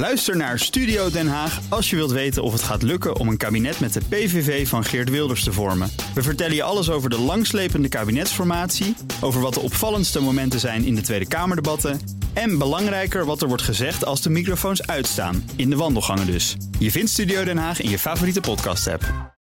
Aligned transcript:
Luister 0.00 0.36
naar 0.36 0.58
Studio 0.58 1.10
Den 1.10 1.28
Haag 1.28 1.60
als 1.68 1.90
je 1.90 1.96
wilt 1.96 2.10
weten 2.10 2.42
of 2.42 2.52
het 2.52 2.62
gaat 2.62 2.82
lukken 2.82 3.16
om 3.16 3.28
een 3.28 3.36
kabinet 3.36 3.80
met 3.80 3.92
de 3.92 4.00
PVV 4.08 4.68
van 4.68 4.84
Geert 4.84 5.10
Wilders 5.10 5.44
te 5.44 5.52
vormen. 5.52 5.90
We 6.14 6.22
vertellen 6.22 6.54
je 6.54 6.62
alles 6.62 6.90
over 6.90 7.10
de 7.10 7.18
langslepende 7.18 7.88
kabinetsformatie, 7.88 8.94
over 9.20 9.40
wat 9.40 9.54
de 9.54 9.60
opvallendste 9.60 10.20
momenten 10.20 10.60
zijn 10.60 10.84
in 10.84 10.94
de 10.94 11.00
Tweede 11.00 11.28
Kamerdebatten 11.28 12.00
en 12.32 12.58
belangrijker 12.58 13.24
wat 13.24 13.42
er 13.42 13.48
wordt 13.48 13.62
gezegd 13.62 14.04
als 14.04 14.22
de 14.22 14.30
microfoons 14.30 14.86
uitstaan, 14.86 15.50
in 15.56 15.70
de 15.70 15.76
wandelgangen 15.76 16.26
dus. 16.26 16.56
Je 16.78 16.90
vindt 16.90 17.10
Studio 17.10 17.44
Den 17.44 17.58
Haag 17.58 17.80
in 17.80 17.90
je 17.90 17.98
favoriete 17.98 18.40
podcast-app. 18.40 19.34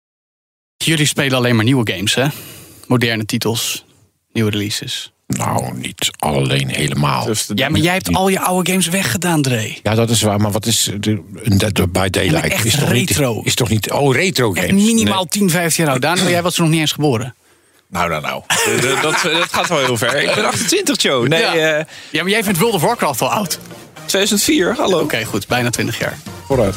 Jullie 0.76 1.06
spelen 1.06 1.36
alleen 1.36 1.56
maar 1.56 1.64
nieuwe 1.64 1.92
games, 1.92 2.14
hè? 2.14 2.26
Moderne 2.86 3.24
titels, 3.24 3.84
nieuwe 4.32 4.50
releases. 4.50 5.15
Nou, 5.26 5.72
niet 5.74 6.10
alleen 6.18 6.68
helemaal. 6.68 7.24
Dus 7.24 7.46
de- 7.46 7.52
Ja, 7.56 7.68
maar 7.68 7.80
jij 7.80 7.92
hebt 7.92 8.14
al 8.14 8.28
je 8.28 8.40
oude 8.40 8.70
games 8.70 8.86
weggedaan, 8.88 9.42
Dre. 9.42 9.76
Ja, 9.82 9.94
dat 9.94 10.10
is 10.10 10.22
waar. 10.22 10.40
Maar 10.40 10.50
wat 10.50 10.66
is 10.66 10.90
de, 11.00 11.22
een 11.42 11.58
Dead 11.58 11.92
by 11.92 12.08
Daylight? 12.10 12.52
echt 12.52 12.64
is 12.64 12.76
toch 12.76 12.90
retro. 12.90 13.34
Niet, 13.34 13.46
is 13.46 13.54
toch 13.54 13.68
niet... 13.68 13.90
Oh, 13.90 14.14
retro 14.14 14.46
games. 14.52 14.62
Echt 14.64 14.72
minimaal 14.72 15.24
10, 15.26 15.50
15 15.50 15.84
jaar 15.84 15.92
oud. 15.92 16.02
Daan, 16.02 16.28
jij 16.28 16.42
was 16.42 16.54
er 16.56 16.60
nog 16.62 16.70
niet 16.70 16.80
eens 16.80 16.92
geboren. 16.92 17.34
Nou, 17.88 18.08
nou, 18.08 18.22
nou. 18.22 18.42
Eh, 18.46 18.82
dat, 18.82 19.02
dat, 19.02 19.22
dat 19.22 19.52
gaat 19.52 19.68
wel 19.68 19.78
heel 19.78 19.96
ver. 19.96 20.22
Ik 20.22 20.34
ben 20.34 20.44
28, 20.52 21.02
Joe. 21.02 21.28
Nee, 21.28 21.40
ja. 21.40 21.54
eh, 21.78 21.84
ja, 22.10 22.22
maar 22.22 22.30
jij 22.32 22.44
vindt 22.44 22.58
World 22.58 22.74
of 22.74 22.82
Warcraft 22.82 23.20
al 23.22 23.30
oud. 23.32 23.58
2004, 24.04 24.74
hallo. 24.78 25.00
Oké, 25.00 25.24
goed. 25.24 25.46
Bijna 25.46 25.70
20 25.70 25.98
jaar. 25.98 26.18
Vooruit. 26.46 26.74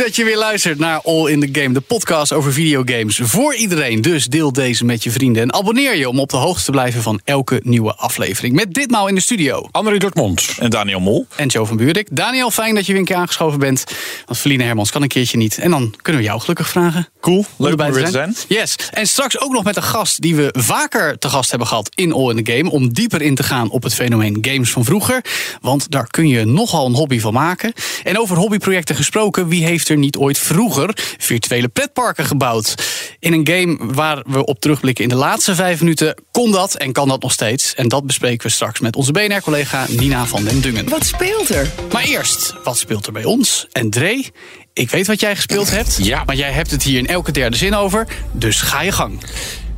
Dat 0.00 0.16
je 0.16 0.24
weer 0.24 0.38
luistert 0.38 0.78
naar 0.78 1.00
All 1.02 1.30
in 1.30 1.40
the 1.40 1.60
Game, 1.60 1.74
de 1.74 1.80
podcast 1.80 2.32
over 2.32 2.52
videogames. 2.52 3.20
Voor 3.22 3.54
iedereen, 3.54 4.00
dus 4.00 4.26
deel 4.26 4.52
deze 4.52 4.84
met 4.84 5.04
je 5.04 5.10
vrienden. 5.10 5.42
En 5.42 5.52
abonneer 5.52 5.96
je 5.96 6.08
om 6.08 6.20
op 6.20 6.30
de 6.30 6.36
hoogte 6.36 6.64
te 6.64 6.70
blijven 6.70 7.02
van 7.02 7.20
elke 7.24 7.60
nieuwe 7.64 7.94
aflevering. 7.94 8.54
Met 8.54 8.74
ditmaal 8.74 9.08
in 9.08 9.14
de 9.14 9.20
studio. 9.20 9.68
André 9.70 9.98
Dortmund. 9.98 10.56
En 10.58 10.70
Daniel 10.70 11.00
Mol. 11.00 11.26
En 11.36 11.48
Joe 11.48 11.66
van 11.66 11.76
Buurik. 11.76 12.08
Daniel, 12.10 12.50
fijn 12.50 12.74
dat 12.74 12.86
je 12.86 12.92
weer 12.92 13.00
een 13.00 13.06
keer 13.06 13.16
aangeschoven 13.16 13.58
bent. 13.58 13.84
Want 14.26 14.38
Feline 14.38 14.62
Hermans 14.62 14.90
kan 14.90 15.02
een 15.02 15.08
keertje 15.08 15.36
niet. 15.36 15.58
En 15.58 15.70
dan 15.70 15.94
kunnen 16.02 16.22
we 16.22 16.28
jou 16.28 16.40
gelukkig 16.40 16.68
vragen. 16.68 17.08
Cool. 17.20 17.36
Leuk 17.36 17.48
om 17.56 17.66
erbij 17.66 17.86
er 17.86 17.92
weer 17.92 18.04
te 18.04 18.10
zijn. 18.10 18.36
Yes. 18.48 18.76
En 18.90 19.06
straks 19.06 19.40
ook 19.40 19.52
nog 19.52 19.64
met 19.64 19.76
een 19.76 19.82
gast 19.82 20.20
die 20.20 20.34
we 20.34 20.54
vaker 20.58 21.18
te 21.18 21.28
gast 21.28 21.50
hebben 21.50 21.68
gehad 21.68 21.90
in 21.94 22.12
All 22.12 22.30
in 22.30 22.44
the 22.44 22.52
Game. 22.52 22.70
Om 22.70 22.92
dieper 22.92 23.22
in 23.22 23.34
te 23.34 23.42
gaan 23.42 23.70
op 23.70 23.82
het 23.82 23.94
fenomeen 23.94 24.38
games 24.40 24.70
van 24.70 24.84
vroeger. 24.84 25.24
Want 25.60 25.90
daar 25.90 26.06
kun 26.06 26.28
je 26.28 26.44
nogal 26.44 26.86
een 26.86 26.94
hobby 26.94 27.20
van 27.20 27.32
maken. 27.32 27.72
En 28.02 28.18
over 28.18 28.36
hobbyprojecten 28.36 28.96
gesproken, 28.96 29.48
wie 29.48 29.64
heeft 29.64 29.88
er 29.90 29.96
niet 29.96 30.16
ooit 30.16 30.38
vroeger 30.38 30.90
virtuele 31.18 31.68
pretparken 31.68 32.24
gebouwd? 32.24 32.74
In 33.18 33.32
een 33.32 33.48
game 33.48 33.92
waar 33.94 34.22
we 34.26 34.44
op 34.44 34.60
terugblikken 34.60 35.04
in 35.04 35.10
de 35.10 35.16
laatste 35.16 35.54
vijf 35.54 35.80
minuten 35.80 36.14
kon 36.30 36.52
dat 36.52 36.74
en 36.74 36.92
kan 36.92 37.08
dat 37.08 37.22
nog 37.22 37.32
steeds. 37.32 37.74
En 37.74 37.88
dat 37.88 38.06
bespreken 38.06 38.46
we 38.46 38.52
straks 38.52 38.80
met 38.80 38.96
onze 38.96 39.12
BNR-collega 39.12 39.86
Nina 39.88 40.26
van 40.26 40.44
den 40.44 40.60
Dungen. 40.60 40.88
Wat 40.88 41.06
speelt 41.06 41.48
er? 41.48 41.70
Maar 41.92 42.04
eerst, 42.04 42.54
wat 42.64 42.78
speelt 42.78 43.06
er 43.06 43.12
bij 43.12 43.24
ons? 43.24 43.66
En 43.72 43.90
Dre, 43.90 44.24
ik 44.72 44.90
weet 44.90 45.06
wat 45.06 45.20
jij 45.20 45.36
gespeeld 45.36 45.70
hebt. 45.70 45.98
Ja. 46.02 46.24
Maar 46.24 46.36
jij 46.36 46.52
hebt 46.52 46.70
het 46.70 46.82
hier 46.82 46.98
in 46.98 47.06
elke 47.06 47.32
derde 47.32 47.56
zin 47.56 47.74
over. 47.74 48.06
Dus 48.32 48.60
ga 48.60 48.82
je 48.82 48.92
gang. 48.92 49.20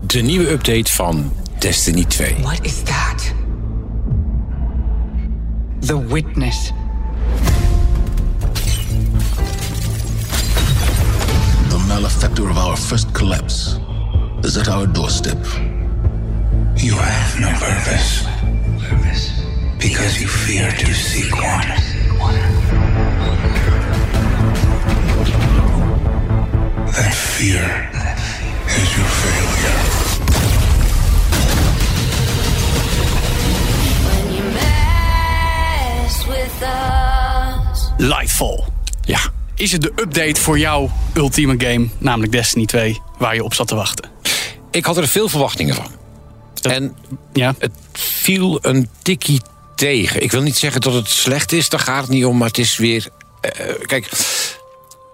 De 0.00 0.20
nieuwe 0.20 0.50
update 0.50 0.92
van 0.92 1.32
Destiny 1.58 2.04
2. 2.04 2.34
What 2.40 2.58
is 2.62 2.74
that? 2.82 3.32
The 5.86 6.06
witness. 6.06 6.72
Malefactor 12.02 12.50
of 12.50 12.58
our 12.58 12.76
first 12.76 13.14
collapse 13.14 13.78
is 14.42 14.56
at 14.56 14.68
our 14.68 14.88
doorstep. 14.88 15.38
You 16.76 16.94
have 16.96 17.40
no 17.40 17.48
purpose. 17.52 18.24
Purpose. 18.88 19.30
Because 19.78 20.20
you 20.20 20.26
fear 20.26 20.68
to 20.68 20.94
seek 20.94 21.32
one. 21.36 21.68
That 26.90 27.14
fear 27.14 27.66
is 28.66 28.88
your 28.96 29.10
failure. 29.22 29.78
When 34.08 34.24
you 34.34 34.44
mess 34.58 36.26
with 36.26 36.62
us. 36.64 37.90
Lightfall. 38.00 38.71
Is 39.62 39.72
het 39.72 39.82
de 39.82 39.92
update 39.96 40.40
voor 40.40 40.58
jouw 40.58 40.90
ultieme 41.14 41.54
game, 41.58 41.88
namelijk 41.98 42.32
Destiny 42.32 42.66
2, 42.66 43.00
waar 43.18 43.34
je 43.34 43.44
op 43.44 43.54
zat 43.54 43.68
te 43.68 43.74
wachten? 43.74 44.10
Ik 44.70 44.84
had 44.84 44.96
er 44.96 45.08
veel 45.08 45.28
verwachtingen 45.28 45.74
van. 45.74 45.86
En 46.62 46.96
Ja. 47.32 47.54
het 47.58 47.72
viel 47.92 48.58
een 48.62 48.88
tikkie 49.02 49.40
tegen. 49.74 50.22
Ik 50.22 50.30
wil 50.30 50.42
niet 50.42 50.56
zeggen 50.56 50.80
dat 50.80 50.92
het 50.94 51.08
slecht 51.08 51.52
is, 51.52 51.68
daar 51.68 51.80
gaat 51.80 52.00
het 52.02 52.10
niet 52.10 52.24
om. 52.24 52.36
Maar 52.36 52.48
het 52.48 52.58
is 52.58 52.76
weer... 52.76 53.08
eh, 53.40 53.50
kijk, 53.86 54.08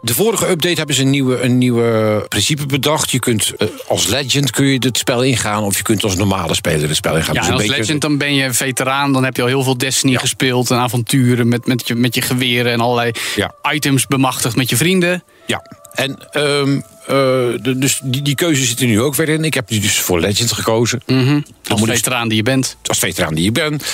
de 0.01 0.15
vorige 0.15 0.49
update 0.49 0.75
hebben 0.75 0.95
ze 0.95 1.03
een 1.03 1.11
nieuwe, 1.11 1.41
een 1.41 1.59
nieuwe 1.59 2.25
principe 2.29 2.67
bedacht. 2.67 3.11
Je 3.11 3.19
kunt 3.19 3.53
eh, 3.57 3.69
als 3.89 4.07
legend 4.07 4.51
kun 4.51 4.67
je 4.67 4.77
het 4.79 4.99
spel 4.99 5.23
ingaan... 5.23 5.63
of 5.63 5.77
je 5.77 5.83
kunt 5.83 6.05
als 6.05 6.17
normale 6.17 6.55
speler 6.55 6.89
het 6.89 6.97
spel 6.97 7.17
ingaan. 7.17 7.35
Ja, 7.35 7.41
Dus 7.41 7.51
als 7.51 7.61
beetje- 7.63 7.77
legend 7.79 8.01
dan 8.01 8.19
ben 8.19 8.35
je 8.35 8.53
veteraan. 8.53 9.13
Dan 9.13 9.25
heb 9.25 9.37
je 9.37 9.43
al 9.43 9.49
heel 9.49 9.63
veel 9.63 9.79
Destiny 9.79 10.17
gespeeld. 10.17 10.71
En 10.71 10.77
avonturen 10.77 11.49
met, 11.49 11.67
met, 11.67 11.89
je, 11.89 11.95
met 11.95 12.15
je 12.15 12.21
geweren 12.23 12.73
en 12.73 12.81
allerlei 12.81 13.11
Ja. 13.37 13.55
items 13.73 14.07
bemachtigd 14.07 14.57
met 14.57 14.71
je 14.71 14.77
vrienden. 14.77 15.25
Ja, 15.47 15.63
en 15.93 16.19
ehm, 16.31 16.77
eh, 16.77 16.83
de- 17.09 17.75
dus 17.79 18.01
die, 18.05 18.23
die 18.23 18.35
keuze 18.35 18.65
zit 18.65 18.81
er 18.81 18.87
nu 18.87 19.01
ook 19.01 19.15
weer 19.15 19.29
in. 19.29 19.45
Ik 19.45 19.55
heb 19.55 19.71
nu 19.71 19.79
dus 19.79 19.99
voor 19.99 20.21
Legend 20.21 20.53
gekozen. 20.53 21.01
Mhm. 21.07 21.41
Als 21.69 21.81
veteraan 21.85 22.29
die 22.29 22.37
je 22.37 22.43
bent. 22.43 22.77
Als 22.87 22.99
veteraan 22.99 23.35
die 23.35 23.45
je 23.45 23.53
bent. 23.53 23.85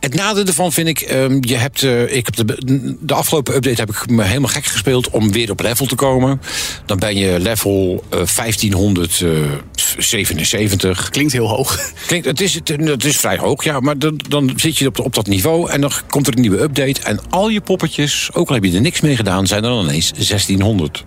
Het 0.00 0.14
nadeel 0.14 0.44
ervan 0.44 0.72
vind 0.72 0.88
ik, 0.88 1.00
ehm, 1.00 1.36
je 1.40 1.54
hebt, 1.56 1.82
eh, 1.82 2.16
ik 2.16 2.26
heb 2.34 2.46
de, 2.46 2.96
de 3.00 3.14
afgelopen 3.14 3.54
update 3.54 3.80
heb 3.80 3.90
ik 3.90 4.10
me 4.10 4.22
helemaal 4.22 4.50
gek 4.50 4.66
gespeeld 4.66 5.10
om 5.10 5.32
weer 5.32 5.50
op 5.50 5.60
level 5.60 5.86
te 5.86 5.94
komen. 5.94 6.40
Dan 6.86 6.98
ben 6.98 7.16
je 7.16 7.40
level 7.40 8.04
eh, 8.10 8.26
1577. 8.26 11.10
Klinkt 11.10 11.32
heel 11.32 11.48
hoog. 11.48 11.92
Klinkt, 12.06 12.26
het, 12.26 12.40
is, 12.40 12.54
het, 12.54 12.68
het 12.68 13.04
is 13.04 13.16
vrij 13.16 13.36
hoog, 13.38 13.64
ja, 13.64 13.80
maar 13.80 13.98
dan, 13.98 14.20
dan 14.28 14.52
zit 14.56 14.78
je 14.78 14.86
op, 14.86 14.98
op 14.98 15.14
dat 15.14 15.26
niveau 15.26 15.70
en 15.70 15.80
dan 15.80 15.92
komt 16.08 16.26
er 16.26 16.34
een 16.34 16.40
nieuwe 16.40 16.60
update. 16.60 17.00
En 17.00 17.20
al 17.30 17.48
je 17.48 17.60
poppetjes, 17.60 18.28
ook 18.32 18.48
al 18.48 18.54
heb 18.54 18.64
je 18.64 18.72
er 18.72 18.80
niks 18.80 19.00
mee 19.00 19.16
gedaan, 19.16 19.46
zijn 19.46 19.64
er 19.64 19.70
dan 19.70 19.84
ineens 19.84 20.12
1600. 20.12 21.04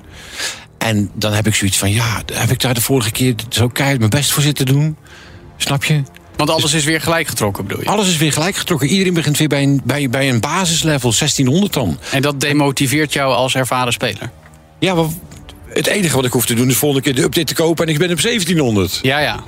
En 0.87 1.09
dan 1.13 1.33
heb 1.33 1.47
ik 1.47 1.55
zoiets 1.55 1.77
van, 1.77 1.91
ja, 1.91 2.21
heb 2.33 2.49
ik 2.49 2.59
daar 2.59 2.73
de 2.73 2.81
vorige 2.81 3.11
keer 3.11 3.35
zo 3.49 3.67
keihard 3.67 3.99
mijn 3.99 4.11
best 4.11 4.31
voor 4.31 4.43
zitten 4.43 4.65
doen? 4.65 4.97
Snap 5.57 5.83
je? 5.83 6.01
Want 6.35 6.49
alles 6.49 6.73
is 6.73 6.83
weer 6.83 7.01
gelijk 7.01 7.27
getrokken, 7.27 7.67
bedoel 7.67 7.83
je? 7.83 7.89
Alles 7.89 8.07
is 8.07 8.17
weer 8.17 8.33
gelijk 8.33 8.55
getrokken. 8.55 8.87
Iedereen 8.87 9.13
begint 9.13 9.37
weer 9.37 9.47
bij 9.47 9.63
een, 9.63 9.81
bij, 9.83 10.09
bij 10.09 10.29
een 10.29 10.39
basislevel, 10.39 11.13
1600 11.17 11.73
dan. 11.73 11.99
En 12.11 12.21
dat 12.21 12.39
demotiveert 12.39 13.13
jou 13.13 13.33
als 13.33 13.55
ervaren 13.55 13.93
speler? 13.93 14.31
Ja, 14.79 14.93
maar 14.93 15.05
het 15.69 15.87
enige 15.87 16.15
wat 16.15 16.25
ik 16.25 16.31
hoef 16.31 16.45
te 16.45 16.53
doen 16.53 16.69
is 16.69 16.75
volgende 16.77 17.03
keer 17.03 17.15
de 17.15 17.23
update 17.23 17.45
te 17.45 17.53
kopen 17.53 17.85
en 17.85 17.93
ik 17.93 17.99
ben 17.99 18.11
op 18.11 18.21
1700. 18.21 18.99
Ja, 19.01 19.19
ja. 19.19 19.39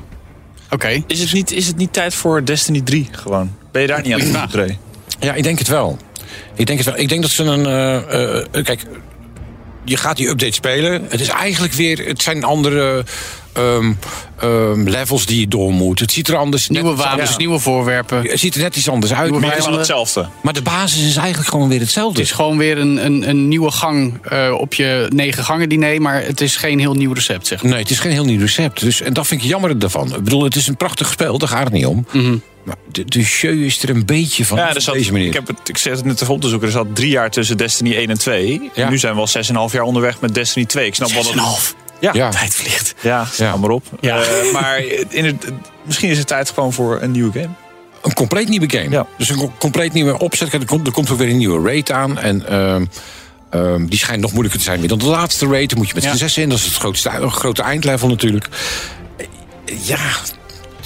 Oké. 0.70 1.04
Is 1.08 1.20
het, 1.20 1.34
niet, 1.34 1.52
is 1.52 1.68
het 1.68 1.78
niet 1.78 1.94
tijd 1.94 2.14
voor 2.14 2.46
Destiny 2.46 2.82
3 2.82 3.08
gewoon? 3.12 3.56
Ben 3.72 3.82
je 3.82 3.88
daar 3.88 4.02
niet 4.02 4.14
aan 4.14 4.50
het? 4.52 4.76
Ja, 5.20 5.34
ik 5.34 5.44
denk 5.44 5.60
het 5.60 5.68
wel. 5.68 5.98
Ik 6.56 6.66
denk 6.68 6.80
het 6.80 6.88
wel. 6.88 6.98
Ik 6.98 7.10
denk 7.10 7.22
dat 7.22 7.32
ze 7.32 7.44
een. 7.44 7.66
eh, 7.66 8.38
eh, 8.38 8.64
kijk, 8.64 8.86
je 9.90 9.98
gaat 9.98 10.18
die 10.18 10.28
update 10.28 10.54
spelen. 10.54 11.06
Het 11.10 11.22
is 11.22 11.28
eigenlijk 11.28 11.74
weer. 11.74 12.06
Het 12.06 12.22
zijn 12.22 12.44
andere 12.44 13.06
ehm, 13.54 13.94
ehm, 14.40 14.88
levels 14.90 15.26
die 15.26 15.40
je 15.40 15.48
door 15.48 15.72
moet. 15.72 16.00
Het 16.00 16.12
ziet 16.12 16.28
er 16.28 16.36
anders 16.36 16.70
Nieuwe 16.70 16.90
net, 16.90 16.98
wapens, 16.98 17.30
ja. 17.30 17.38
nieuwe 17.38 17.60
voorwerpen. 17.60 18.22
Het 18.22 18.40
ziet 18.40 18.56
er 18.56 18.62
net 18.62 18.76
iets 18.76 18.90
anders 18.90 19.14
uit. 19.14 19.24
Nieuwe 19.24 19.40
Maar, 19.40 19.50
Maar 19.50 19.58
is 19.58 19.66
het 19.66 19.76
vijanden. 19.76 20.04
hetzelfde? 20.04 20.30
maar 20.44 20.54
de 20.54 20.62
basis 20.62 21.08
is 21.08 21.16
eigenlijk 21.16 21.50
gewoon 21.50 21.70
weer 21.70 21.80
hetzelfde. 21.80 22.20
Het 22.20 22.30
is 22.30 22.36
gewoon 22.36 22.58
weer 22.58 22.78
een, 22.78 23.06
een, 23.06 23.30
een 23.30 23.48
nieuwe 23.48 23.72
gang 23.72 24.20
eh, 24.24 24.54
op 24.58 24.74
je 24.74 25.06
negen 25.16 25.44
gangen 25.44 25.70
diner. 25.70 26.02
Maar 26.02 26.24
het 26.24 26.42
is 26.42 26.56
geen 26.56 26.80
heel 26.80 26.94
nieuw 26.94 27.14
recept, 27.14 27.48
zeg 27.48 27.62
maar. 27.64 27.72
Nee, 27.72 27.82
het 27.82 27.90
is 27.92 28.00
geen 28.00 28.12
heel 28.12 28.26
nieuw 28.26 28.40
recept. 28.40 28.80
Dus, 28.80 29.02
en 29.02 29.14
dat 29.14 29.28
vind 29.28 29.42
ik 29.42 29.48
jammer 29.48 29.76
ervan. 29.80 30.16
Ik 30.16 30.24
bedoel, 30.24 30.44
het 30.44 30.56
is 30.56 30.68
een 30.68 30.78
prachtig 30.78 31.10
spel, 31.12 31.38
daar 31.38 31.50
gaat 31.50 31.64
het 31.64 31.74
niet 31.74 31.86
om. 31.86 32.06
Mhm. 32.12 32.36
Maar 32.64 32.76
de, 32.92 33.06
de 33.06 33.24
show 33.24 33.62
is 33.62 33.84
er 33.84 33.90
een 33.90 34.06
beetje 34.06 34.46
van 34.46 34.58
Ja, 34.58 34.70
op 34.70 34.76
er 34.76 34.82
zat, 34.82 34.94
deze 34.94 35.12
manier. 35.12 35.28
ik, 35.28 35.34
heb 35.34 35.48
het, 35.48 35.70
ik 35.70 35.78
zet 35.78 35.96
het 35.96 36.06
net 36.06 36.22
even 36.22 36.34
op 36.34 36.42
te 36.42 36.48
zoeken. 36.48 36.68
Er 36.68 36.74
zat 36.74 36.88
drie 36.96 37.10
jaar 37.10 37.30
tussen 37.32 37.58
Destiny 37.58 37.96
1 37.96 38.10
en 38.10 38.18
2. 38.18 38.62
Ja. 38.74 38.84
En 38.84 38.90
nu 38.90 38.98
zijn 38.98 39.16
we 39.16 39.20
al 39.20 39.68
6,5 39.70 39.74
jaar 39.74 39.84
onderweg 39.84 40.20
met 40.20 40.34
Destiny 40.34 40.66
2. 40.66 40.86
Ik 40.86 40.96
snap 40.96 41.12
wel 41.12 41.24
dat... 41.24 41.34
6,5. 41.74 41.76
Ja, 42.00 42.10
Ja. 42.14 42.30
Tijd 42.30 42.56
vliegt. 42.56 42.94
ja, 43.02 43.28
maar 43.60 43.70
op. 43.70 43.86
Ja. 44.00 44.22
Eh, 44.24 44.54
maar 44.54 44.84
in 45.10 45.26
het, 45.26 45.46
misschien 45.84 46.10
is 46.10 46.18
het 46.18 46.28
tijd 46.28 46.50
gewoon 46.50 46.74
voor 46.74 47.02
een 47.02 47.12
nieuwe 47.12 47.32
game. 47.32 47.50
Een 48.02 48.14
compleet 48.14 48.48
nieuwe 48.50 48.70
game. 48.70 48.90
Ja. 48.90 49.06
Dus 49.18 49.30
een 49.30 49.38
co- 49.38 49.54
compleet 49.60 49.94
nieuwe 49.94 50.20
opzet. 50.20 50.54
Er 50.54 50.66
komt, 50.66 50.88
er 50.88 50.94
komt 50.94 51.10
ook 51.12 51.18
weer 51.18 51.30
een 51.30 51.38
nieuwe 51.38 51.68
raid 51.70 51.92
aan. 51.92 52.18
En 52.20 52.48
ehm, 52.48 52.86
ehm, 53.50 53.86
die 53.86 54.00
schijnt 54.00 54.22
nog 54.22 54.32
moeilijker 54.32 54.60
te 54.60 54.66
zijn 54.66 54.80
weer 54.80 54.90
dan 54.90 54.98
de 55.00 55.06
laatste 55.06 55.48
raid. 55.48 55.70
Dan 55.70 55.78
moet 55.78 55.88
je 55.88 55.94
met 55.94 56.04
Ja. 56.04 56.12
z'n 56.12 56.18
zes 56.18 56.38
in. 56.38 56.50
Dat 56.50 56.58
is 56.58 56.66
het 56.66 56.74
grootste, 56.74 57.10
grote 57.30 57.62
eindlevel 57.62 58.08
natuurlijk. 58.08 58.48
Ja, 59.84 60.00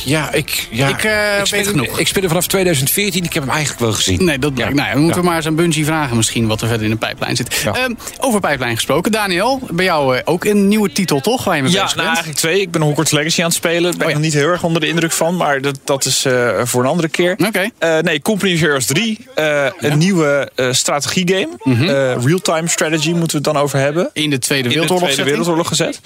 Ja, 0.05 0.31
ik, 0.33 0.67
ja, 0.71 0.87
Ik, 0.87 1.03
eh, 1.03 1.37
weet 1.37 1.47
speel, 1.47 1.63
genoeg. 1.63 1.99
ik 1.99 2.07
speel 2.07 2.21
er 2.23 2.27
vanaf 2.27 2.47
2014. 2.47 3.23
Ik 3.23 3.33
heb 3.33 3.43
hem 3.43 3.51
eigenlijk 3.51 3.81
wel 3.81 3.91
gezien. 3.93 4.23
Nee, 4.25 4.39
dat 4.39 4.53
blijkt. 4.53 4.71
Ja. 4.73 4.77
Nou, 4.77 4.89
ja, 4.89 4.95
we 4.95 5.01
moeten 5.01 5.21
Ja. 5.21 5.27
maar 5.27 5.35
eens 5.37 5.45
aan 5.45 5.55
Bungie 5.55 5.85
vragen 5.85 6.15
misschien 6.17 6.47
wat 6.47 6.61
er 6.61 6.67
verder 6.67 6.85
in 6.85 6.91
de 6.91 6.97
pijplijn 6.97 7.35
zit. 7.35 7.55
Ja. 7.63 7.71
Ehm, 7.73 7.93
over 8.19 8.39
pijplijn 8.39 8.75
gesproken. 8.75 9.11
Daniel, 9.11 9.59
bij 9.71 9.85
jou 9.85 10.15
eh, 10.17 10.21
ook 10.25 10.45
een 10.45 10.67
nieuwe 10.67 10.91
titel 10.91 11.19
toch? 11.21 11.43
Waar 11.43 11.55
je 11.55 11.61
mee 11.61 11.71
Ja, 11.71 11.81
bezig 11.81 11.95
nou 11.95 12.07
bent? 12.07 12.17
eigenlijk 12.17 12.45
twee. 12.47 12.61
Ik 12.61 12.71
ben 12.71 12.81
Hogwarts 12.81 13.11
Legacy 13.11 13.39
aan 13.39 13.45
het 13.47 13.55
spelen. 13.55 13.81
Daar 13.83 13.91
ben 13.91 14.01
Oh 14.01 14.07
ik 14.07 14.07
ja. 14.09 14.13
nog 14.13 14.23
niet 14.23 14.33
heel 14.33 14.47
erg 14.49 14.63
onder 14.63 14.81
de 14.81 14.87
indruk 14.87 15.11
van. 15.11 15.35
Maar 15.37 15.61
dat, 15.61 15.79
dat 15.83 16.05
is 16.05 16.25
eh, 16.25 16.49
voor 16.63 16.81
een 16.83 16.89
andere 16.89 17.09
keer. 17.09 17.35
Oké. 17.47 17.69
Eh, 17.79 17.97
nee, 17.99 18.21
Company 18.21 18.53
of 18.53 18.59
Heroes 18.59 18.85
3. 18.85 19.17
eh, 19.35 19.65
Een 19.79 19.97
nieuwe 19.97 20.51
eh 20.55 20.67
strategiegame. 20.71 21.47
Eh, 21.63 22.23
Real-time 22.25 22.67
strategy 22.67 23.09
moeten 23.09 23.27
we 23.41 23.43
het 23.49 23.53
dan 23.53 23.57
over 23.57 23.79
hebben. 23.79 24.09
In 24.13 24.29
de 24.29 24.39
Tweede 24.39 24.63
In 24.63 24.69
de 24.69 24.79
Wereldoorlog 24.79 25.09
Tweede 25.13 25.29
Wereldoorlog 25.31 25.67
gezet. 25.67 26.01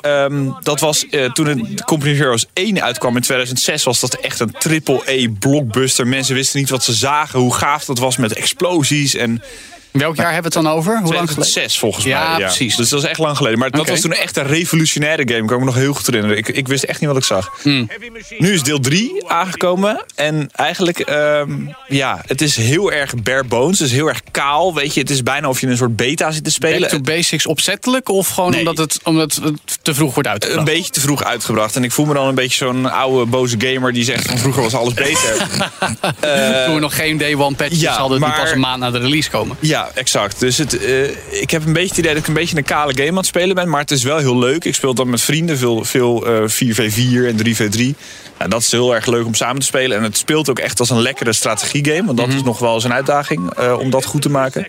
Ehm, 0.00 0.44
dat 0.60 0.80
was 0.80 1.06
eh, 1.08 1.24
toen 1.32 1.46
het 1.46 1.84
Company 1.84 2.12
of 2.12 2.18
Heroes 2.18 2.46
1 2.52 2.82
uitkwam 2.82 3.16
in 3.16 3.22
2006, 3.40 3.84
was 3.84 4.00
dat 4.00 4.14
echt 4.14 4.40
een 4.40 4.54
triple-A 4.58 5.32
blockbuster. 5.38 6.06
Mensen 6.06 6.34
wisten 6.34 6.58
niet 6.60 6.70
wat 6.70 6.84
ze 6.84 6.92
zagen, 6.92 7.40
hoe 7.40 7.54
gaaf 7.54 7.84
dat 7.84 7.98
was 7.98 8.16
met 8.16 8.32
explosies 8.32 9.14
en 9.14 9.42
Welk 9.92 10.16
jaar 10.16 10.32
hebben 10.32 10.52
we 10.52 10.58
het 10.58 10.66
dan 10.66 10.76
over? 10.76 10.92
Hoe 10.92 11.14
lang 11.14 11.28
geleden? 11.30 11.32
2006 11.34 11.78
volgens 11.78 12.04
Ja, 12.04 12.28
mij. 12.36 12.38
precies. 12.46 12.76
Dus 12.76 12.88
dat 12.88 13.02
is 13.02 13.08
echt 13.08 13.18
lang 13.18 13.36
geleden. 13.36 13.58
Maar 13.58 13.70
dat 13.70 13.88
was 13.88 14.00
toen 14.00 14.12
echt 14.12 14.36
een 14.36 14.46
revolutionaire 14.46 15.22
game. 15.28 15.40
Ik 15.40 15.46
kan 15.46 15.58
me 15.58 15.64
nog 15.64 15.74
heel 15.74 15.92
goed 15.94 16.06
herinneren. 16.06 16.36
Ik, 16.36 16.48
ik 16.48 16.68
wist 16.68 16.82
echt 16.84 17.00
niet 17.00 17.08
wat 17.08 17.18
ik 17.18 17.24
zag. 17.24 17.58
Hmm. 17.62 17.88
Nu 18.38 18.52
is 18.52 18.62
deel 18.62 18.80
3 18.80 19.28
aangekomen. 19.28 20.04
En 20.14 20.48
eigenlijk, 20.52 20.98
ehm, 20.98 21.52
ja, 21.88 22.20
het 22.26 22.40
is 22.42 22.56
heel 22.56 22.92
erg 22.92 23.14
bare 23.22 23.44
bones. 23.44 23.78
Het 23.78 23.88
is 23.88 23.94
heel 23.94 24.08
erg 24.08 24.20
kaal. 24.30 24.74
Weet 24.74 24.94
je, 24.94 25.00
het 25.00 25.10
is 25.10 25.22
bijna 25.22 25.48
of 25.48 25.60
je 25.60 25.66
in 25.66 25.72
een 25.72 25.78
soort 25.78 25.96
beta 25.96 26.30
zit 26.30 26.44
te 26.44 26.50
spelen. 26.50 26.80
Back 26.80 26.90
to 26.90 27.00
basics 27.00 27.46
opzettelijk 27.46 28.08
of 28.08 28.28
gewoon 28.28 28.50
Nee. 28.50 28.58
omdat, 28.58 28.78
het, 28.78 29.00
omdat 29.02 29.34
het 29.42 29.78
te 29.82 29.94
vroeg 29.94 30.14
wordt 30.14 30.28
een 30.28 30.34
uitgebracht? 30.34 30.64
beetje 30.66 30.90
te 30.90 31.00
vroeg 31.00 31.24
uitgebracht. 31.24 31.76
En 31.76 31.84
ik 31.84 31.92
voel 31.92 32.06
me 32.06 32.14
dan 32.14 32.26
een 32.28 32.34
beetje 32.34 32.56
zo'n 32.56 32.90
oude 32.92 33.26
boze 33.30 33.56
gamer 33.58 33.92
die 33.92 34.04
zegt 34.04 34.26
van 34.28 34.38
vroeger 34.38 34.62
was 34.62 34.74
alles 34.74 34.94
beter. 34.94 35.36
Toen 36.64 36.74
we 36.74 36.80
nog 36.80 36.94
geen 36.96 37.18
day 37.18 37.34
one 37.34 37.54
patches 37.56 37.80
ja, 37.80 37.96
hadden 37.96 38.20
die 38.20 38.30
pas 38.32 38.50
een 38.50 38.60
maand 38.60 38.80
na 38.80 38.90
de 38.90 38.98
release 38.98 39.30
komen. 39.30 39.56
Ja, 39.60 39.79
exact. 39.94 40.40
Dus 40.40 40.58
het, 40.58 40.78
eh, 40.78 41.40
ik 41.40 41.50
heb 41.50 41.66
een 41.66 41.72
beetje 41.72 41.88
het 41.88 41.98
idee 41.98 42.12
dat 42.12 42.22
ik 42.22 42.28
een 42.28 42.34
beetje 42.34 42.56
een 42.56 42.64
kale 42.64 42.94
game 42.96 43.08
aan 43.08 43.16
het 43.16 43.26
spelen 43.26 43.54
ben. 43.54 43.68
Maar 43.68 43.80
het 43.80 43.90
is 43.90 44.02
wel 44.02 44.18
heel 44.18 44.38
leuk. 44.38 44.64
Ik 44.64 44.74
speel 44.74 44.94
dan 44.94 45.10
met 45.10 45.20
vrienden. 45.20 45.58
Veel, 45.58 45.84
veel 45.84 46.26
eh, 46.26 46.48
4v4 46.48 47.26
en 47.26 47.36
3v3. 47.36 47.96
Nou, 48.38 48.50
dat 48.50 48.60
is 48.60 48.70
heel 48.70 48.94
erg 48.94 49.06
leuk 49.06 49.26
om 49.26 49.34
samen 49.34 49.60
te 49.60 49.66
spelen. 49.66 49.96
En 49.96 50.02
het 50.02 50.16
speelt 50.16 50.50
ook 50.50 50.58
echt 50.58 50.80
als 50.80 50.90
een 50.90 51.00
lekkere 51.00 51.32
strategiegame. 51.32 52.04
Want 52.04 52.18
dat 52.18 52.28
is 52.28 52.42
nog 52.42 52.58
wel 52.58 52.74
eens 52.74 52.84
een 52.84 52.92
uitdaging 52.92 53.54
eh, 53.54 53.78
om 53.78 53.90
dat 53.90 54.04
goed 54.04 54.22
te 54.22 54.30
maken. 54.30 54.66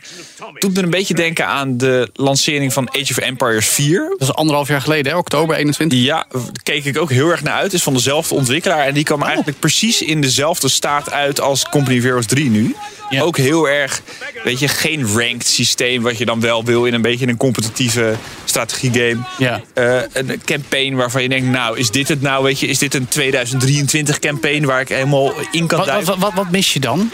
Doet 0.57 0.73
me 0.73 0.83
een 0.83 0.89
beetje 0.89 1.13
denken 1.13 1.47
aan 1.47 1.77
de 1.77 2.09
lancering 2.13 2.73
van 2.73 2.89
Age 2.89 3.11
of 3.11 3.17
Empires 3.17 3.67
4. 3.67 4.09
Dat 4.09 4.27
is 4.27 4.33
anderhalf 4.33 4.67
jaar 4.67 4.81
geleden, 4.81 5.11
hè? 5.11 5.17
oktober 5.17 5.55
21. 5.55 5.99
Ja, 5.99 6.25
daar 6.31 6.41
keek 6.63 6.85
ik 6.85 6.97
ook 6.97 7.09
heel 7.09 7.29
erg 7.29 7.43
naar 7.43 7.53
uit. 7.53 7.73
Is 7.73 7.83
van 7.83 7.93
dezelfde 7.93 8.35
ontwikkelaar. 8.35 8.85
En 8.85 8.93
die 8.93 9.03
kwam 9.03 9.23
eigenlijk 9.23 9.59
precies 9.59 10.01
in 10.01 10.21
dezelfde 10.21 10.69
staat 10.69 11.11
uit 11.11 11.41
als 11.41 11.69
Company 11.69 12.01
Heroes 12.01 12.25
3 12.25 12.49
nu. 12.49 12.75
Ja. 13.09 13.21
Ook 13.21 13.37
heel 13.37 13.69
erg, 13.69 14.01
weet 14.43 14.59
je, 14.59 14.67
geen 14.67 15.00
ranked 15.05 15.47
systeem. 15.47 16.01
Wat 16.01 16.17
je 16.17 16.25
dan 16.25 16.39
wel 16.39 16.63
wil 16.63 16.85
in 16.85 16.93
een 16.93 17.01
beetje 17.01 17.27
een 17.27 17.37
competitieve 17.37 18.15
strategiegame. 18.45 19.17
Ja. 19.37 19.61
Eh, 19.73 20.01
een 20.13 20.41
campaign 20.45 20.95
waarvan 20.95 21.21
je 21.21 21.29
denkt, 21.29 21.47
nou, 21.47 21.77
is 21.77 21.91
dit 21.91 22.07
het 22.07 22.21
nou? 22.21 22.43
Weet 22.43 22.59
je, 22.59 22.67
is 22.67 22.77
dit 22.77 22.93
een 22.93 23.07
2023 23.07 24.19
campaign 24.19 24.65
waar 24.65 24.81
ik 24.81 24.89
helemaal 24.89 25.33
in 25.51 25.67
kan 25.67 25.77
Wat, 25.77 25.87
duiken? 25.87 26.07
wat, 26.07 26.17
wat, 26.17 26.33
wat 26.33 26.51
mis 26.51 26.73
je 26.73 26.79
dan? 26.79 27.11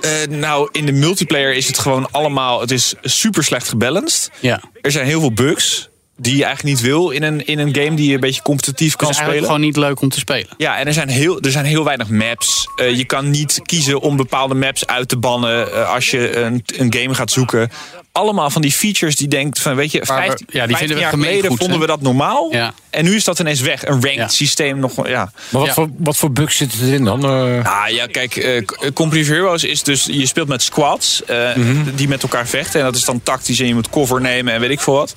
Eh, 0.00 0.10
nou, 0.28 0.68
in 0.72 0.86
de 0.86 0.92
multiplayer 0.92 1.54
is 1.54 1.66
het 1.66 1.78
gewoon 1.78 2.10
allemaal, 2.10 2.60
het 2.60 2.70
is 2.70 2.94
super 3.02 3.44
slecht 3.44 3.68
gebalanced. 3.68 4.30
Ja. 4.40 4.60
Er 4.80 4.90
zijn 4.90 5.06
heel 5.06 5.20
veel 5.20 5.32
bugs 5.32 5.87
die 6.20 6.36
je 6.36 6.44
eigenlijk 6.44 6.76
niet 6.76 6.86
wil 6.86 7.10
in 7.10 7.22
een, 7.22 7.46
in 7.46 7.58
een 7.58 7.74
game 7.74 7.94
die 7.96 8.08
je 8.08 8.14
een 8.14 8.20
beetje 8.20 8.42
competitief 8.42 8.96
kan 8.96 9.08
Het 9.08 9.16
is 9.16 9.22
eigenlijk 9.22 9.46
spelen. 9.54 9.70
gewoon 9.72 9.84
niet 9.84 9.90
leuk 9.94 10.00
om 10.00 10.08
te 10.08 10.18
spelen. 10.18 10.48
Ja, 10.56 10.78
en 10.78 10.86
er 10.86 10.92
zijn 10.92 11.08
heel, 11.08 11.40
er 11.40 11.50
zijn 11.50 11.64
heel 11.64 11.84
weinig 11.84 12.08
maps. 12.08 12.68
Eh, 12.76 12.96
je 12.96 13.04
kan 13.04 13.30
niet 13.30 13.60
kiezen 13.62 14.00
om 14.00 14.16
bepaalde 14.16 14.54
maps 14.54 14.86
uit 14.86 15.08
te 15.08 15.16
bannen 15.16 15.72
eh, 15.72 15.94
als 15.94 16.10
je 16.10 16.36
een, 16.36 16.62
een 16.76 16.94
game 16.94 17.14
gaat 17.14 17.30
zoeken. 17.30 17.70
Allemaal 18.12 18.50
van 18.50 18.62
die 18.62 18.72
features 18.72 19.16
die 19.16 19.28
denkt 19.28 19.60
van, 19.60 19.74
weet 19.76 19.92
je, 19.92 20.02
Waar 20.04 20.20
we- 20.20 20.26
15, 20.26 20.46
ja, 20.50 20.66
die 20.66 20.76
15 20.76 20.76
vinden 20.78 20.96
we 20.96 21.02
jaar 21.02 21.12
geleden 21.12 21.50
goed, 21.50 21.58
vonden 21.58 21.80
we 21.80 21.86
dat 21.86 22.00
normaal. 22.00 22.48
Ja. 22.52 22.72
En 22.90 23.04
nu 23.04 23.14
is 23.14 23.24
dat 23.24 23.38
ineens 23.38 23.60
weg. 23.60 23.82
Een 23.86 23.92
ranked 23.92 24.14
Ja. 24.14 24.28
systeem 24.28 24.78
nog, 24.78 25.08
ja. 25.08 25.24
Maar 25.24 25.32
wat, 25.60 25.66
Ja. 25.66 25.72
voor, 25.72 25.88
wat 25.98 26.16
voor 26.16 26.32
bugs 26.32 26.56
zitten 26.56 26.86
erin 26.86 27.04
dan? 27.04 27.24
Eh, 27.24 27.82
Ah 27.82 27.88
ja, 27.90 28.06
kijk, 28.06 28.36
eh 28.36 28.62
of 28.94 29.12
Heroes 29.12 29.64
is 29.64 29.82
dus... 29.82 30.04
Je 30.04 30.26
speelt 30.26 30.48
met 30.48 30.62
squads 30.62 31.24
eh, 31.24 31.56
Mhm. 31.56 31.94
die 31.94 32.08
met 32.08 32.22
elkaar 32.22 32.46
vechten. 32.46 32.80
En 32.80 32.86
dat 32.86 32.96
is 32.96 33.04
dan 33.04 33.20
tactisch 33.22 33.60
en 33.60 33.66
je 33.66 33.74
moet 33.74 33.90
cover 33.90 34.20
nemen 34.20 34.52
en 34.54 34.60
weet 34.60 34.70
ik 34.70 34.80
veel 34.80 34.94
wat. 34.94 35.14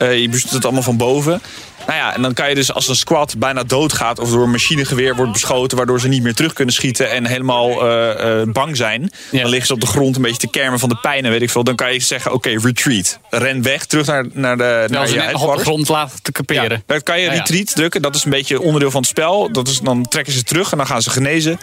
Eh, 0.00 0.20
je 0.20 0.28
bestuurt 0.28 0.54
het 0.54 0.64
allemaal 0.64 0.82
van 0.82 0.96
boven. 0.96 1.42
Nou 1.86 1.98
ja, 1.98 2.14
en 2.14 2.22
dan 2.22 2.34
kan 2.34 2.48
je 2.48 2.54
dus 2.54 2.72
als 2.72 2.88
een 2.88 2.96
squad 2.96 3.38
bijna 3.38 3.62
doodgaat... 3.62 4.18
of 4.18 4.30
door 4.30 4.42
een 4.42 4.50
machinegeweer 4.50 5.16
wordt 5.16 5.32
beschoten... 5.32 5.76
waardoor 5.76 6.00
ze 6.00 6.08
niet 6.08 6.22
meer 6.22 6.34
terug 6.34 6.52
kunnen 6.52 6.74
schieten 6.74 7.10
en 7.10 7.26
helemaal 7.26 7.86
eh, 7.86 8.40
eh, 8.40 8.48
bang 8.48 8.76
zijn. 8.76 9.10
Ja. 9.30 9.40
Dan 9.40 9.50
liggen 9.50 9.66
ze 9.66 9.72
op 9.72 9.80
de 9.80 9.86
grond 9.86 10.16
een 10.16 10.22
beetje 10.22 10.38
te 10.38 10.50
kermen 10.50 10.78
van 10.78 10.88
de 10.88 10.96
pijn 10.96 11.24
en 11.24 11.30
weet 11.30 11.42
ik 11.42 11.50
veel. 11.50 11.64
Dan 11.64 11.76
kan 11.76 11.92
je 11.92 12.00
zeggen, 12.00 12.32
oké, 12.32 12.48
retreat. 12.48 13.18
Ren 13.30 13.62
weg, 13.62 13.84
terug 13.84 14.06
naar, 14.06 14.26
naar, 14.32 14.56
de, 14.56 14.86
naar 14.90 15.10
je 15.10 15.38
op 15.38 15.56
de 15.56 15.62
grond 15.62 15.88
laten 15.88 16.22
te 16.22 16.32
kaperen. 16.32 16.70
Ja, 16.70 16.82
dan 16.86 17.02
kan 17.02 17.20
je 17.20 17.28
retreat 17.28 17.74
drukken. 17.74 18.02
Dat 18.02 18.14
is 18.14 18.24
een 18.24 18.30
beetje 18.30 18.60
onderdeel 18.60 18.90
van 18.90 19.00
het 19.00 19.10
spel. 19.10 19.52
Dat 19.52 19.68
is, 19.68 19.80
dan 19.80 20.08
trekken 20.08 20.32
ze 20.32 20.42
terug 20.42 20.70
en 20.72 20.76
dan 20.76 20.86
gaan 20.86 21.02
ze 21.02 21.10
genezen. 21.10 21.60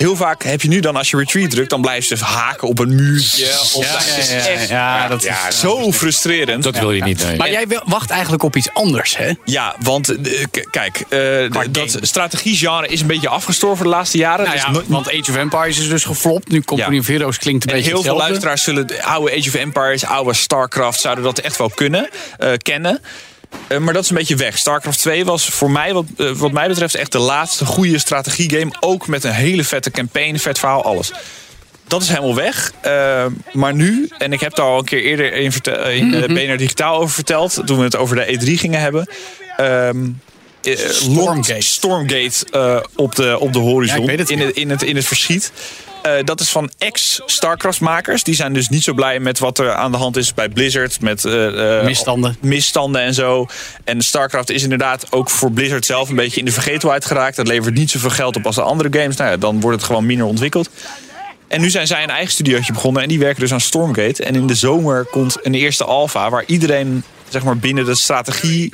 Heel 0.00 0.16
vaak 0.16 0.42
heb 0.44 0.62
je 0.62 0.68
nu 0.68 0.80
dan, 0.80 0.96
als 0.96 1.10
je 1.10 1.16
retreat 1.16 1.50
drukt... 1.50 1.70
dan 1.70 1.80
blijven 1.80 2.16
ze 2.18 2.24
haken 2.24 2.68
op 2.68 2.78
een 2.78 2.94
muurtje. 2.94 3.46
Of 3.74 3.84
Ja, 3.84 3.92
dat 3.92 4.04
ja, 4.06 4.16
is 4.16 4.30
ja, 4.30 4.36
echt 4.46 4.68
ja, 4.68 5.08
dat 5.08 5.24
is- 5.24 5.58
zo 5.60 5.92
frustrerend. 5.92 6.62
dat 6.62 6.78
wil 6.78 6.92
je 6.92 7.02
niet, 7.02 7.22
nee. 7.24 7.36
Maar 7.36 7.50
jij 7.50 7.66
wacht 7.84 8.10
eigenlijk 8.10 8.42
op 8.42 8.56
iets 8.56 8.68
anders, 8.72 9.16
hè? 9.16 9.32
Ja, 9.44 9.74
want 9.82 10.08
eh, 10.08 10.44
kijk, 10.70 11.00
eh, 11.08 11.70
dat 11.70 11.98
strategiegenre 12.00 12.86
is 12.88 13.00
een 13.00 13.06
beetje 13.06 13.28
afgestorven 13.28 13.84
de 13.84 13.90
laatste 13.90 14.18
jaren. 14.18 14.44
Nou 14.44 14.56
Dus 14.56 14.64
ja, 14.66 14.82
want 14.86 15.08
Age 15.08 15.30
of 15.30 15.36
Empires 15.36 15.78
is 15.78 15.88
dus 15.88 16.04
geflopt. 16.04 16.48
Nu 16.48 16.62
Company 16.62 16.94
Ja. 16.94 17.00
of 17.00 17.06
Heroes 17.06 17.38
klinkt 17.38 17.64
een 17.64 17.70
En 17.70 17.76
beetje 17.76 17.90
heel 17.92 18.02
veel 18.02 18.16
luisteraars 18.16 18.62
zullen 18.62 18.86
de 18.86 19.02
oude 19.02 19.36
Age 19.36 19.48
of 19.48 19.54
Empires, 19.54 20.04
oude 20.04 20.34
StarCraft, 20.34 21.00
zouden 21.00 21.24
dat 21.24 21.38
echt 21.38 21.56
wel 21.56 21.70
kunnen, 21.74 22.08
eh, 22.38 22.52
kennen. 22.62 23.00
Eh, 23.68 23.78
maar 23.78 23.94
dat 23.94 24.02
is 24.02 24.10
een 24.10 24.16
beetje 24.16 24.36
weg. 24.36 24.58
StarCraft 24.58 24.98
2 24.98 25.24
was 25.24 25.48
voor 25.48 25.70
mij, 25.70 25.92
wat, 25.92 26.04
eh, 26.16 26.30
wat 26.30 26.52
mij 26.52 26.68
betreft, 26.68 26.94
echt 26.94 27.12
de 27.12 27.18
laatste 27.18 27.64
goede 27.64 27.98
strategiegame. 27.98 28.72
Ook 28.80 29.06
met 29.06 29.24
een 29.24 29.32
hele 29.32 29.64
vette 29.64 29.90
campaign, 29.90 30.36
vet 30.36 30.58
verhaal, 30.58 30.84
alles. 30.84 31.12
Dat 31.86 32.02
is 32.02 32.08
helemaal 32.08 32.34
weg. 32.34 32.72
Eh, 32.80 33.26
maar 33.52 33.74
nu, 33.74 34.08
en 34.18 34.32
ik 34.32 34.40
heb 34.40 34.54
daar 34.54 34.66
al 34.66 34.78
een 34.78 34.84
keer 34.84 35.02
eerder 35.02 35.32
in, 35.32 35.52
in 35.90 36.06
Mhm. 36.08 36.34
BNR 36.34 36.56
Digitaal 36.56 36.96
over 36.96 37.14
verteld, 37.14 37.62
toen 37.64 37.78
we 37.78 37.84
het 37.84 37.96
over 37.96 38.16
de 38.16 38.26
E3 38.26 38.58
gingen 38.58 38.80
hebben. 38.80 39.10
Ehm 39.56 40.08
eh, 40.62 40.76
Stormgate. 40.90 41.62
Stormgate 41.62 42.46
eh, 42.50 42.76
op, 42.96 43.14
de, 43.14 43.38
op 43.38 43.52
de 43.52 43.58
horizon. 43.58 44.04
Ja, 44.04 44.10
het, 44.10 44.30
in, 44.30 44.38
het, 44.38 44.56
in, 44.56 44.70
het, 44.70 44.82
in 44.82 44.96
het 44.96 45.04
verschiet. 45.04 45.52
Eh, 46.02 46.12
dat 46.24 46.40
is 46.40 46.48
van 46.48 46.70
ex-StarCraft-makers. 46.78 48.22
Die 48.22 48.34
zijn 48.34 48.52
dus 48.52 48.68
niet 48.68 48.82
zo 48.82 48.92
blij 48.92 49.20
met 49.20 49.38
wat 49.38 49.58
er 49.58 49.72
aan 49.72 49.92
de 49.92 49.98
hand 49.98 50.16
is 50.16 50.34
bij 50.34 50.48
Blizzard. 50.48 51.00
Met 51.00 51.24
Misstanden. 51.84 52.36
misstanden 52.40 53.02
en 53.02 53.14
zo. 53.14 53.46
En 53.84 54.02
StarCraft 54.02 54.50
is 54.50 54.62
inderdaad 54.62 55.06
ook 55.10 55.30
voor 55.30 55.52
Blizzard 55.52 55.84
zelf 55.84 56.08
een 56.08 56.16
beetje 56.16 56.38
in 56.38 56.44
de 56.44 56.52
vergetelheid 56.52 57.04
geraakt. 57.04 57.36
Dat 57.36 57.46
levert 57.46 57.74
niet 57.74 57.90
zoveel 57.90 58.10
geld 58.10 58.36
op 58.36 58.46
als 58.46 58.54
de 58.54 58.62
andere 58.62 59.00
games. 59.00 59.16
Nou 59.16 59.30
ja, 59.30 59.36
dan 59.36 59.60
wordt 59.60 59.76
het 59.76 59.86
gewoon 59.86 60.06
minder 60.06 60.26
ontwikkeld. 60.26 60.70
En 61.48 61.60
nu 61.60 61.70
zijn 61.70 61.86
zij 61.86 62.02
een 62.02 62.10
eigen 62.10 62.32
studiootje 62.32 62.72
begonnen. 62.72 63.02
En 63.02 63.08
die 63.08 63.18
werken 63.18 63.40
dus 63.40 63.52
aan 63.52 63.60
Stormgate. 63.60 64.24
En 64.24 64.34
in 64.34 64.46
de 64.46 64.54
zomer 64.54 65.04
komt 65.04 65.36
een 65.42 65.54
eerste 65.54 65.84
alfa 65.84 66.30
waar 66.30 66.44
iedereen 66.46 67.04
zeg 67.28 67.44
maar, 67.44 67.56
binnen 67.56 67.84
de 67.84 67.94
strategie. 67.94 68.72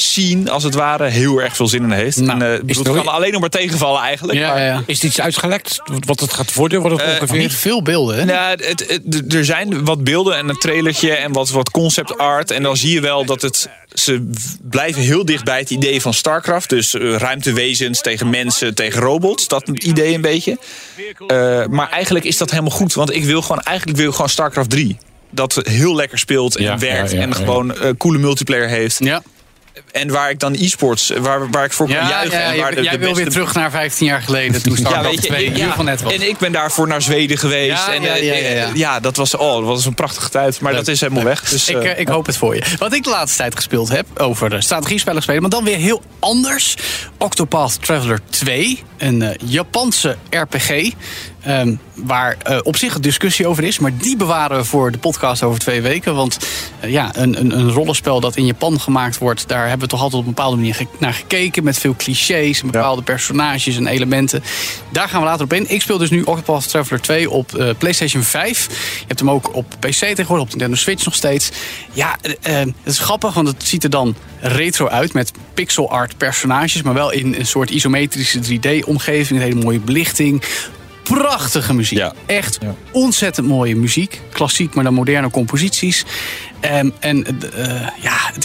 Scene, 0.00 0.50
als 0.50 0.62
het 0.62 0.74
ware, 0.74 1.08
heel 1.08 1.38
erg 1.42 1.56
veel 1.56 1.68
zin 1.68 1.82
in 1.82 1.90
heeft. 1.90 2.16
Nou, 2.16 2.40
en, 2.40 2.52
eh, 2.54 2.60
bedoel, 2.64 2.84
het 2.84 2.94
kan 3.04 3.12
alleen 3.14 3.32
nog 3.32 3.40
maar 3.40 3.50
tegenvallen 3.50 4.00
eigenlijk. 4.02 4.38
Ja, 4.38 4.58
ja. 4.58 4.82
Is 4.86 5.00
dit 5.00 5.10
iets 5.10 5.20
uitgelekt? 5.20 5.80
Wat 6.06 6.20
het 6.20 6.32
gaat 6.32 6.54
worden? 6.54 6.82
Wat 6.82 6.90
het 6.90 7.00
Eh, 7.00 7.08
ongeveer... 7.12 7.38
Niet 7.38 7.54
veel 7.54 7.82
beelden, 7.82 8.16
hè? 8.18 8.24
Nou, 8.24 8.50
het, 8.64 8.84
het- 8.88 9.34
er 9.34 9.44
zijn 9.44 9.84
wat 9.84 10.04
beelden 10.04 10.36
en 10.36 10.48
een 10.48 10.58
trailertje 10.58 11.10
en 11.12 11.32
wat, 11.32 11.50
wat 11.50 11.70
concept 11.70 12.18
art. 12.18 12.50
En 12.50 12.62
dan 12.62 12.76
zie 12.76 12.92
je 12.92 13.00
wel 13.00 13.24
dat 13.24 13.42
het. 13.42 13.68
Ze 13.92 14.30
blijven 14.62 15.02
heel 15.02 15.24
dicht 15.24 15.44
bij 15.44 15.58
het 15.58 15.70
idee 15.70 16.00
van 16.00 16.14
StarCraft. 16.14 16.68
Dus 16.68 16.94
eh, 16.94 17.14
ruimtewezens 17.16 18.00
tegen 18.00 18.30
mensen, 18.30 18.74
tegen 18.74 19.00
robots. 19.00 19.48
Dat 19.48 19.68
idee 19.68 20.14
een 20.14 20.20
beetje. 20.20 20.58
Eh, 21.26 21.64
maar 21.66 21.88
eigenlijk 21.90 22.24
is 22.24 22.36
dat 22.36 22.50
helemaal 22.50 22.70
goed. 22.70 22.94
Want 22.94 23.14
ik 23.14 23.24
wil 23.24 23.42
gewoon, 23.42 23.60
eigenlijk 23.62 23.98
wil 23.98 24.06
ik 24.08 24.12
gewoon 24.14 24.28
StarCraft 24.30 24.70
3. 24.70 24.96
Dat 25.30 25.60
heel 25.62 25.94
lekker 25.94 26.18
speelt 26.18 26.56
en 26.56 26.62
Ja, 26.62 26.78
werkt 26.78 27.10
ja, 27.10 27.16
ja, 27.16 27.22
en 27.22 27.28
ja. 27.28 27.34
gewoon 27.34 27.74
coole 27.98 28.18
multiplayer 28.18 28.68
heeft. 28.68 28.96
Ja, 29.04 29.22
En 29.92 30.10
waar 30.10 30.30
ik 30.30 30.38
dan 30.38 30.54
e-sports, 30.54 31.12
waar, 31.18 31.50
waar 31.50 31.64
ik 31.64 31.72
voor 31.72 31.86
kan 31.86 31.96
ja, 31.96 32.08
juichen. 32.08 32.38
ja, 32.38 32.44
en 32.44 32.48
waar 32.48 32.56
jij, 32.56 32.70
de, 32.74 32.82
jij 32.82 32.92
de 32.92 32.98
wil 32.98 33.08
beste 33.08 33.22
weer 33.22 33.32
terug 33.32 33.54
naar 33.54 33.70
15 33.70 34.06
jaar 34.06 34.22
geleden. 34.22 34.62
Toen 34.62 34.76
StarCraft 34.76 35.22
2 35.22 35.44
ik- 35.44 35.54
hier 35.56 35.72
van 35.72 35.84
net 35.84 36.02
was. 36.02 36.12
En 36.12 36.28
ik 36.28 36.38
ben 36.38 36.52
daarvoor 36.52 36.88
naar 36.88 37.02
Zweden 37.02 37.38
geweest. 37.38 37.86
Ja, 37.86 37.92
en, 37.94 38.02
ja, 38.02 38.16
eh, 38.16 38.56
ja, 38.56 38.70
ja, 38.74 39.00
dat 39.00 39.16
was, 39.16 39.34
oh, 39.36 39.54
dat 39.54 39.64
was 39.64 39.84
een 39.84 39.94
prachtige 39.94 40.28
tijd. 40.30 40.60
Maar 40.60 40.72
dat 40.72 40.88
is 40.88 41.00
helemaal 41.00 41.24
weg. 41.24 41.48
Dus, 41.50 41.68
Ik, 41.68 41.76
eh, 41.76 41.90
eh, 41.90 41.98
ik 41.98 42.08
hoop 42.08 42.26
het 42.26 42.36
voor 42.36 42.54
je. 42.54 42.62
Wat 42.78 42.92
ik 42.92 43.04
de 43.04 43.10
laatste 43.10 43.36
tijd 43.38 43.54
gespeeld 43.56 43.88
heb 43.88 44.06
over 44.20 44.50
de 44.50 44.60
strategiespellen 44.62 45.22
spelen, 45.22 45.40
maar 45.40 45.50
dan 45.50 45.64
weer 45.64 45.76
heel 45.76 46.02
anders. 46.18 46.74
Octopath 47.18 47.82
Traveler 47.82 48.20
2, 48.30 48.82
een 48.98 49.22
eh, 49.22 49.34
Japanse 49.44 50.16
RPG. 50.30 50.90
Eh, 51.48 51.60
ehm, 51.60 51.74
waar 51.94 52.36
eh, 52.42 52.58
op 52.62 52.76
zich 52.76 52.94
een 52.94 53.00
discussie 53.00 53.46
over 53.46 53.64
is. 53.64 53.78
Maar 53.78 53.96
die 53.96 54.16
bewaren 54.16 54.56
we 54.56 54.64
voor 54.64 54.90
de 54.90 54.98
podcast 54.98 55.42
over 55.42 55.60
twee 55.60 55.80
weken. 55.80 56.14
Want 56.14 56.38
eh, 56.80 56.90
ja, 56.90 57.10
een, 57.16 57.40
een, 57.40 57.58
een 57.58 57.70
rollenspel 57.70 58.20
dat 58.20 58.36
in 58.36 58.46
Japan 58.46 58.80
gemaakt 58.80 59.18
wordt... 59.18 59.48
daar 59.48 59.68
hebben 59.68 59.80
we 59.80 59.86
toch 59.86 60.00
altijd 60.00 60.20
op 60.20 60.28
een 60.28 60.34
bepaalde 60.34 60.56
manier 60.56 60.74
ge- 60.74 60.86
naar 60.98 61.12
gekeken. 61.12 61.64
Met 61.64 61.78
veel 61.78 61.94
clichés 61.96 62.60
en 62.60 62.70
bepaalde 62.70 63.02
personages 63.02 63.76
en 63.76 63.86
elementen. 63.86 64.42
Daar 64.92 65.08
gaan 65.08 65.20
we 65.20 65.26
later 65.26 65.44
op 65.44 65.52
in. 65.52 65.70
Ik 65.70 65.82
speel 65.82 65.98
dus 65.98 66.10
nu 66.10 66.22
Octopath 66.22 66.68
Traveler 66.68 67.00
2 67.00 67.30
op 67.30 67.54
eh, 67.54 67.68
PlayStation 67.78 68.22
5. 68.22 68.66
Je 68.98 69.04
hebt 69.06 69.20
hem 69.20 69.30
ook 69.30 69.54
op 69.54 69.76
PC 69.80 69.90
tegenwoordig, 69.90 70.44
op 70.44 70.50
Nintendo 70.50 70.76
Switch 70.76 71.04
nog 71.04 71.14
steeds. 71.14 71.50
Ja, 71.92 72.16
het 72.22 72.74
is 72.84 72.98
grappig, 72.98 73.34
want 73.34 73.48
het 73.48 73.64
ziet 73.64 73.84
er 73.84 73.90
dan 73.90 74.14
retro 74.40 74.88
uit... 74.88 75.12
met 75.12 75.32
pixel 75.54 75.90
art 75.90 76.16
personages, 76.16 76.82
maar 76.82 76.94
wel 76.94 77.12
in 77.12 77.34
een 77.34 77.46
soort 77.46 77.70
isometrische 77.70 78.38
3D-omgeving. 78.38 79.30
Een 79.30 79.46
hele 79.46 79.62
mooie 79.62 79.80
belichting 79.80 80.42
prachtige 81.08 81.74
muziek. 81.74 81.98
Ja. 81.98 82.12
Echt 82.26 82.58
ontzettend 82.92 83.46
mooie 83.46 83.76
muziek. 83.76 84.20
Klassiek, 84.32 84.74
maar 84.74 84.84
dan 84.84 84.94
moderne 84.94 85.30
composities. 85.30 86.04
Ehm, 86.60 86.90
en 86.98 87.24
eh, 87.26 87.86
ja, 88.00 88.16
het, 88.32 88.44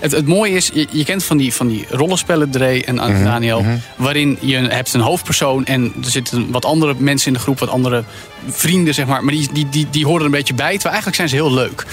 het, 0.00 0.12
het 0.12 0.26
mooie 0.26 0.52
is, 0.52 0.70
je, 0.74 0.86
je 0.90 1.04
kent 1.04 1.24
van 1.24 1.36
die, 1.36 1.52
van 1.52 1.68
die 1.68 1.86
rollenspellen, 1.90 2.50
Dre 2.50 2.84
en 2.84 2.94
Mhm, 2.94 3.24
Daniel... 3.24 3.64
waarin 3.96 4.38
je 4.40 4.56
hebt 4.56 4.94
een 4.94 5.00
hoofdpersoon 5.00 5.64
en 5.64 5.92
er 6.04 6.10
zitten 6.10 6.50
wat 6.50 6.64
andere 6.64 6.94
mensen 6.98 7.26
in 7.26 7.32
de 7.32 7.38
groep... 7.38 7.58
wat 7.58 7.68
andere 7.68 8.04
vrienden, 8.46 8.94
zeg 8.94 9.06
maar, 9.06 9.24
maar 9.24 9.34
die, 9.34 9.48
die, 9.52 9.68
die, 9.68 9.86
die 9.90 10.04
horen 10.04 10.20
er 10.20 10.26
een 10.26 10.30
beetje 10.30 10.54
bij. 10.54 10.72
Terwijl 10.72 10.92
eigenlijk 10.92 11.16
zijn 11.16 11.28
ze 11.28 11.34
heel 11.34 11.54
leuk. 11.54 11.86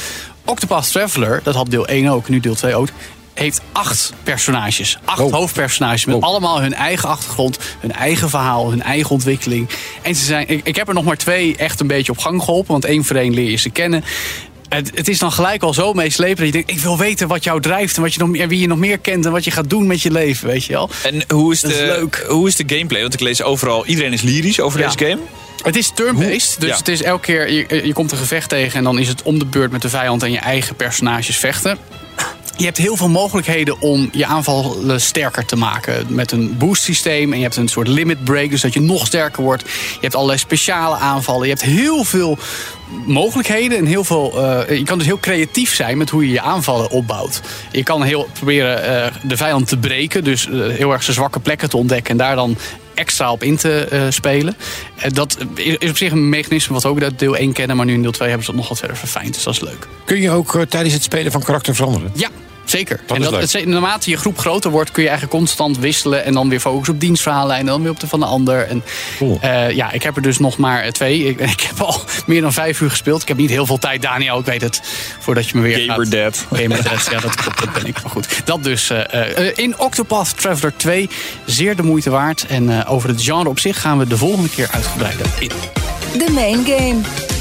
Octopath 0.45 0.91
Traveler, 0.91 1.39
dat 1.43 1.55
had 1.55 1.71
deel 1.71 1.87
1 1.87 2.07
ook, 2.07 2.29
nu 2.29 2.39
deel 2.39 2.55
2 2.55 2.75
ook 2.75 2.87
heeft 3.39 3.61
acht 3.71 4.13
personages. 4.23 4.97
Acht 5.05 5.19
Oh. 5.19 5.33
hoofdpersonages 5.33 6.05
met 6.05 6.15
Oh. 6.15 6.23
allemaal 6.23 6.61
hun 6.61 6.73
eigen 6.73 7.09
achtergrond, 7.09 7.57
hun 7.79 7.91
eigen 7.91 8.29
verhaal, 8.29 8.69
hun 8.69 8.81
eigen 8.81 9.09
ontwikkeling. 9.11 9.69
En 10.01 10.15
ze 10.15 10.25
zijn, 10.25 10.47
ik, 10.47 10.61
ik 10.63 10.75
heb 10.75 10.87
er 10.87 10.93
nog 10.93 11.03
maar 11.03 11.17
twee 11.17 11.55
echt 11.57 11.79
een 11.79 11.87
beetje 11.87 12.11
op 12.11 12.17
gang 12.17 12.43
geholpen, 12.43 12.71
want 12.71 12.85
één 12.85 13.05
voor 13.05 13.15
één 13.15 13.33
leer 13.33 13.49
je 13.49 13.57
ze 13.57 13.69
kennen. 13.69 14.03
Het, 14.69 14.91
het 14.95 15.07
is 15.07 15.19
dan 15.19 15.31
gelijk 15.31 15.63
al 15.63 15.73
zo 15.73 15.93
meeslepend 15.93 16.37
dat 16.37 16.45
je 16.47 16.51
denkt: 16.51 16.71
ik 16.71 16.79
wil 16.79 16.97
weten 16.97 17.27
wat 17.27 17.43
jou 17.43 17.61
drijft 17.61 17.95
en 17.95 18.01
wat 18.01 18.13
je 18.13 18.19
nog 18.19 18.29
meer, 18.29 18.47
wie 18.47 18.59
je 18.59 18.67
nog 18.67 18.77
meer 18.77 18.97
kent 18.97 19.25
en 19.25 19.31
wat 19.31 19.43
je 19.43 19.51
gaat 19.51 19.69
doen 19.69 19.87
met 19.87 20.01
je 20.01 20.11
leven, 20.11 20.47
weet 20.47 20.65
je 20.65 20.73
wel. 20.73 20.89
En 21.03 21.23
hoe 21.27 21.51
is, 21.53 21.61
Dat 21.61 21.71
de, 21.71 21.77
is 21.77 21.83
leuk. 21.83 22.25
hoe 22.27 22.47
is 22.47 22.55
de 22.55 22.63
gameplay? 22.67 23.01
Want 23.01 23.13
ik 23.13 23.19
lees 23.19 23.41
overal, 23.43 23.85
iedereen 23.85 24.13
is 24.13 24.21
lyrisch 24.21 24.59
over 24.59 24.79
Ja. 24.79 24.85
deze 24.89 25.05
game. 25.05 25.21
Het 25.63 25.75
is 25.75 25.91
turn-based, 25.95 26.55
dus 26.59 26.69
Ja. 26.69 26.75
het 26.77 26.87
is 26.87 27.01
elke 27.03 27.25
keer, 27.25 27.51
je, 27.51 27.81
je 27.85 27.93
komt 27.93 28.11
een 28.11 28.17
gevecht 28.17 28.49
tegen 28.49 28.77
en 28.77 28.83
dan 28.83 28.99
is 28.99 29.07
het 29.07 29.21
om 29.23 29.39
de 29.39 29.45
beurt 29.45 29.71
met 29.71 29.81
de 29.81 29.89
vijand 29.89 30.23
en 30.23 30.31
je 30.31 30.37
eigen 30.39 30.75
personages 30.75 31.37
vechten. 31.37 31.77
Je 32.59 32.65
hebt 32.65 32.77
heel 32.77 32.95
veel 32.95 33.09
mogelijkheden 33.09 33.81
om 33.81 34.09
je 34.11 34.25
aanvallen 34.25 35.01
sterker 35.01 35.45
te 35.45 35.55
maken. 35.55 36.05
Met 36.09 36.31
een 36.31 36.57
boost 36.57 36.83
systeem 36.83 37.31
en 37.31 37.37
je 37.37 37.43
hebt 37.43 37.55
een 37.55 37.67
soort 37.67 37.87
limit 37.87 38.23
break, 38.23 38.49
dus 38.49 38.61
dat 38.61 38.73
je 38.73 38.79
nog 38.81 39.05
sterker 39.05 39.43
wordt. 39.43 39.61
Je 39.93 39.97
hebt 40.01 40.15
allerlei 40.15 40.39
speciale 40.39 40.95
aanvallen. 40.95 41.43
Je 41.43 41.53
hebt 41.53 41.63
heel 41.63 42.03
veel 42.03 42.37
mogelijkheden 43.05 43.77
en 43.77 43.85
heel 43.85 44.03
veel. 44.03 44.33
eh, 44.67 44.77
je 44.77 44.83
kan 44.83 44.97
dus 44.97 45.07
heel 45.07 45.19
creatief 45.19 45.75
zijn 45.75 45.97
met 45.97 46.09
hoe 46.09 46.25
je 46.25 46.31
je 46.31 46.41
aanvallen 46.41 46.89
opbouwt. 46.89 47.41
Je 47.71 47.83
kan 47.83 48.03
heel 48.03 48.27
proberen 48.33 48.83
eh, 49.05 49.13
de 49.23 49.37
vijand 49.37 49.67
te 49.67 49.77
breken, 49.77 50.23
dus 50.23 50.47
eh, 50.47 50.53
heel 50.67 50.91
erg 50.91 51.03
zijn 51.03 51.15
zwakke 51.15 51.39
plekken 51.39 51.69
te 51.69 51.77
ontdekken 51.77 52.11
en 52.11 52.17
daar 52.17 52.35
dan 52.35 52.57
extra 52.93 53.31
op 53.31 53.43
in 53.43 53.57
te 53.57 53.85
eh, 53.85 54.01
spelen. 54.09 54.55
Eh, 54.95 55.11
dat 55.11 55.37
is 55.55 55.89
op 55.89 55.97
zich 55.97 56.11
een 56.11 56.29
mechanisme 56.29 56.73
wat 56.73 56.83
we 56.83 56.89
ook 56.89 57.01
uit 57.01 57.19
deel 57.19 57.35
1 57.37 57.53
kennen, 57.53 57.75
maar 57.75 57.85
nu 57.85 57.93
in 57.93 58.01
deel 58.01 58.11
2 58.11 58.27
hebben 58.27 58.45
ze 58.45 58.51
dat 58.51 58.59
nog 58.61 58.69
wat 58.69 58.79
verder 58.79 58.97
verfijnd, 58.97 59.33
dus 59.33 59.43
dat 59.43 59.53
is 59.53 59.59
leuk. 59.59 59.87
Kun 60.05 60.21
je 60.21 60.31
ook 60.31 60.55
eh, 60.55 60.61
tijdens 60.61 60.93
het 60.93 61.03
spelen 61.03 61.31
van 61.31 61.43
karakter 61.43 61.75
veranderen? 61.75 62.11
Ja, 62.13 62.29
zeker. 62.69 62.99
Dat 63.05 63.15
en 63.17 63.23
is 63.23 63.29
dat, 63.29 63.39
leuk. 63.39 63.51
het, 63.51 63.65
naarmate 63.65 64.09
je 64.09 64.17
groep 64.17 64.37
groter 64.37 64.71
wordt, 64.71 64.91
kun 64.91 65.03
je 65.03 65.09
eigenlijk 65.09 65.37
constant 65.37 65.77
wisselen. 65.77 66.23
En 66.25 66.33
dan 66.33 66.49
weer 66.49 66.59
focussen 66.59 66.93
op 66.93 66.99
dienstverhaallijn. 66.99 67.59
En 67.59 67.65
dan 67.65 67.81
weer 67.81 67.91
op 67.91 67.99
de 67.99 68.07
van 68.07 68.19
de 68.19 68.25
ander. 68.25 68.67
En, 68.67 68.83
Cool. 69.17 69.37
eh, 69.41 69.71
ja, 69.71 69.91
ik 69.91 70.03
heb 70.03 70.15
er 70.15 70.21
dus 70.21 70.37
nog 70.39 70.57
maar 70.57 70.91
twee. 70.91 71.23
Ik, 71.23 71.39
ik 71.55 71.61
heb 71.61 71.81
al 71.81 72.01
meer 72.25 72.41
dan 72.41 72.53
vijf 72.53 72.81
uur 72.81 72.89
gespeeld. 72.89 73.21
Ik 73.21 73.27
heb 73.27 73.37
niet 73.37 73.49
heel 73.49 73.65
veel 73.65 73.77
tijd, 73.77 74.01
Daniel. 74.01 74.39
Ik 74.39 74.45
weet 74.45 74.61
het. 74.61 74.81
Voordat 75.19 75.49
je 75.49 75.57
me 75.57 75.61
weer 75.63 75.79
Gamer 75.79 75.95
gaat... 75.95 76.11
dead. 76.11 76.45
Gamer 76.51 76.83
Dead, 76.83 77.07
ja, 77.11 77.19
dat 77.19 77.35
klopt. 77.35 77.59
Dat 77.59 77.73
ben 77.73 77.85
ik. 77.85 78.01
Maar 78.01 78.11
goed. 78.11 78.41
Dat 78.45 78.63
dus 78.63 78.89
eh, 78.89 79.47
eh, 79.47 79.51
in 79.55 79.79
Octopath 79.79 80.37
Traveler 80.41 80.73
2. 80.77 81.09
Zeer 81.45 81.75
de 81.75 81.83
moeite 81.83 82.09
waard. 82.09 82.45
En 82.45 82.79
eh, 82.79 82.91
over 82.91 83.09
het 83.09 83.23
genre 83.23 83.49
op 83.49 83.59
zich 83.59 83.81
gaan 83.81 83.97
we 83.97 84.07
de 84.07 84.17
volgende 84.17 84.49
keer 84.49 84.67
uitgebreider 84.71 85.25
in. 85.39 85.51
De 86.17 86.31
main 86.31 86.65
game. 86.65 87.38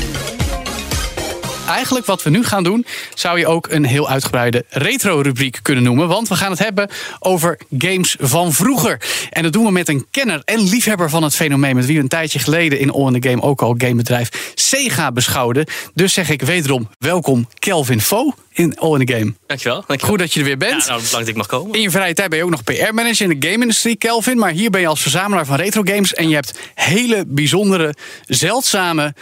Eigenlijk 1.69 2.07
wat 2.07 2.23
we 2.23 2.31
nu 2.31 2.45
gaan 2.45 2.63
doen, 2.65 2.87
zou 3.15 3.39
je 3.39 3.47
ook 3.47 3.69
een 3.71 3.85
heel 3.85 4.09
uitgebreide 4.09 4.65
retro-rubriek 4.69 5.59
kunnen 5.63 5.85
noemen. 5.85 6.09
Want 6.09 6.29
we 6.29 6.35
gaan 6.37 6.51
het 6.51 6.59
hebben 6.59 6.91
over 7.19 7.59
games 7.79 8.17
van 8.21 8.53
vroeger. 8.53 9.01
En 9.31 9.43
dat 9.43 9.53
doen 9.53 9.65
we 9.65 9.71
met 9.71 9.89
een 9.89 10.07
kenner 10.11 10.43
en 10.45 10.61
liefhebber 10.61 11.11
van 11.11 11.23
het 11.23 11.35
fenomeen. 11.35 11.77
Met 11.77 11.87
wie 11.87 11.97
we 11.97 12.03
een 12.03 12.09
tijdje 12.09 12.39
geleden 12.39 12.79
in 12.79 12.91
All 12.93 13.07
in 13.13 13.21
the 13.21 13.29
Game 13.29 13.43
ook 13.43 13.63
al 13.63 13.75
gamebedrijf 13.79 14.53
Sega 14.55 15.13
beschouwden. 15.13 15.67
Dus 15.95 16.13
zeg 16.13 16.31
ik 16.31 16.43
wederom 16.43 16.89
welkom 16.99 17.49
Kelvin 17.59 18.01
Fo 18.01 18.33
in 18.53 18.79
All 18.79 18.99
in 19.01 19.07
the 19.07 19.13
Game. 19.13 19.35
Dankjewel. 19.47 19.85
dankjewel. 19.87 20.09
Goed 20.11 20.19
dat 20.19 20.33
je 20.33 20.39
er 20.41 20.45
weer 20.47 20.57
Ja, 20.59 20.71
bent. 20.71 20.87
nou, 20.87 21.03
bedankt 21.03 21.11
dat 21.11 21.29
ik 21.29 21.37
mag 21.37 21.47
komen. 21.47 21.75
In 21.75 21.81
je 21.81 21.91
vrije 21.91 22.15
tijd 22.15 22.29
ben 22.29 22.39
je 22.39 22.45
ook 22.45 22.51
nog 22.51 22.65
PR-manager 22.65 23.31
in 23.31 23.39
de 23.41 23.49
game-industrie, 23.49 23.97
Kelvin. 23.97 24.39
Maar 24.39 24.51
hier 24.51 24.71
ben 24.71 24.81
je 24.81 24.87
als 24.87 25.03
verzamelaar 25.03 25.47
van 25.47 25.57
retro 25.57 25.83
games. 25.85 26.15
En 26.15 26.29
je 26.29 26.35
hebt 26.35 26.59
hele 26.75 27.25
bijzondere, 27.27 27.95
zeldzame. 28.27 29.15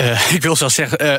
Eh, 0.00 0.32
ik 0.36 0.42
wil 0.42 0.56
zelfs 0.56 0.74
zeggen, 0.74 0.98
eh, 0.98 1.14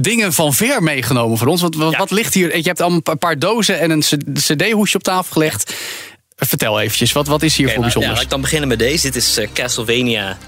dingen 0.00 0.32
van 0.32 0.54
ver 0.54 0.82
meegenomen 0.82 1.38
voor 1.38 1.46
ons. 1.46 1.60
Want 1.60 1.76
wat, 1.76 1.92
Ja. 1.92 1.98
wat 1.98 2.10
ligt 2.10 2.34
hier? 2.34 2.56
Je 2.56 2.62
hebt 2.62 2.80
al 2.80 2.90
een 2.90 3.02
pa- 3.02 3.14
paar 3.14 3.38
dozen 3.38 3.80
en 3.80 3.90
een 3.90 4.02
cd-hoesje 4.34 4.96
op 4.96 5.02
tafel 5.02 5.32
gelegd. 5.32 5.74
Vertel 6.36 6.80
eventjes, 6.80 7.12
wat, 7.12 7.26
wat 7.26 7.42
is 7.42 7.56
hier 7.56 7.66
voor 7.66 7.74
nou, 7.74 7.86
ja, 7.86 7.92
bijzonders? 7.92 8.14
laat 8.14 8.22
ik 8.24 8.30
dan 8.30 8.40
beginnen 8.40 8.68
met 8.68 8.78
deze. 8.78 9.02
Dit 9.06 9.16
is 9.16 9.36
eh, 9.36 9.48
Castlevania 9.54 10.38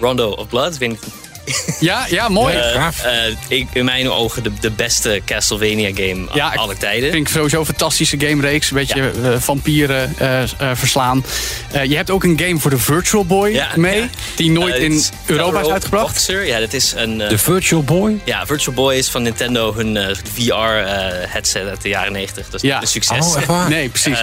Rondo 0.00 0.30
of 0.30 0.48
Blood. 0.48 0.72
Ik 0.74 0.78
weet 0.78 0.88
niet, 0.88 1.02
Ja, 1.80 2.06
ja, 2.10 2.28
mooi. 2.28 2.54
Eh, 2.54 2.86
eh, 2.86 3.34
ik, 3.48 3.66
in 3.72 3.84
mijn 3.84 4.10
ogen 4.10 4.42
de, 4.42 4.50
de 4.60 4.70
beste 4.70 5.20
Castlevania 5.24 5.90
game 5.94 6.26
Ja, 6.34 6.52
aller 6.54 6.78
tijden. 6.78 7.10
Vind 7.10 7.26
ik 7.28 7.32
sowieso 7.34 7.58
een 7.58 7.66
fantastische 7.66 8.18
gamereeks. 8.20 8.70
Een 8.70 8.76
beetje 8.76 9.10
eh, 9.22 9.38
vampieren 9.38 10.14
eh, 10.18 10.42
eh, 10.42 10.48
verslaan. 10.74 11.24
Eh, 11.72 11.84
je 11.84 11.96
hebt 11.96 12.10
ook 12.10 12.24
een 12.24 12.38
game 12.44 12.58
voor 12.58 12.70
de 12.70 12.78
Virtual 12.78 13.24
Boy 13.24 13.50
Ja, 13.50 13.68
mee. 13.76 14.00
ja. 14.00 14.08
Die 14.36 14.50
nooit 14.50 14.74
in 14.76 15.02
Europa 15.26 15.60
is 15.60 15.68
uitgebracht. 15.68 16.06
Boxer. 16.12 16.46
Ja, 16.46 16.58
dat 16.60 16.72
is 16.72 16.92
een... 16.96 17.18
De 17.18 17.38
Virtual 17.38 17.82
Boy? 17.82 18.20
ja, 18.24 18.46
Virtual 18.46 18.74
Boy 18.74 18.94
is 18.94 19.08
van 19.08 19.22
Nintendo 19.22 19.74
hun 19.74 20.16
VR-headset 20.34 21.68
uit 21.68 21.82
de 21.82 21.88
jaren 21.88 22.12
90. 22.12 22.44
Dat 22.50 22.62
is 22.62 22.68
Ja. 22.68 22.80
een 22.80 22.86
succes. 22.86 23.26
Oh, 23.26 23.36
echt 23.36 23.46
waar? 23.46 23.68
Nee, 23.68 23.88
precies. 23.88 24.18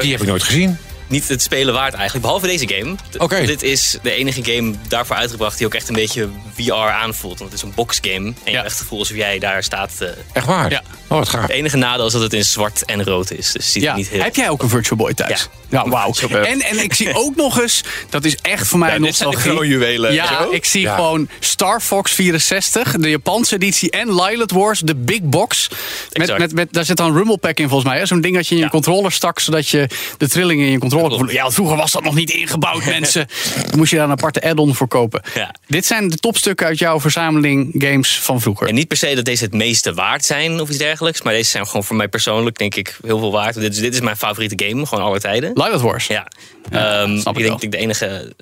Die 0.00 0.10
heb 0.12 0.20
ik 0.20 0.26
nooit 0.26 0.42
gezien. 0.42 0.78
Niet 1.06 1.28
het 1.28 1.42
spelen 1.42 1.74
waard 1.74 1.92
eigenlijk. 1.94 2.24
Behalve 2.24 2.46
deze 2.46 2.68
game. 2.68 2.94
Oké. 3.18 3.46
Dit 3.46 3.62
is 3.62 3.98
de 4.02 4.12
enige 4.12 4.44
game 4.44 4.74
daarvoor 4.88 5.16
uitgebracht 5.16 5.56
die 5.58 5.66
ook 5.66 5.74
echt 5.74 5.88
een 5.88 5.94
beetje 5.94 6.28
VR 6.54 6.72
aanvoelt. 6.72 7.38
Want 7.38 7.50
het 7.50 7.58
is 7.62 7.66
een 7.66 7.74
boxgame. 7.74 8.16
En 8.16 8.34
je 8.44 8.50
Ja. 8.50 8.52
hebt 8.52 8.64
echt 8.64 8.72
het 8.72 8.82
gevoel 8.82 8.98
alsof 8.98 9.16
jij 9.16 9.38
daar 9.38 9.62
staat. 9.62 9.90
eh. 9.98 10.08
Echt 10.32 10.46
waar? 10.46 10.70
Ja. 10.70 10.82
Oh, 11.08 11.18
wat 11.18 11.28
gaaf. 11.28 11.42
Het 11.42 11.50
enige 11.50 11.76
nadeel 11.76 12.06
is 12.06 12.12
dat 12.12 12.22
het 12.22 12.32
in 12.32 12.44
zwart 12.44 12.84
en 12.84 13.04
rood 13.04 13.30
is. 13.30 13.52
Dus 13.52 13.72
ziet 13.72 13.82
Ja. 13.82 13.88
het 13.88 13.96
niet 13.98 14.08
heel... 14.08 14.22
Heb 14.22 14.36
jij 14.36 14.48
ook 14.48 14.62
een 14.62 14.68
Virtual 14.68 14.96
Boy 14.98 15.14
thuis? 15.14 15.48
Ja. 15.68 15.82
Ja, 15.84 15.88
wauw. 15.88 16.12
En, 16.30 16.60
en 16.60 16.78
ik 16.82 16.94
zie 16.94 17.14
ook 17.14 17.36
nog 17.36 17.60
eens, 17.60 17.82
dat 18.10 18.24
is 18.24 18.36
echt 18.42 18.66
voor 18.66 18.78
mij 18.78 18.88
Ja, 18.92 18.98
dit 18.98 19.14
zijn 19.16 19.30
de 19.30 19.36
nostalgie. 19.36 20.12
Ja, 20.12 20.42
zo. 20.42 20.50
ik 20.50 20.64
zie 20.64 20.80
Ja. 20.80 20.94
gewoon 20.94 21.28
Star 21.40 21.80
Fox 21.80 22.12
64, 22.12 22.92
de 22.96 23.10
Japanse 23.10 23.54
editie 23.54 23.90
en 23.90 24.14
Lilith 24.14 24.50
Wars, 24.50 24.80
de 24.80 24.94
Big 24.94 25.20
Box. 25.22 25.68
Met, 25.68 25.78
Exact. 26.12 26.38
met, 26.38 26.52
met, 26.52 26.72
daar 26.72 26.84
zit 26.84 26.96
dan 26.96 27.06
een 27.06 27.16
rumble 27.16 27.36
pack 27.38 27.58
in 27.58 27.68
volgens 27.68 27.90
mij. 27.90 27.98
hè? 27.98 28.06
Zo'n 28.06 28.20
ding 28.20 28.34
dat 28.34 28.44
je 28.46 28.50
in 28.50 28.56
je 28.60 28.64
Ja. 28.64 28.70
controller 28.70 29.12
stak, 29.12 29.38
zodat 29.40 29.68
je 29.68 29.88
de 30.18 30.28
trillingen 30.28 30.66
in 30.66 30.72
je 30.72 30.78
controller 30.78 31.01
Ja, 31.30 31.50
vroeger 31.50 31.76
was 31.76 31.92
dat 31.92 32.02
nog 32.02 32.14
niet 32.14 32.30
ingebouwd, 32.30 32.84
mensen. 32.98 33.26
Dan 33.68 33.78
moest 33.78 33.90
je 33.90 33.96
daar 33.96 34.04
een 34.04 34.10
aparte 34.10 34.42
add-on 34.42 34.74
voor 34.74 34.88
kopen. 34.88 35.22
Ja. 35.34 35.54
Dit 35.66 35.86
zijn 35.86 36.08
de 36.08 36.16
topstukken 36.16 36.66
uit 36.66 36.78
jouw 36.78 37.00
verzameling 37.00 37.74
games 37.78 38.18
van 38.18 38.40
vroeger. 38.40 38.68
En 38.68 38.74
niet 38.74 38.88
per 38.88 38.96
se 38.96 39.14
dat 39.14 39.24
deze 39.24 39.44
het 39.44 39.52
meeste 39.54 39.94
waard 39.94 40.24
zijn 40.24 40.60
of 40.60 40.68
iets 40.68 40.78
dergelijks. 40.78 41.22
Maar 41.22 41.32
deze 41.32 41.50
zijn 41.50 41.66
gewoon 41.66 41.84
voor 41.84 41.96
mij 41.96 42.08
persoonlijk 42.08 42.58
denk 42.58 42.74
ik 42.74 42.98
heel 43.06 43.18
veel 43.18 43.32
waard. 43.32 43.54
Dit 43.54 43.72
is, 43.72 43.78
dit 43.78 43.94
is 43.94 44.00
mijn 44.00 44.16
favoriete 44.16 44.64
game, 44.64 44.86
gewoon 44.86 45.04
alle 45.04 45.20
tijden. 45.20 45.50
Lilith 45.54 45.80
Wars. 45.80 46.06
Ja. 46.06 46.26
Ja, 46.70 47.02
Ehm, 47.02 47.18
snap 47.18 47.38
ik 47.38 47.40
ik 47.40 47.46
denk 47.46 47.52
dat 47.52 47.62
ik 47.62 47.70
de 47.70 47.76
enige 47.76 48.34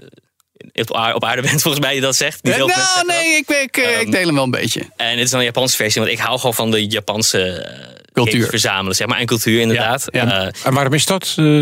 eh, 0.73 0.83
op 0.83 0.95
aarde, 0.97 1.15
op 1.15 1.25
aarde 1.25 1.43
ben 1.43 1.61
volgens 1.61 1.85
mij 1.85 1.93
die 1.93 2.01
dat 2.01 2.17
zegt. 2.17 2.43
Niet 2.43 2.53
Eh, 2.53 2.59
nou, 2.59 3.07
nee, 3.07 3.37
ik, 3.37 3.49
ik, 3.49 3.77
eh, 3.77 3.91
ik 3.91 4.01
Ehm, 4.01 4.11
deel 4.11 4.27
hem 4.27 4.35
wel 4.35 4.45
een 4.45 4.51
beetje. 4.51 4.83
En 4.97 5.15
dit 5.15 5.25
is 5.25 5.31
dan 5.31 5.39
een 5.39 5.47
Japanse 5.47 5.77
versie, 5.77 6.01
want 6.01 6.13
ik 6.13 6.19
hou 6.19 6.37
gewoon 6.39 6.55
van 6.55 6.71
de 6.71 6.87
Japanse 6.87 7.69
Cultuur. 8.13 8.47
verzamelen, 8.49 8.97
zeg 8.97 9.07
maar. 9.07 9.19
En 9.19 9.27
cultuur 9.27 9.61
inderdaad. 9.61 10.05
Ja, 10.11 10.25
ja. 10.25 10.41
Eh, 10.47 10.67
En 10.67 10.75
waarom 10.75 10.93
is 10.93 11.07
dat? 11.07 11.35
Eh, 11.37 11.59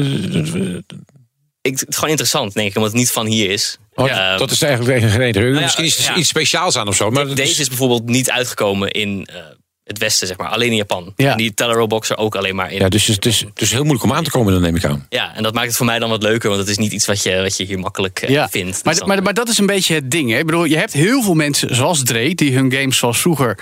ik, 1.61 1.79
het 1.79 1.89
is 1.89 1.95
gewoon 1.95 2.11
interessant, 2.11 2.55
denk 2.55 2.69
ik, 2.69 2.77
omdat 2.77 2.91
het 2.91 3.01
niet 3.01 3.11
van 3.11 3.27
hier 3.27 3.51
is. 3.51 3.79
oh, 3.95 4.07
Ja. 4.07 4.37
dat 4.37 4.51
is 4.51 4.63
eigenlijk 4.63 5.01
de 5.01 5.09
reden. 5.17 5.55
ja, 5.55 5.61
Misschien 5.61 5.85
is 5.85 6.09
er 6.09 6.17
iets 6.17 6.29
speciaals 6.29 6.77
aan 6.77 6.89
of 6.89 6.97
zo. 6.97 7.11
Maar 7.11 7.35
Deze 7.35 7.61
is 7.61 7.69
bijvoorbeeld 7.69 8.05
niet 8.05 8.31
uitgekomen 8.31 8.91
in 8.91 9.27
eh, 9.33 9.37
het 9.85 9.99
Westen, 9.99 10.27
zeg 10.27 10.37
maar. 10.37 10.49
Alleen 10.49 10.71
in 10.71 10.77
Japan. 10.77 11.13
Ja. 11.17 11.31
En 11.31 11.37
die 11.37 11.55
Tellero 11.55 11.87
Boxer 11.87 12.17
ook 12.17 12.35
alleen 12.37 12.55
maar 12.55 12.73
in 12.73 12.79
Ja, 12.81 12.89
dus 12.89 13.07
het 13.07 13.27
is, 13.27 13.45
is 13.55 13.71
heel 13.71 13.83
moeilijk 13.83 14.05
om 14.05 14.13
aan 14.13 14.25
te 14.25 14.31
komen, 14.31 14.53
dan 14.53 14.63
neem 14.63 14.77
ik 14.77 14.85
aan. 14.85 15.07
Ja, 15.09 15.35
en 15.35 15.43
dat 15.43 15.55
maakt 15.55 15.67
het 15.67 15.77
voor 15.77 15.87
mij 15.87 15.99
dan 15.99 16.11
wat 16.11 16.23
leuker, 16.23 16.49
want 16.49 16.61
het 16.61 16.71
is 16.71 16.79
niet 16.79 16.93
iets 16.93 17.07
wat 17.07 17.23
je, 17.23 17.41
wat 17.43 17.57
je 17.57 17.65
hier 17.65 17.79
makkelijk 17.79 18.29
Ja, 18.29 18.49
vindt. 18.49 18.85
maar, 18.85 18.93
Dus 18.93 18.99
dan- 18.99 19.09
maar, 19.09 19.23
maar 19.23 19.35
dat 19.35 19.49
is 19.49 19.59
een 19.59 19.67
beetje 19.67 19.95
het 19.95 20.11
ding. 20.11 20.31
Hè? 20.31 20.39
Ik 20.39 20.47
bedoel, 20.47 20.65
je 20.65 20.77
hebt 20.77 20.93
heel 20.93 21.23
veel 21.23 21.35
mensen 21.35 21.75
zoals 21.75 22.03
Dre, 22.03 22.35
die 22.35 22.55
hun 22.55 22.73
games 22.73 22.97
zoals 22.99 23.19
vroeger. 23.19 23.59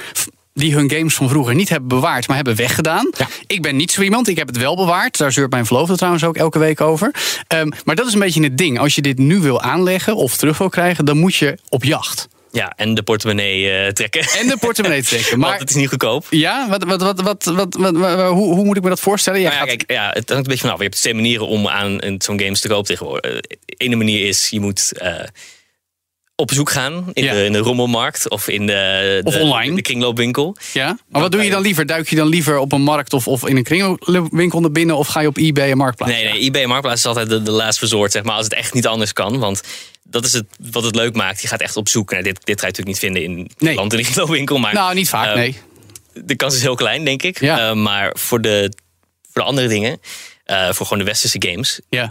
Die 0.59 0.75
hun 0.75 0.91
games 0.91 1.15
van 1.15 1.29
vroeger 1.29 1.55
niet 1.55 1.69
hebben 1.69 1.89
bewaard, 1.89 2.27
maar 2.27 2.37
hebben 2.37 2.57
weggedaan. 2.57 3.11
Ja. 3.19 3.29
Ik 3.47 3.63
ben 3.63 3.77
niet 3.77 3.91
zo 3.93 4.03
iemand, 4.03 4.29
ik 4.29 4.37
heb 4.37 4.47
het 4.47 4.57
wel 4.57 4.77
bewaard. 4.77 5.19
Daar 5.19 5.33
zeurt 5.33 5.51
mijn 5.51 5.67
verloofde 5.67 5.97
trouwens 5.97 6.25
ook 6.25 6.37
elke 6.37 6.59
week 6.59 6.81
over. 6.81 7.15
Ehm, 7.47 7.69
maar 7.85 7.95
dat 7.95 8.07
is 8.07 8.13
een 8.13 8.19
beetje 8.19 8.43
het 8.43 8.59
ding. 8.59 8.79
Als 8.79 8.95
je 8.95 9.03
dit 9.03 9.19
nu 9.19 9.39
wil 9.39 9.63
aanleggen 9.63 10.17
of 10.17 10.37
terug 10.37 10.59
wil 10.59 10.69
krijgen, 10.69 11.05
dan 11.05 11.19
moet 11.19 11.35
je 11.35 11.59
op 11.69 11.85
jacht. 11.85 12.29
Ja, 12.53 12.73
en 12.77 12.95
de 12.95 13.03
portemonnee 13.03 13.71
eh, 13.71 13.93
trekken. 13.93 14.21
En 14.21 14.47
de 14.49 14.57
portemonnee 14.61 15.03
trekken. 15.13 15.39
Maar 15.39 15.49
Want 15.49 15.61
het 15.61 15.71
is 15.71 15.77
niet 15.77 15.89
goedkoop. 15.89 16.27
ja, 16.31 16.69
wat, 16.69 16.85
wat, 16.85 17.03
wat, 17.03 17.21
wat, 17.21 17.45
wat, 17.45 17.75
wat- 17.75 17.97
wat- 17.97 18.21
hoe, 18.31 18.55
hoe 18.55 18.65
moet 18.65 18.77
ik 18.77 18.83
me 18.83 18.89
dat 18.89 19.01
voorstellen? 19.01 19.41
Jij 19.41 19.49
Maar 19.51 19.59
ja, 19.59 19.67
gaat- 19.67 19.77
kijk, 19.77 19.91
ja, 19.91 20.07
het 20.09 20.29
hangt 20.29 20.31
een 20.31 20.43
beetje 20.43 20.59
vanaf. 20.65 20.77
Je 20.77 20.83
hebt 20.85 20.97
twee 21.01 21.15
manieren 21.15 21.47
om 21.47 21.69
aan 21.69 21.97
een- 22.03 22.23
zo'n 22.23 22.41
games 22.41 22.61
te 22.61 22.69
kopen 22.69 22.85
tegenwoordig. 22.87 23.31
Eh, 23.31 23.39
De 23.41 23.75
ene 23.77 23.97
manier 23.97 24.27
is, 24.29 24.49
je 24.51 24.61
moet 24.61 24.93
eh, 24.99 25.13
op 26.37 26.47
bezoek 26.47 26.71
gaan 26.71 27.11
in, 27.13 27.25
Ja. 27.25 27.33
de, 27.35 27.45
in 27.45 27.53
de 27.53 27.59
rommelmarkt 27.59 28.31
of 28.31 28.49
in 28.49 28.67
de, 28.67 29.21
Of 29.25 29.35
de, 29.35 29.41
online. 29.41 29.75
de 29.75 29.83
kringloopwinkel. 29.83 30.57
ja? 30.73 30.99
Maar 31.09 31.21
wat 31.23 31.33
doe 31.33 31.43
je 31.45 31.51
dan 31.51 31.63
liever? 31.63 31.87
Duik 31.87 32.09
je 32.09 32.17
dan 32.17 32.29
liever 32.29 32.59
op 32.59 32.73
een 32.73 32.83
markt 32.83 33.13
of, 33.13 33.29
of 33.29 33.47
in 33.47 33.57
een 33.57 33.63
kringloopwinkel 33.63 34.61
naar 34.61 34.71
binnen? 34.73 34.97
Of 34.97 35.07
ga 35.09 35.21
je 35.21 35.27
op 35.27 35.37
eBay 35.37 35.71
en 35.71 35.77
Marktplaats? 35.77 36.13
Nee, 36.13 36.25
nee, 36.25 36.41
eBay 36.41 36.63
en 36.63 36.69
Marktplaats 36.69 37.01
is 37.01 37.07
altijd 37.07 37.29
de, 37.29 37.43
de 37.43 37.51
last 37.51 37.81
resort, 37.81 38.13
zeg 38.13 38.23
maar, 38.23 38.35
als 38.35 38.45
het 38.45 38.55
echt 38.55 38.75
niet 38.75 38.87
anders 38.87 39.13
kan. 39.13 39.39
Want 39.39 39.61
dat 40.03 40.25
is 40.25 40.33
het, 40.33 40.45
wat 40.73 40.83
het 40.83 40.95
leuk 40.95 41.15
maakt. 41.15 41.43
Je 41.43 41.49
gaat 41.49 41.61
echt 41.61 41.77
op 41.77 41.89
zoek. 41.89 42.11
Nou, 42.11 42.23
dit, 42.23 42.47
dit 42.47 42.61
ga 42.61 42.67
je 42.67 42.73
natuurlijk 42.73 42.87
niet 42.87 42.99
vinden 42.99 43.23
in 43.23 43.51
Nee. 43.59 43.75
land 43.75 43.93
in 43.93 43.99
de 43.99 44.05
kringloopwinkel. 44.05 44.59
Maar 44.59 44.75
Nou, 44.75 44.95
niet 44.95 45.09
vaak, 45.09 45.29
eh, 45.29 45.35
nee. 45.35 45.57
de 46.13 46.35
kans 46.37 46.55
is 46.55 46.63
heel 46.63 46.75
klein, 46.75 47.05
denk 47.05 47.23
ik. 47.23 47.41
Ja. 47.41 47.69
Eh, 47.69 47.75
maar 47.75 48.11
voor 48.19 48.41
de, 48.41 48.73
voor 49.33 49.43
de 49.43 49.49
andere 49.49 49.69
dingen, 49.69 50.01
eh, 50.45 50.73
voor 50.73 50.87
gewoon 50.87 50.99
de 50.99 51.11
westerse 51.11 51.43
games... 51.49 51.81
Ja. 51.91 52.09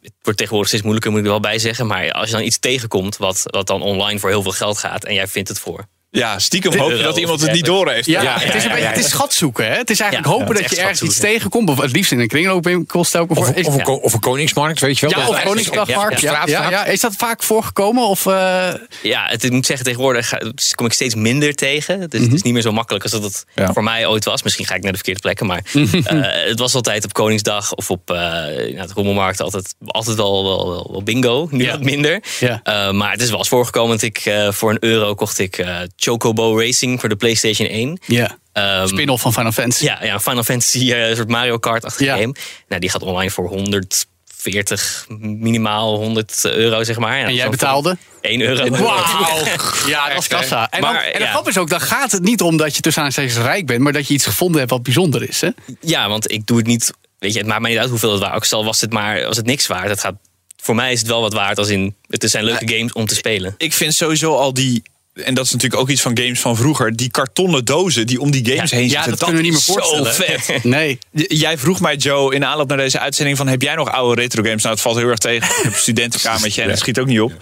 Het 0.00 0.12
wordt 0.22 0.38
tegenwoordig 0.38 0.68
steeds 0.68 0.82
moeilijker, 0.82 1.10
moet 1.10 1.20
ik 1.20 1.26
er 1.26 1.32
wel 1.32 1.40
bij 1.40 1.58
zeggen. 1.58 1.86
Maar 1.86 2.12
als 2.12 2.30
je 2.30 2.36
dan 2.36 2.44
iets 2.44 2.58
tegenkomt 2.58 3.16
wat, 3.16 3.42
wat 3.44 3.66
dan 3.66 3.82
online 3.82 4.18
voor 4.18 4.30
heel 4.30 4.42
veel 4.42 4.52
geld 4.52 4.78
gaat... 4.78 5.04
en 5.04 5.14
jij 5.14 5.26
vindt 5.26 5.48
het 5.48 5.58
voor... 5.58 5.88
Ja, 6.10 6.38
stiekem 6.38 6.78
hoop 6.78 6.90
je 6.90 7.02
dat 7.02 7.18
iemand 7.18 7.40
het 7.40 7.52
niet 7.52 7.64
door 7.64 7.90
heeft. 7.90 8.06
Ja, 8.06 8.22
Ja, 8.22 8.38
het 8.38 8.54
is, 8.54 8.64
een 8.64 8.70
beetje, 8.70 8.86
het 8.86 8.98
is 8.98 9.08
schat 9.08 9.34
zoeken. 9.34 9.64
Hè? 9.66 9.74
Het 9.76 9.90
is 9.90 10.00
eigenlijk 10.00 10.32
Ja, 10.32 10.38
hopen 10.38 10.54
dat 10.62 10.70
je 10.70 10.80
ergens 10.80 11.02
iets 11.02 11.18
tegenkomt. 11.18 11.68
Of 11.70 11.80
het 11.80 11.92
liefst 11.92 12.12
in 12.12 12.18
een 12.20 12.28
kringloopwinkel 12.28 13.04
stel 13.04 13.22
ik 13.22 13.28
me 13.28 13.34
voor. 13.34 13.44
Of, 13.46 13.54
of, 13.66 13.66
een, 13.72 13.78
ja. 13.78 13.82
ko- 13.84 13.94
of 13.94 14.12
een 14.12 14.20
koningsmarkt, 14.20 14.80
weet 14.80 14.98
je 14.98 15.08
wel. 15.08 15.18
Ja, 15.20 15.28
of 15.28 15.42
Koningsdagmarkt. 15.42 16.20
Ja, 16.20 16.30
Ja, 16.32 16.36
ja, 16.38 16.46
ja, 16.46 16.46
straat- 16.66 16.70
ja. 16.70 16.84
Is 16.84 17.00
dat 17.00 17.14
vaak 17.16 17.42
voorgekomen? 17.42 18.02
Of, 18.06 18.26
eh, 18.26 18.68
Ja, 19.02 19.26
het, 19.28 19.44
ik 19.44 19.50
moet 19.52 19.66
zeggen, 19.66 19.84
tegenwoordig 19.86 20.28
ga- 20.28 20.40
kom 20.74 20.86
ik 20.86 20.92
steeds 20.92 21.14
minder 21.14 21.54
tegen. 21.54 22.10
Dus 22.10 22.20
het 22.20 22.32
is 22.32 22.42
niet 22.42 22.52
meer 22.52 22.62
zo 22.62 22.72
makkelijk 22.72 23.02
als 23.04 23.12
dat 23.12 23.22
het 23.22 23.44
Ja. 23.54 23.72
voor 23.72 23.82
mij 23.82 24.06
ooit 24.06 24.24
was. 24.24 24.42
Misschien 24.42 24.66
ga 24.66 24.74
ik 24.74 24.82
naar 24.82 24.90
de 24.92 24.96
verkeerde 24.96 25.20
plekken. 25.20 25.46
Maar 25.46 25.62
eh, 26.04 26.48
het 26.48 26.58
was 26.58 26.74
altijd 26.74 27.04
op 27.04 27.12
Koningsdag 27.12 27.74
of 27.74 27.90
op 27.90 28.10
eh 28.10 28.16
nou, 28.16 28.86
de 28.86 28.92
Rommelmarkt 28.94 29.40
altijd, 29.40 29.74
altijd 29.86 30.16
wel, 30.16 30.44
wel, 30.44 30.68
wel, 30.70 30.88
wel 30.90 31.02
bingo. 31.02 31.48
Nu 31.50 31.64
Ja. 31.64 31.70
wat 31.70 31.82
minder. 31.82 32.22
Ja. 32.40 32.60
Eh, 32.62 32.90
maar 32.90 33.10
het 33.12 33.22
is 33.22 33.28
wel 33.30 33.38
eens 33.38 33.48
voorgekomen 33.48 33.90
dat 33.90 34.02
ik 34.02 34.18
eh, 34.18 34.52
voor 34.52 34.70
een 34.70 34.84
euro 34.84 35.14
kocht 35.14 35.38
ik 35.38 35.58
eh, 35.58 35.76
Chocobo 36.00 36.58
Racing 36.58 37.00
voor 37.00 37.08
de 37.08 37.16
PlayStation 37.16 37.68
1. 37.68 38.00
ja. 38.06 38.38
Ehm, 38.52 38.86
Spin-off 38.86 39.22
van 39.22 39.32
Final 39.32 39.52
Fantasy. 39.52 39.84
ja, 39.84 40.04
ja, 40.04 40.20
Final 40.20 40.42
Fantasy, 40.42 40.92
eh, 40.92 41.08
een 41.08 41.16
soort 41.16 41.28
Mario 41.28 41.58
Kart-achtige 41.58 42.04
Ja. 42.04 42.16
game. 42.16 42.34
Nou, 42.68 42.80
die 42.80 42.90
gaat 42.90 43.02
online 43.02 43.30
voor 43.30 43.48
140, 43.48 45.06
minimaal 45.18 45.96
100 45.96 46.44
euro, 46.44 46.84
zeg 46.84 46.98
maar. 46.98 47.18
En 47.18 47.34
jij 47.34 47.48
betaalde? 47.50 47.96
1 48.20 48.40
euro. 48.40 48.68
Wauw. 48.70 49.44
Ja, 49.86 50.08
dat 50.08 50.18
is 50.18 50.26
kassa. 50.26 50.70
En, 50.70 50.80
dan, 50.80 50.92
Maar, 50.92 51.04
en 51.04 51.12
de 51.18 51.24
ja. 51.24 51.30
grap 51.30 51.48
is 51.48 51.58
ook, 51.58 51.68
dan 51.70 51.80
gaat 51.80 52.12
het 52.12 52.22
niet 52.22 52.40
om 52.42 52.56
dat 52.56 52.74
je 52.76 52.80
tussen 52.80 53.02
aanstekens 53.02 53.36
rijk 53.36 53.66
bent, 53.66 53.80
maar 53.80 53.92
dat 53.92 54.08
je 54.08 54.14
iets 54.14 54.24
gevonden 54.26 54.58
hebt 54.58 54.70
wat 54.70 54.82
bijzonder 54.82 55.28
is. 55.28 55.40
Hè? 55.40 55.48
Ja, 55.80 56.08
want 56.08 56.30
ik 56.32 56.46
doe 56.46 56.56
het 56.56 56.66
niet. 56.66 56.90
Weet 57.18 57.32
je, 57.32 57.38
het 57.38 57.48
maakt 57.48 57.60
mij 57.60 57.70
niet 57.70 57.80
uit 57.80 57.90
hoeveel 57.90 58.12
het 58.12 58.20
waard. 58.20 58.34
Ook 58.34 58.44
stel 58.44 58.64
was 58.64 58.80
het 58.80 58.92
maar 58.92 59.22
was 59.22 59.36
het 59.36 59.46
niks 59.46 59.66
waard. 59.66 59.88
Het 59.88 60.00
gaat, 60.00 60.14
voor 60.56 60.74
mij 60.74 60.92
is 60.92 60.98
het 60.98 61.08
wel 61.08 61.20
wat 61.20 61.32
waard 61.32 61.58
als 61.58 61.68
in. 61.68 61.94
Het 62.08 62.30
zijn 62.30 62.44
leuke 62.44 62.68
games 62.74 62.92
om 62.92 63.06
te 63.06 63.14
spelen. 63.14 63.54
Ik 63.58 63.72
vind 63.72 63.94
sowieso 63.94 64.34
al 64.36 64.52
die... 64.54 64.82
En 65.24 65.34
dat 65.34 65.44
is 65.44 65.52
natuurlijk 65.52 65.80
ook 65.80 65.88
iets 65.88 66.02
van 66.02 66.18
games 66.18 66.40
van 66.40 66.56
vroeger. 66.56 66.96
Die 66.96 67.10
kartonnen 67.10 67.64
dozen 67.64 68.06
die 68.06 68.20
om 68.20 68.30
die 68.30 68.46
games 68.46 68.70
Ja, 68.70 68.76
heen 68.76 68.88
ja, 68.88 68.90
zitten. 68.90 69.10
dat 69.10 69.18
kunnen 69.18 69.36
we 69.36 69.42
niet 69.42 69.52
meer 69.52 69.76
voorstellen. 69.76 70.14
Zo 70.14 70.24
vet. 70.24 70.64
Nee. 70.78 70.98
Jij 71.12 71.58
vroeg 71.58 71.80
mij, 71.80 71.96
Joe, 71.96 72.34
in 72.34 72.40
de 72.40 72.46
aanloop 72.46 72.68
naar 72.68 72.76
deze 72.76 72.98
uitzending... 72.98 73.36
van 73.36 73.48
heb 73.48 73.62
jij 73.62 73.74
nog 73.74 73.90
oude 73.90 74.20
retro 74.20 74.42
games? 74.42 74.62
Nou, 74.62 74.74
het 74.74 74.82
valt 74.82 74.96
heel 74.96 75.08
erg 75.08 75.18
tegen. 75.18 75.48
Ik 75.48 75.62
heb 75.62 75.72
een 75.72 75.78
studentenkamertje 75.78 76.62
en 76.62 76.68
het 76.68 76.78
schiet 76.78 76.98
ook 76.98 77.06
niet 77.06 77.20
op. 77.20 77.32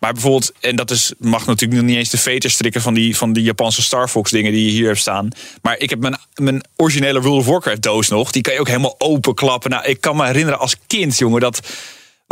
Maar 0.00 0.12
bijvoorbeeld, 0.12 0.52
en 0.60 0.76
dat 0.76 0.90
is, 0.90 1.12
mag 1.18 1.46
natuurlijk 1.46 1.80
nog 1.80 1.90
niet 1.90 1.98
eens 1.98 2.10
de 2.10 2.18
veters 2.18 2.52
strikken... 2.52 2.80
van 2.80 2.94
die, 2.94 3.16
van 3.16 3.32
die 3.32 3.42
Japanse 3.42 3.82
Star 3.82 4.08
Fox 4.08 4.30
dingen 4.30 4.52
die 4.52 4.64
je 4.64 4.70
hier 4.70 4.86
hebt 4.86 4.98
staan. 4.98 5.28
Maar 5.62 5.78
ik 5.78 5.90
heb 5.90 6.00
mijn, 6.00 6.18
mijn 6.34 6.64
originele 6.76 7.20
World 7.20 7.40
of 7.40 7.46
Warcraft 7.46 7.82
doos 7.82 8.08
nog. 8.08 8.30
Die 8.30 8.42
kan 8.42 8.52
je 8.52 8.60
ook 8.60 8.68
helemaal 8.68 8.94
openklappen. 8.98 9.70
Nou, 9.70 9.84
ik 9.84 10.00
kan 10.00 10.16
me 10.16 10.26
herinneren 10.26 10.58
als 10.58 10.76
kind, 10.86 11.18
jongen, 11.18 11.40
dat 11.40 11.60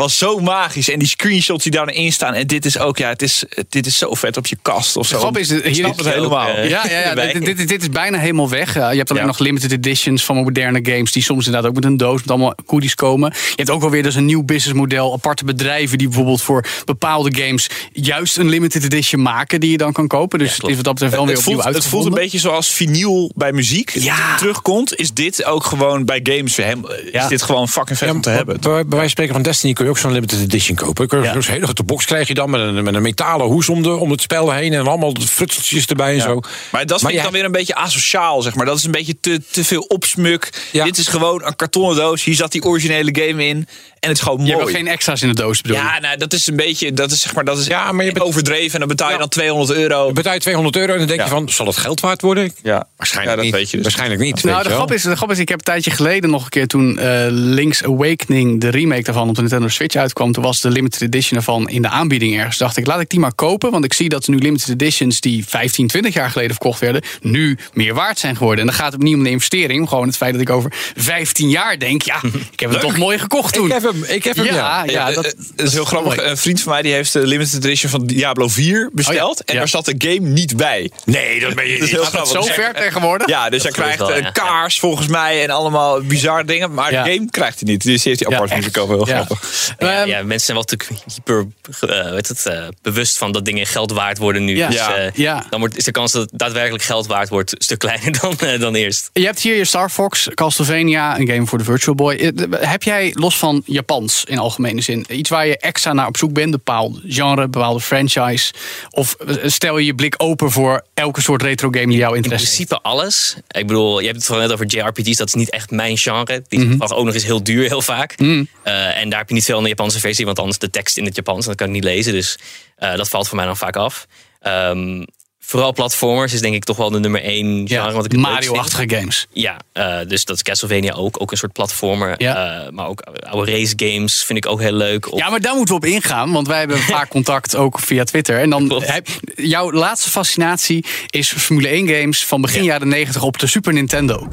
was 0.03 0.19
zo 0.19 0.39
magisch. 0.39 0.91
En 0.91 0.99
die 0.99 1.09
screenshots 1.09 1.63
die 1.63 1.73
daarin 1.73 2.13
staan. 2.13 2.35
En 2.35 2.47
dit 2.47 2.65
is 2.65 2.79
ook, 2.79 2.99
ja, 2.99 3.09
het 3.09 3.23
is, 3.23 3.45
dit 3.69 3.87
is 3.87 3.99
zo 3.99 4.15
vet 4.15 4.37
op 4.37 4.47
je 4.47 4.57
kast 4.63 4.97
of 4.97 5.07
zo. 5.07 5.15
De 5.15 5.21
grap 5.21 5.39
is, 5.39 5.51
Ik 5.51 5.75
hier 5.75 5.89
is 5.89 5.97
het 5.97 6.09
helemaal. 6.15 6.49
ook, 6.49 6.55
eh, 6.55 6.69
Ja, 6.69 6.87
ja, 6.89 6.99
ja 6.99 7.15
dit, 7.33 7.45
dit, 7.57 7.69
dit 7.69 7.83
is 7.83 7.91
bijna 7.91 8.19
helemaal 8.19 8.49
weg. 8.49 8.77
Uh, 8.77 8.91
je 8.91 8.97
hebt 8.97 9.11
alleen 9.11 9.23
Ja. 9.23 9.29
nog 9.29 9.39
limited 9.39 9.73
editions 9.73 10.25
van 10.25 10.37
moderne 10.37 10.81
games... 10.83 11.13
die 11.13 11.23
soms 11.23 11.47
inderdaad 11.47 11.71
ook 11.71 11.77
met 11.77 11.85
een 11.85 11.97
doos 11.97 12.21
met 12.21 12.31
allemaal 12.31 12.55
goodies 12.67 12.95
komen. 12.95 13.33
Je 13.35 13.53
hebt 13.57 13.71
ook 13.71 13.83
alweer 13.83 14.03
dus 14.03 14.15
een 14.15 14.25
nieuw 14.25 14.43
businessmodel. 14.43 15.13
Aparte 15.13 15.45
bedrijven 15.45 15.99
die 15.99 16.07
bijvoorbeeld 16.07 16.43
voor 16.43 16.65
bepaalde 16.85 17.43
games... 17.43 17.71
juist 17.93 18.37
een 18.37 18.49
limited 18.49 18.85
edition 18.85 19.23
maken 19.23 19.61
die 19.61 19.71
je 19.71 19.77
dan 19.79 19.93
kan 19.93 20.07
kopen. 20.09 20.39
Dus 20.39 20.57
het 20.57 20.69
is 20.69 20.75
wat 20.75 20.85
dat 20.85 20.93
betreft 20.95 21.15
wel 21.15 21.27
weer 21.27 21.39
opnieuw 21.39 21.61
voelt, 21.61 21.75
het 21.75 21.87
voelt 21.87 22.07
een 22.07 22.13
beetje 22.15 22.39
zoals 22.39 22.69
vinyl 22.69 23.33
bij 23.35 23.53
muziek 23.53 23.91
Ja. 23.95 24.37
terugkomt. 24.37 24.95
Is 24.97 25.13
dit 25.13 25.45
ook 25.45 25.65
gewoon 25.65 26.05
bij 26.05 26.21
games 26.23 26.57
hem? 26.57 26.87
Is 26.87 27.11
Ja. 27.13 27.29
dit 27.29 27.43
gewoon 27.43 27.69
fucking 27.69 27.99
vet 27.99 28.09
Ja, 28.09 28.15
om 28.15 28.21
te 28.21 28.31
hebben? 28.31 28.61
Bij, 28.61 28.71
bij 28.71 28.83
wijze 28.83 28.99
van 28.99 29.09
spreken 29.09 29.35
van 29.35 29.43
Destiny 29.43 29.73
kun 29.73 29.87
je 29.89 29.95
ook 29.95 30.03
zo'n 30.03 30.13
limited 30.13 30.41
edition 30.41 30.77
kopen. 30.77 31.09
Kun 31.09 31.19
je 31.19 31.25
Ja. 31.25 31.33
Zo'n 31.41 31.53
hele 31.53 31.65
grote 31.65 31.83
box 31.83 32.05
krijg 32.05 32.29
je 32.29 32.35
dan 32.35 32.51
met 32.51 32.61
een, 32.61 32.83
met 32.85 32.95
een 32.95 33.03
metalen 33.03 33.47
hoes 33.47 33.69
om, 33.69 33.83
de, 33.83 33.91
om 33.97 34.11
het 34.11 34.21
spel 34.23 34.53
heen. 34.53 34.73
En 34.73 34.87
allemaal 34.87 35.15
frutseltjes 35.29 35.87
erbij 35.87 36.15
en 36.15 36.21
zo. 36.21 36.41
Maar 36.73 36.87
dat 36.87 37.01
vind 37.01 37.11
je- 37.13 37.17
ik 37.19 37.23
dan 37.23 37.33
weer 37.33 37.45
een 37.45 37.53
beetje 37.53 37.75
asociaal, 37.75 38.43
zeg 38.43 38.55
maar. 38.55 38.67
Dat 38.67 38.77
is 38.79 38.85
een 38.85 38.91
beetje 38.91 39.17
te, 39.21 39.41
te 39.51 39.65
veel 39.65 39.81
opsmuk. 39.83 40.69
Ja. 40.73 40.85
Dit 40.85 40.99
is 40.99 41.07
gewoon 41.09 41.45
een 41.45 41.57
kartonnen 41.57 41.97
doos. 41.97 42.25
Hier 42.25 42.35
zat 42.35 42.53
die 42.53 42.63
originele 42.65 43.11
game 43.23 43.47
in. 43.47 43.67
En 44.01 44.09
het 44.09 44.17
is 44.19 44.23
gewoon 44.23 44.39
Je 44.39 44.45
mooi. 44.45 44.57
hebt 44.59 44.69
ook 44.71 44.77
geen 44.77 44.87
extra's 44.89 45.23
in 45.23 45.29
de 45.29 45.35
doos, 45.35 45.61
bedoel 45.61 45.77
je? 45.77 45.83
ja, 45.83 45.99
nou, 45.99 46.17
dat 46.17 46.33
is 46.33 46.47
een 46.47 46.57
beetje, 46.57 46.93
dat 46.93 47.11
is 47.11 47.21
zeg 47.21 47.35
maar, 47.35 47.45
dat 47.45 47.59
is 47.59 47.67
Ja, 47.67 47.93
maar 47.93 48.05
je 48.05 48.13
bet- 48.13 48.23
overdreven. 48.23 48.73
En 48.73 48.79
dan 48.79 48.89
betaal 48.89 49.07
je 49.09 49.13
Ja. 49.13 49.19
dan 49.21 49.29
200 49.29 49.79
euro. 49.79 50.05
Dan 50.05 50.15
betaal 50.15 50.33
je 50.35 50.41
200 50.41 50.77
euro 50.77 50.93
en 50.93 50.99
dan 50.99 51.07
denk 51.07 51.19
Ja. 51.21 51.25
je 51.25 51.31
van, 51.33 51.49
zal 51.49 51.67
het 51.67 51.77
geld 51.77 52.01
waard 52.01 52.23
worden? 52.23 52.53
Ja, 52.63 52.87
Waarschijnlijk 52.97 53.37
Ja, 53.37 53.43
dat 53.43 53.45
niet. 53.45 53.55
weet 53.61 53.71
je 53.71 53.77
dus. 53.77 53.83
Waarschijnlijk 53.87 54.21
niet. 54.21 54.45
Nou, 54.45 54.63
de 54.63 54.69
je 54.69 54.75
grap, 54.75 54.93
is, 54.93 55.03
de 55.03 55.17
grap 55.17 55.31
is, 55.31 55.39
ik 55.39 55.49
heb 55.49 55.59
een 55.59 55.65
tijdje 55.65 55.91
geleden 55.91 56.31
nog 56.31 56.45
een 56.45 56.49
keer 56.51 56.67
toen 56.67 56.99
eh, 56.99 57.27
Link's 57.31 57.83
Awakening, 57.83 58.61
de 58.61 58.69
remake 58.69 59.03
daarvan 59.03 59.29
op 59.29 59.35
de 59.35 59.41
Nintendo 59.41 59.69
Switch 59.79 59.97
uitkwam. 59.97 60.33
Toen 60.33 60.43
was 60.43 60.61
de 60.61 60.71
limited 60.71 61.01
edition 61.03 61.39
ervan 61.39 61.69
in 61.69 61.83
de 61.83 61.89
aanbieding 61.89 62.37
ergens. 62.39 62.57
Dacht 62.59 62.77
ik, 62.77 62.87
laat 62.87 63.01
ik 63.01 63.09
die 63.09 63.21
maar 63.21 63.35
kopen. 63.35 63.71
Want 63.71 63.85
ik 63.85 63.93
zie 63.95 64.09
dat 64.09 64.27
nu 64.29 64.37
limited 64.39 64.69
editions 64.69 65.21
die 65.21 65.45
15, 65.49 65.87
20 65.89 66.15
jaar 66.15 66.31
geleden 66.31 66.51
verkocht 66.51 66.81
werden, 66.81 67.03
nu 67.21 67.59
meer 67.73 67.95
waard 67.95 68.19
zijn 68.19 68.37
geworden. 68.37 68.61
En 68.61 68.67
dan 68.67 68.77
gaat 68.81 68.93
het 68.93 69.03
niet 69.03 69.15
om 69.15 69.23
de 69.25 69.31
investering. 69.31 69.89
Gewoon 69.89 70.07
het 70.07 70.17
feit 70.17 70.33
dat 70.33 70.41
ik 70.41 70.51
over 70.51 70.73
15 70.97 71.49
jaar 71.49 71.79
denk, 71.79 72.03
ja, 72.03 72.21
ik 72.53 72.61
heb 72.61 72.71
het 72.71 72.81
toch 72.81 72.97
mooi 72.97 73.19
gekocht 73.19 73.55
toen. 73.55 73.67
Ik 73.67 73.73
heb 73.73 73.83
hem, 73.83 74.05
ik 74.05 74.25
heb 74.25 74.37
hem, 74.37 74.45
ja. 74.45 74.53
ja, 74.55 74.85
ja, 74.85 75.09
Eh, 75.09 75.15
dat, 75.15 75.25
eh, 75.25 75.33
dat 75.57 75.67
is 75.67 75.73
heel 75.73 75.85
grappig. 75.85 76.17
mooi. 76.17 76.29
Een 76.29 76.37
vriend 76.37 76.61
van 76.61 76.73
mij 76.73 76.83
die 76.83 76.93
heeft 76.93 77.13
de 77.13 77.27
limited 77.27 77.65
edition 77.65 77.91
van 77.91 78.07
Diablo 78.07 78.49
4 78.49 78.91
besteld. 78.93 79.31
Oh 79.31 79.37
ja. 79.37 79.43
En 79.45 79.53
Ja. 79.55 79.59
daar 79.59 79.69
zat 79.69 79.85
de 79.85 79.95
game 79.99 80.29
niet 80.29 80.57
bij. 80.57 80.91
Nee, 81.05 81.41
dat 81.41 81.55
ben 81.55 81.67
je 81.69 81.79
Dat 81.79 81.87
is 81.87 81.91
heel 81.95 82.05
grappig. 82.05 82.31
zo 82.33 82.43
ver 82.43 82.75
tegenwoordig? 82.75 83.29
Ja, 83.29 83.51
dus 83.51 83.63
hij 83.63 83.73
geloof 83.73 83.91
ik 83.91 83.97
krijgt 83.97 84.13
wel, 84.13 84.19
een 84.19 84.25
ja. 84.25 84.31
kaars 84.49 84.79
volgens 84.79 85.07
mij 85.07 85.43
en 85.43 85.51
allemaal 85.51 86.01
bizarre 86.03 86.45
dingen. 86.45 86.75
Maar 86.75 86.93
Ja. 86.93 87.03
de 87.03 87.13
game 87.13 87.31
krijgt 87.31 87.61
hij 87.61 87.71
niet. 87.71 87.83
Dus 87.85 88.05
heeft 88.05 88.21
hij 88.25 88.35
apart 88.35 88.49
Ja, 88.51 88.55
moeten 88.55 88.73
kopen. 88.73 88.95
Heel 88.97 89.07
Ja. 89.07 89.15
grappig. 89.25 89.68
Ja, 89.79 90.01
Ehm, 90.01 90.09
ja, 90.09 90.23
mensen 90.23 90.41
zijn 90.55 90.57
wel 90.57 90.67
natuurlijk 90.71 91.01
hyper 91.15 91.47
eh, 91.81 92.11
weet 92.11 92.29
het, 92.29 92.47
eh, 92.47 92.67
bewust 92.83 93.19
van 93.19 93.33
dat 93.33 93.45
dingen 93.45 93.67
geld 93.67 93.93
waard 93.93 94.19
worden 94.19 94.45
nu. 94.45 94.57
Ja. 94.57 94.69
Dus, 94.69 94.79
eh, 94.87 95.11
Ja. 95.15 95.47
Dan 95.51 95.61
wordt, 95.61 95.77
is 95.77 95.85
de 95.85 95.91
kans 95.91 96.13
dat 96.13 96.23
het 96.31 96.39
daadwerkelijk 96.39 96.83
geld 96.85 97.07
waard 97.07 97.29
wordt 97.29 97.53
een 97.53 97.61
stuk 97.61 97.79
kleiner 97.89 98.21
dan, 98.21 98.39
eh, 98.39 98.61
dan 98.61 98.75
eerst. 98.75 99.11
Je 99.13 99.25
hebt 99.25 99.41
hier 99.41 99.57
je 99.57 99.65
Star 99.65 99.91
Fox, 99.91 100.29
Castlevania, 100.35 101.19
een 101.19 101.29
game 101.29 101.47
voor 101.47 101.59
de 101.59 101.65
Virtual 101.65 101.95
Boy. 101.95 102.15
Eh, 102.15 102.31
Heb 102.69 102.83
jij 102.83 103.11
los 103.15 103.39
van 103.39 103.63
Japans 103.67 104.25
in 104.25 104.39
algemene 104.39 104.81
zin 104.81 105.05
iets 105.09 105.31
waar 105.31 105.47
je 105.47 105.59
extra 105.59 105.93
naar 105.93 106.07
op 106.07 106.17
zoek 106.17 106.33
bent? 106.33 106.47
Een 106.47 106.51
bepaald 106.51 107.01
genre, 107.07 107.43
een 107.43 107.51
bepaalde 107.51 107.81
franchise? 107.81 108.53
Of 108.91 109.15
eh, 109.15 109.35
stel 109.45 109.79
je 109.79 109.87
je 109.87 109.95
blik 109.95 110.15
open 110.17 110.51
voor 110.51 110.85
elke 110.95 111.21
soort 111.23 111.43
retro 111.43 111.69
game 111.71 111.87
die 111.87 111.97
jouw 111.97 112.11
In 112.11 112.17
interesse 112.17 112.47
heeft? 112.47 112.57
principe 112.57 112.89
alles. 112.89 113.37
Ik 113.49 113.67
bedoel, 113.67 113.99
je 113.99 114.05
hebt 114.05 114.17
het 114.17 114.27
vooral 114.27 114.45
net 114.45 114.53
over 114.53 114.67
JRPG's. 114.67 115.17
Dat 115.17 115.27
is 115.27 115.35
niet 115.35 115.51
echt 115.51 115.71
mijn 115.71 115.99
genre. 115.99 116.43
Die 116.49 116.59
Mhm. 116.59 116.69
mm 116.69 116.83
ook 116.89 117.05
nog 117.05 117.15
eens 117.15 117.25
heel 117.25 117.43
duur, 117.43 117.69
heel 117.69 117.83
vaak. 117.83 118.15
Eh, 118.63 119.01
en 119.01 119.09
daar 119.09 119.19
heb 119.19 119.29
je 119.29 119.35
niet 119.35 119.45
veel 119.45 119.58
de 119.63 119.69
Japanse 119.69 120.01
versie. 120.01 120.25
Want 120.27 120.39
anders 120.39 120.59
de 120.59 120.71
tekst 120.71 120.97
in 120.97 121.05
het 121.05 121.17
Japans. 121.17 121.47
Dat 121.47 121.55
kan 121.55 121.67
ik 121.67 121.73
niet 121.73 121.85
lezen. 121.85 122.13
Dus 122.13 122.39
eh, 122.77 122.97
dat 122.97 123.09
valt 123.09 123.29
voor 123.29 123.37
mij 123.37 123.47
dan 123.47 123.57
vaak 123.57 123.77
af. 123.77 124.07
Ehm, 124.41 125.05
vooral 125.41 125.73
platformers 125.73 126.33
is 126.33 126.41
denk 126.41 126.55
ik 126.55 126.65
toch 126.65 126.77
wel 126.77 126.91
de 126.91 126.99
nummer 127.01 127.23
één 127.23 127.69
genre. 127.69 127.93
vind. 128.01 128.17
Mario-achtige 128.17 128.97
games. 128.97 129.27
Ja, 129.33 129.57
eh, 129.73 129.99
dus 130.09 130.25
dat 130.25 130.37
is 130.37 130.43
Castlevania 130.43 130.93
ook. 130.93 131.21
Ook 131.21 131.31
een 131.31 131.37
soort 131.37 131.53
platformer. 131.53 132.15
Ja. 132.23 132.63
Eh, 132.65 132.71
maar 132.71 132.87
ook 132.87 133.01
oude 133.01 133.53
race 133.53 133.73
games 133.77 134.23
vind 134.25 134.39
ik 134.45 134.51
ook 134.51 134.61
heel 134.61 134.73
leuk. 134.73 135.13
Of- 135.13 135.19
Ja, 135.19 135.31
maar 135.31 135.41
daar 135.41 135.55
moeten 135.55 135.75
we 135.75 135.81
op 135.81 135.87
ingaan, 135.87 136.33
want 136.33 136.47
wij 136.47 136.59
hebben 136.59 136.79
vaak 136.97 137.09
contact 137.09 137.57
ook 137.57 137.79
via 137.81 138.05
Twitter. 138.05 138.41
En 138.41 138.51
dan 138.51 138.83
heb, 138.85 139.09
jouw 139.35 139.73
laatste 139.73 140.11
fascinatie 140.11 140.85
is 141.07 141.33
Formule 141.33 141.69
1 141.69 141.89
games 141.89 142.25
van 142.27 142.41
begin 142.41 142.65
jaren 142.65 142.89
90 142.89 143.23
op 143.23 143.39
de 143.39 143.47
Super 143.47 143.73
Nintendo. 143.73 144.29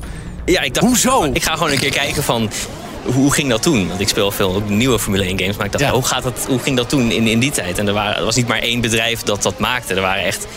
Ja, 0.45 0.61
ik 0.61 0.73
dacht, 0.73 0.85
Hoezo? 0.87 1.23
Ik 1.33 1.43
ga 1.43 1.53
gewoon 1.53 1.71
een 1.71 1.79
keer 1.79 1.91
kijken 1.91 2.23
van 2.23 2.49
hoe 3.05 3.33
ging 3.33 3.49
dat 3.49 3.61
toen? 3.61 3.87
Want 3.87 3.99
ik 3.99 4.07
speel 4.07 4.31
veel 4.31 4.63
nieuwe 4.67 4.99
Formule 4.99 5.23
1 5.23 5.39
games. 5.39 5.55
Maar 5.57 5.65
ik 5.65 5.71
dacht, 5.71 5.83
Ja. 5.83 5.91
hoe, 5.91 6.05
gaat 6.05 6.23
dat, 6.23 6.45
hoe 6.47 6.59
ging 6.59 6.77
dat 6.77 6.89
toen 6.89 7.11
in, 7.11 7.27
in 7.27 7.39
die 7.39 7.51
tijd? 7.51 7.77
En 7.77 7.87
er, 7.87 7.93
waren, 7.93 8.15
er 8.17 8.25
was 8.25 8.35
niet 8.35 8.47
maar 8.47 8.59
één 8.59 8.81
bedrijf 8.81 9.21
dat 9.23 9.43
dat 9.43 9.59
maakte. 9.59 9.93
Er 9.93 10.01
waren 10.01 10.23
echt 10.23 10.47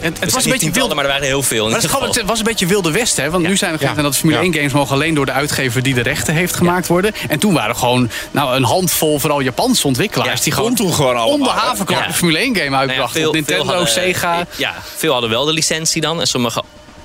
Het, 0.00 0.32
was 0.32 0.44
een 0.44 0.50
beetje 0.50 0.70
wild. 0.70 0.94
maar 0.94 1.04
er 1.04 1.10
waren 1.10 1.26
heel 1.26 1.42
veel. 1.42 1.64
Maar 1.70 1.80
het, 1.82 2.14
het 2.14 2.24
was 2.26 2.38
een 2.38 2.44
beetje 2.44 2.66
wilde 2.66 2.90
west, 2.90 3.16
hè? 3.16 3.30
Want 3.30 3.46
nu 3.46 3.56
zijn 3.56 3.72
er 3.72 3.78
gezegd 3.78 3.96
Ja. 3.96 4.02
dat 4.02 4.16
Formule 4.16 4.38
Ja. 4.38 4.44
1 4.44 4.54
games 4.54 4.72
mogen 4.72 4.94
alleen 4.94 5.14
door 5.14 5.26
de 5.26 5.32
uitgever 5.32 5.82
die 5.82 5.94
de 5.94 6.00
rechten 6.02 6.34
heeft 6.34 6.54
gemaakt 6.54 6.86
worden. 6.86 7.12
En 7.28 7.38
toen 7.38 7.52
waren 7.52 7.76
gewoon 7.76 8.10
nou, 8.30 8.56
een 8.56 8.64
handvol, 8.64 9.18
vooral 9.18 9.40
Japanse 9.40 9.86
ontwikkelaars, 9.86 10.40
die 10.40 10.52
gewoon 10.52 10.74
toen 10.74 10.92
gewoon 10.92 11.18
om 11.22 11.42
de 11.42 11.48
havenklap 11.48 12.06
een 12.06 12.14
Formule 12.14 12.38
1 12.38 12.56
game 12.56 12.68
Nou 12.70 12.80
uitbrachten. 12.88 13.26
op 13.28 13.34
Nintendo, 13.34 13.64
hadden, 13.64 13.88
Sega. 13.88 14.46
Ja, 14.56 14.74
veel 14.96 15.12
hadden 15.12 15.30
wel 15.30 15.44
de 15.44 15.52
licentie 15.52 16.00
dan. 16.00 16.20
En 16.20 16.26
sommige 16.26 16.62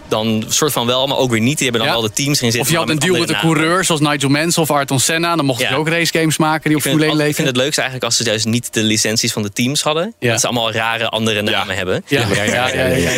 dan 0.07 0.45
soort 0.49 0.71
van 0.71 0.85
wel, 0.85 1.07
maar 1.07 1.17
ook 1.17 1.31
weer 1.31 1.39
niet. 1.41 1.57
Die 1.57 1.69
hebben 1.69 1.87
dan 1.87 1.95
Ja. 1.95 1.99
wel 2.01 2.09
de 2.09 2.15
teams 2.15 2.37
erin 2.39 2.51
zitten. 2.51 2.61
Of 2.61 2.69
je 2.69 2.77
had 2.77 2.89
een 2.89 2.99
deal 2.99 3.19
met 3.19 3.29
een 3.29 3.39
coureur 3.39 3.83
zoals 3.85 4.01
Nigel 4.01 4.29
Mansell 4.29 4.63
of 4.63 4.71
Ayrton 4.71 4.99
Senna. 4.99 5.35
Dan 5.35 5.45
mochten 5.45 5.65
Ja. 5.65 5.71
ze 5.71 5.77
ook 5.77 5.87
racegames 5.89 6.37
maken 6.37 6.61
die 6.69 6.71
op 6.71 6.77
Ik 6.77 6.83
vind, 6.83 6.95
Formule 6.95 7.11
1 7.11 7.19
het, 7.19 7.29
ik 7.29 7.35
vind 7.35 7.47
het 7.47 7.57
leukste 7.57 7.81
eigenlijk 7.81 8.09
als 8.11 8.17
ze 8.19 8.29
juist 8.29 8.45
niet 8.45 8.73
de 8.73 8.83
licenties 8.83 9.31
van 9.33 9.41
de 9.41 9.51
teams 9.53 9.81
hadden. 9.81 10.13
Ja. 10.19 10.31
Dat 10.31 10.39
ze 10.39 10.45
allemaal 10.47 10.71
rare 10.71 11.09
andere 11.09 11.41
namen 11.41 11.75
hebben. 11.75 12.03
Ja, 12.07 12.25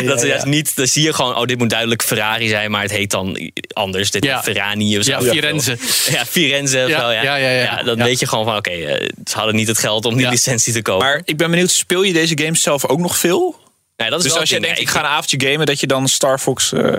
Dat 0.02 0.20
ze 0.20 0.26
juist 0.26 0.44
niet, 0.44 0.76
dan 0.76 0.86
zie 0.86 1.02
je 1.02 1.12
gewoon, 1.12 1.36
oh, 1.36 1.44
dit 1.44 1.58
moet 1.58 1.70
duidelijk 1.70 2.02
Ferrari 2.02 2.48
zijn, 2.48 2.70
maar 2.70 2.82
het 2.82 2.90
heet 2.90 3.10
dan 3.10 3.50
anders. 3.72 4.10
Dit 4.10 4.24
Ja. 4.24 4.38
is 4.38 4.44
Ferrari 4.44 4.98
of 4.98 5.04
zo. 5.04 5.10
Ja, 5.10 5.20
Firenze. 5.22 5.76
Ja, 6.10 6.24
Firenze 6.26 6.82
of 6.84 6.88
Ja, 6.90 7.10
ja. 7.12 7.22
ja, 7.22 7.36
ja, 7.36 7.50
ja. 7.50 7.82
dan 7.82 7.96
Ja. 7.96 8.04
weet 8.04 8.20
je 8.20 8.26
gewoon 8.26 8.44
van, 8.44 8.56
oké, 8.56 8.70
eh, 8.70 9.08
ze 9.24 9.36
hadden 9.36 9.54
niet 9.54 9.68
het 9.68 9.78
geld 9.78 10.04
om 10.04 10.14
die 10.14 10.22
Ja. 10.24 10.30
licentie 10.30 10.72
te 10.72 10.82
kopen. 10.82 11.06
Maar 11.06 11.20
ik 11.24 11.36
ben 11.36 11.50
benieuwd, 11.50 11.70
speel 11.70 12.02
je 12.02 12.12
deze 12.12 12.38
games 12.38 12.62
zelf 12.62 12.86
ook 12.86 12.98
nog 12.98 13.16
veel? 13.18 13.56
Nee, 13.98 14.10
dat 14.10 14.18
is 14.18 14.24
Dus 14.24 14.32
wel 14.32 14.40
als 14.40 14.50
ding. 14.50 14.62
denkt, 14.64 14.80
ik 14.80 14.88
ga 14.88 14.98
een 14.98 15.06
avondje 15.06 15.40
gamen, 15.50 15.66
dat 15.66 15.80
je 15.80 15.86
dan 15.86 16.08
Star 16.08 16.38
Fox 16.38 16.72
eh, 16.72 16.92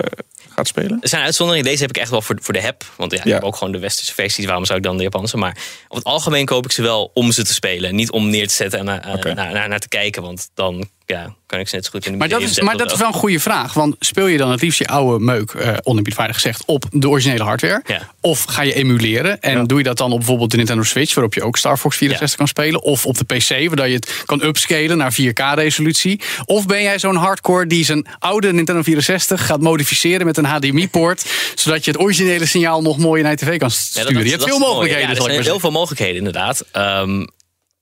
gaat 0.54 0.66
spelen? 0.68 0.98
Er 1.00 1.08
zijn 1.08 1.22
uitzonderingen. 1.24 1.68
Deze 1.70 1.80
heb 1.82 1.90
ik 1.90 1.96
echt 1.96 2.10
wel 2.10 2.22
voor, 2.22 2.36
voor 2.40 2.54
de 2.54 2.60
heb. 2.60 2.84
Want 2.96 3.12
ja, 3.12 3.18
ik 3.18 3.24
Ja. 3.24 3.34
heb 3.34 3.42
ook 3.44 3.56
gewoon 3.56 3.72
de 3.72 3.78
westerse 3.78 4.14
versies. 4.14 4.44
Waarom 4.44 4.64
zou 4.64 4.78
ik 4.78 4.84
dan 4.84 4.96
de 4.96 5.02
Japanse? 5.02 5.36
Maar 5.36 5.56
op 5.88 5.96
het 5.96 6.04
algemeen 6.04 6.44
koop 6.44 6.64
ik 6.64 6.72
ze 6.72 6.82
wel 6.82 7.10
om 7.14 7.32
ze 7.32 7.44
te 7.44 7.54
spelen. 7.54 7.94
Niet 7.94 8.10
om 8.10 8.30
neer 8.30 8.48
te 8.48 8.54
zetten 8.54 8.88
en 8.88 9.14
Oké. 9.14 9.32
naar, 9.34 9.52
naar, 9.52 9.68
naar 9.68 9.78
te 9.80 9.88
kijken. 9.88 10.22
Want 10.22 10.50
dan 10.54 10.88
ja, 11.10 11.34
kan 11.46 11.58
ik 11.60 11.68
ze 11.68 11.74
net 11.74 11.84
zo 11.84 11.90
goed 11.90 12.06
in 12.06 12.12
de 12.12 12.18
Maar 12.18 12.28
dat, 12.28 12.40
is, 12.40 12.60
maar 12.60 12.76
dat 12.76 12.92
is 12.92 12.98
wel 12.98 13.06
een 13.08 13.12
goede 13.14 13.40
vraag. 13.40 13.72
Want 13.72 13.96
speel 13.98 14.26
je 14.26 14.38
dan 14.38 14.50
het 14.50 14.60
liefst 14.62 14.78
je 14.78 14.86
oude 14.86 15.24
meuk, 15.24 15.50
eh 15.50 15.76
oneerbiedwaardig 15.82 16.34
gezegd, 16.36 16.62
op 16.66 16.84
de 16.90 17.08
originele 17.08 17.42
hardware? 17.44 17.82
Ja. 17.86 18.10
Of 18.20 18.44
ga 18.44 18.62
je 18.62 18.74
emuleren? 18.74 19.40
En 19.40 19.66
doe 19.66 19.78
je 19.78 19.84
dat 19.84 19.96
dan 19.96 20.10
op 20.12 20.18
bijvoorbeeld 20.18 20.50
de 20.50 20.56
Nintendo 20.56 20.82
Switch, 20.82 21.14
waarop 21.14 21.34
je 21.34 21.42
ook 21.42 21.56
Star 21.56 21.76
Fox 21.76 21.96
64 21.96 22.38
kan 22.38 22.48
spelen? 22.48 22.82
Of 22.82 23.06
op 23.06 23.18
de 23.18 23.24
PC, 23.24 23.74
waar 23.74 23.88
je 23.88 23.94
het 23.94 24.22
kan 24.26 24.42
upscalen 24.42 24.96
naar 24.96 25.12
4K-resolutie? 25.12 26.20
Of 26.44 26.66
ben 26.66 26.82
jij 26.82 26.98
zo'n 26.98 27.16
hardcore 27.16 27.66
die 27.66 27.84
zijn 27.84 28.06
oude 28.18 28.52
Nintendo 28.52 28.82
64 28.82 29.46
gaat 29.46 29.60
modificeren 29.60 30.26
met 30.26 30.36
een 30.36 30.44
HDMI-poort, 30.44 31.24
zodat 31.54 31.84
je 31.84 31.90
het 31.90 32.00
originele 32.00 32.46
signaal 32.46 32.82
nog 32.82 32.98
mooi 32.98 33.22
naar 33.22 33.30
je 33.30 33.36
tv 33.36 33.58
kan 33.58 33.70
sturen? 33.70 34.04
dat- 34.04 34.14
dat- 34.14 34.24
je 34.24 34.30
hebt 34.30 34.44
veel 34.48 34.58
mogelijkheden, 34.58 35.08
Ja, 35.08 35.14
er 35.16 35.22
zijn 35.22 35.42
heel 35.42 35.60
veel 35.60 35.70
mogelijkheden, 35.70 36.16
inderdaad. 36.16 36.64
Ehm, 36.72 37.24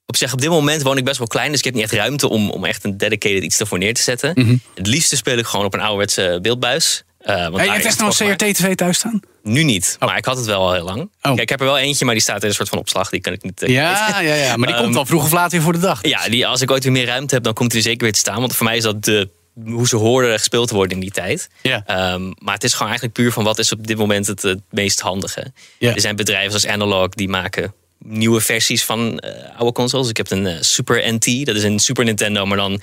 op 0.09 0.17
zich, 0.17 0.33
op 0.33 0.41
dit 0.41 0.51
moment 0.51 0.83
woon 0.83 0.97
ik 0.97 1.05
best 1.05 1.19
wel 1.19 1.27
klein, 1.27 1.49
dus 1.51 1.59
ik 1.59 1.65
heb 1.65 1.75
niet 1.75 1.83
echt 1.83 1.93
ruimte 1.93 2.29
om, 2.29 2.51
om 2.51 2.65
echt 2.65 2.85
een 2.85 2.97
dedicated 2.97 3.43
iets 3.43 3.61
ervoor 3.61 3.79
neer 3.79 3.95
te 3.95 4.03
zetten. 4.03 4.33
Mhm. 4.35 4.57
Het 4.75 4.87
liefste 4.87 5.17
speel 5.17 5.37
ik 5.39 5.47
gewoon 5.47 5.67
op 5.67 5.75
een 5.75 5.81
ouderwetse 5.81 6.39
beeldbuis. 6.43 7.03
Eh, 7.19 7.35
want 7.35 7.43
Hey, 7.45 7.51
daar 7.57 7.65
je 7.65 7.71
hebt 7.73 7.85
echt 7.85 7.99
nog 8.01 8.21
een. 8.21 8.37
CRT-TV 8.37 8.75
thuis 8.75 8.97
staan? 8.97 9.21
Nu 9.43 9.63
niet, 9.63 9.97
maar 9.99 10.17
ik 10.17 10.25
had 10.25 10.37
het 10.37 10.47
wel 10.47 10.61
al 10.61 10.73
heel 10.73 10.85
lang. 10.85 11.01
Oh. 11.01 11.09
Kijk, 11.23 11.41
ik 11.41 11.49
heb 11.49 11.61
er 11.61 11.67
wel 11.67 11.79
eentje, 11.79 12.05
maar 12.05 12.15
die 12.15 12.23
staat 12.23 12.43
in 12.43 12.49
een 12.49 12.55
soort 12.55 12.69
van 12.69 12.79
opslag. 12.79 13.11
Die 13.11 13.21
kan 13.21 13.33
ik 13.33 13.43
niet. 13.43 13.63
eh, 13.63 13.69
Ja, 13.69 14.21
ja, 14.21 14.35
ja. 14.35 14.57
Maar 14.57 14.67
die 14.67 14.75
Ehm, 14.77 14.83
komt 14.85 14.95
dan 14.95 15.07
vroeg 15.07 15.25
of 15.25 15.33
laat 15.33 15.53
weer 15.53 15.63
voor 15.63 15.73
de 15.73 15.79
dag. 15.79 15.99
Ja, 16.07 16.29
die, 16.29 16.47
als 16.47 16.61
ik 16.61 16.71
ooit 16.71 16.83
weer 16.83 16.93
meer 16.93 17.07
ruimte 17.07 17.35
heb, 17.35 17.45
dan 17.45 17.55
komt 17.55 17.73
hij 17.73 17.81
er 17.81 17.87
zeker 17.87 18.03
weer 18.03 18.13
te 18.13 18.19
staan. 18.19 18.41
Want 18.41 18.57
voor 18.57 18.67
mij 18.67 18.77
is 18.77 18.83
dat 18.83 19.05
de, 19.05 19.29
hoe 19.65 19.89
ze 19.89 19.97
hoorden 19.97 20.39
gespeeld 20.39 20.69
te 20.69 20.75
worden 20.75 20.93
in 20.95 21.01
die 21.01 21.11
tijd. 21.11 21.49
Ehm, 21.63 22.33
maar 22.39 22.55
het 22.55 22.65
is 22.65 22.73
gewoon 22.73 22.89
eigenlijk 22.89 23.15
puur 23.19 23.33
van 23.33 23.45
wat 23.45 23.59
is 23.59 23.73
op 23.73 23.87
dit 23.87 23.97
moment 23.97 24.27
het, 24.27 24.43
het 24.43 24.61
meest 24.71 25.01
handige. 25.01 25.53
Er 25.79 26.01
zijn 26.01 26.17
bedrijven 26.17 26.51
zoals 26.61 26.67
Analog 26.75 27.09
die 27.09 27.29
maken 27.29 27.75
nieuwe 27.99 28.41
versies 28.41 28.85
van 28.85 29.19
eh, 29.19 29.57
oude 29.57 29.73
consoles. 29.73 30.09
Ik 30.09 30.17
heb 30.17 30.31
een 30.31 30.47
eh, 30.47 30.57
Super 30.61 31.15
NT, 31.15 31.47
dat 31.47 31.57
is 31.57 31.63
een 31.63 31.79
Super 31.79 32.05
Nintendo, 32.05 32.47
maar 32.47 32.57
dan... 32.57 32.81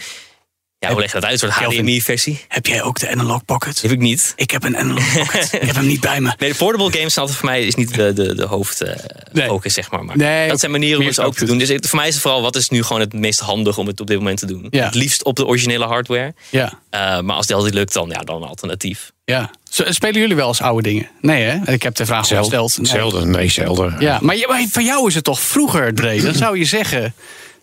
Ja, 0.80 0.92
hoe 0.92 1.00
leg 1.00 1.12
je 1.14 1.20
dat 1.20 1.30
uit? 1.30 1.42
Een. 1.42 1.50
HDMI-versie? 1.52 2.46
Heb 2.48 2.66
jij 2.66 2.84
ook 2.84 3.00
de 3.00 3.10
Analog 3.10 3.46
Pocket? 3.46 3.82
Heb 3.82 3.92
ik 3.92 4.00
niet. 4.00 4.34
Ik 4.36 4.52
heb 4.52 4.64
een 4.64 4.78
Analog 4.78 5.14
Pocket. 5.14 5.54
ik 5.62 5.62
heb 5.62 5.76
hem 5.76 5.88
niet 5.88 6.00
bij 6.00 6.22
me. 6.22 6.34
Nee, 6.38 6.50
de 6.52 6.56
portable 6.56 6.92
games 6.92 7.14
zijn 7.14 7.30
voor 7.30 7.46
mij 7.46 7.66
is 7.66 7.76
niet 7.76 7.96
de, 7.96 8.14
de, 8.14 8.36
de 8.36 8.46
hoofdfocus, 8.46 9.04
Nee. 9.32 9.60
zeg 9.66 9.92
maar. 9.92 10.06
maar 10.06 10.18
Nee, 10.18 10.50
dat 10.50 10.60
zijn 10.60 10.72
manieren 10.72 11.00
om 11.00 11.06
het 11.06 11.20
ook 11.20 11.36
te 11.36 11.46
doen. 11.46 11.58
Dus 11.58 11.72
voor 11.82 12.00
mij 12.00 12.08
is 12.08 12.14
het 12.14 12.22
vooral, 12.22 12.42
wat 12.42 12.56
is 12.56 12.70
nu 12.70 12.84
gewoon 12.84 13.02
het 13.02 13.14
meest 13.14 13.40
handig 13.40 13.78
om 13.78 13.88
het 13.88 14.00
op 14.00 14.08
dit 14.08 14.18
moment 14.18 14.38
te 14.40 14.46
doen? 14.46 14.68
Ja. 14.70 14.86
Het 14.86 14.96
liefst 14.96 15.24
op 15.24 15.36
de 15.36 15.46
originele 15.46 15.86
hardware. 15.86 16.34
Ja, 16.50 16.80
Uh, 16.92 17.20
maar 17.22 17.36
als 17.36 17.48
dat 17.48 17.64
niet 17.64 17.74
lukt, 17.74 17.94
dan, 17.94 18.10
ja, 18.10 18.20
dan 18.20 18.42
een 18.42 18.48
alternatief. 18.48 19.12
Ja. 19.26 19.52
Spelen 19.70 20.22
jullie 20.22 20.36
wel 20.36 20.48
eens 20.48 20.62
oude 20.62 20.82
dingen? 20.90 21.10
Nee, 21.22 21.44
hè? 21.44 21.72
Ik 21.72 21.84
heb 21.84 21.96
de 21.96 22.06
vraag 22.06 22.20
al 22.20 22.26
Zelden. 22.26 22.60
gesteld. 22.60 22.78
Nee. 22.78 22.88
Zelden, 23.02 23.30
nee, 23.30 23.50
zelden. 23.50 23.96
Ja, 24.00 24.20
maar, 24.22 24.38
voor 24.72 24.82
jou 24.82 25.08
is 25.08 25.16
het 25.16 25.24
toch 25.24 25.40
vroeger, 25.40 25.94
Dre? 25.94 26.22
Dan 26.22 26.34
zou 26.34 26.58
je 26.58 26.66
zeggen, 26.66 27.14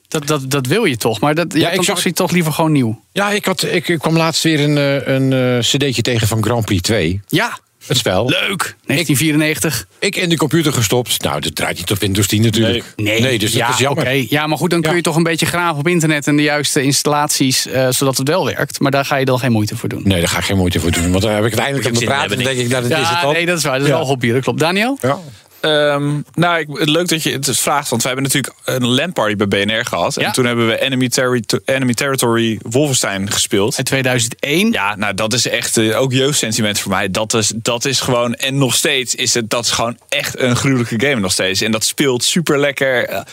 dat, 0.08 0.26
dat, 0.26 0.50
dat 0.50 0.66
wil 0.66 0.84
je 0.84 0.96
toch. 0.96 1.20
Maar 1.20 1.34
dat, 1.34 1.52
ja, 1.54 1.70
ik 1.70 1.82
zag- 1.82 2.04
je 2.04 2.12
toch 2.12 2.30
liever 2.30 2.52
gewoon 2.52 2.72
nieuw. 2.72 3.02
Ja, 3.12 3.30
ik, 3.30 3.44
had, 3.44 3.62
ik, 3.62 3.88
ik 3.88 3.98
kwam 3.98 4.16
laatst 4.16 4.42
weer 4.42 4.60
een, 4.60 4.78
eh, 4.78 5.14
een 5.14 5.32
eh, 5.32 5.58
cd'tje 5.58 6.02
tegen 6.02 6.28
van 6.28 6.42
Grand 6.44 6.64
Prix 6.64 6.82
2. 6.82 7.20
Ja, 7.28 7.58
Het 7.86 7.96
spel. 7.96 8.28
leuk. 8.28 8.76
1994. 8.86 9.86
Ik 9.98 10.16
in 10.16 10.28
de 10.28 10.36
computer 10.36 10.72
gestopt. 10.72 11.22
Nou, 11.22 11.40
dat 11.40 11.54
draait 11.54 11.76
niet 11.78 11.90
op 11.90 11.98
Windows 11.98 12.26
10 12.26 12.42
natuurlijk. 12.42 12.84
Nee, 12.96 13.38
dus 13.38 13.52
ja, 13.52 13.66
dat 13.66 13.74
is 13.74 13.80
jammer. 13.80 14.02
oké. 14.04 14.24
Ja, 14.28 14.46
maar 14.46 14.58
goed, 14.58 14.70
dan 14.70 14.80
kun 14.80 14.90
Ja. 14.90 14.96
je 14.96 15.02
toch 15.02 15.16
een 15.16 15.22
beetje 15.22 15.46
graven 15.46 15.78
op 15.78 15.88
internet... 15.88 16.26
en 16.26 16.36
de 16.36 16.42
juiste 16.42 16.82
installaties, 16.82 17.66
eh, 17.66 17.88
zodat 17.90 18.16
het 18.16 18.28
wel 18.28 18.44
werkt. 18.44 18.80
Maar 18.80 18.90
daar 18.90 19.04
ga 19.04 19.16
je 19.16 19.24
dan 19.24 19.38
geen 19.38 19.52
moeite 19.52 19.76
voor 19.76 19.88
doen. 19.88 20.02
Nee, 20.04 20.18
daar 20.18 20.28
ga 20.28 20.38
ik 20.38 20.44
geen 20.44 20.56
moeite 20.56 20.80
voor 20.80 20.90
doen. 20.90 21.10
Want 21.10 21.22
dan 21.22 21.32
heb 21.32 21.44
ik 21.44 21.50
het 21.50 21.60
eindelijk 21.60 21.86
aan 21.96 22.04
praten. 22.04 22.28
Dan 22.36 22.44
denk 22.44 22.58
ik, 22.58 22.68
nou, 22.68 22.82
dat 22.88 22.90
is 22.90 22.96
het 22.98 23.06
Ja, 23.16 23.22
dan. 23.22 23.32
nee, 23.32 23.46
dat 23.46 23.58
is 23.58 23.64
waar. 23.64 23.72
Dat 23.72 23.82
is 23.82 23.88
Ja. 23.88 23.96
wel 23.96 24.06
hobby, 24.06 24.32
dat 24.32 24.42
klopt. 24.42 24.58
Daniel? 24.58 24.98
Ja. 25.00 25.18
Ehm, 25.62 26.20
nou, 26.34 26.58
ik, 26.58 26.66
het 26.72 26.88
leuk 26.88 27.08
dat 27.08 27.22
je 27.22 27.32
het 27.32 27.58
vraagt, 27.58 27.88
want 27.88 28.02
we 28.02 28.08
hebben 28.08 28.26
natuurlijk 28.26 28.54
een 28.64 28.86
LAN-party 28.86 29.36
bij 29.36 29.48
BNR 29.48 29.84
gehad. 29.84 30.14
Ja. 30.14 30.26
En 30.26 30.32
toen 30.32 30.44
hebben 30.44 30.66
we 30.66 30.80
Enemy, 30.80 31.08
Terri- 31.08 31.42
Enemy 31.64 31.94
Territory 31.94 32.58
Wolfenstein 32.62 33.30
gespeeld. 33.30 33.78
In 33.78 33.84
2001. 33.84 34.72
Ja, 34.72 34.96
nou 34.96 35.14
dat 35.14 35.32
is 35.32 35.48
echt 35.48 35.76
eh, 35.76 36.00
ook 36.00 36.12
jeugdsentiment 36.12 36.78
voor 36.78 36.90
mij. 36.90 37.10
Dat 37.10 37.34
is, 37.34 37.52
dat 37.56 37.84
is 37.84 38.00
gewoon, 38.00 38.34
en 38.34 38.58
nog 38.58 38.74
steeds 38.74 39.14
is 39.14 39.34
het, 39.34 39.50
dat 39.50 39.64
is 39.64 39.70
gewoon 39.70 39.98
echt 40.08 40.38
een 40.38 40.56
gruwelijke 40.56 41.00
game 41.08 41.20
nog 41.20 41.32
steeds. 41.32 41.60
En 41.60 41.72
dat 41.72 41.84
speelt 41.84 42.24
super 42.24 42.58
lekker. 42.58 43.24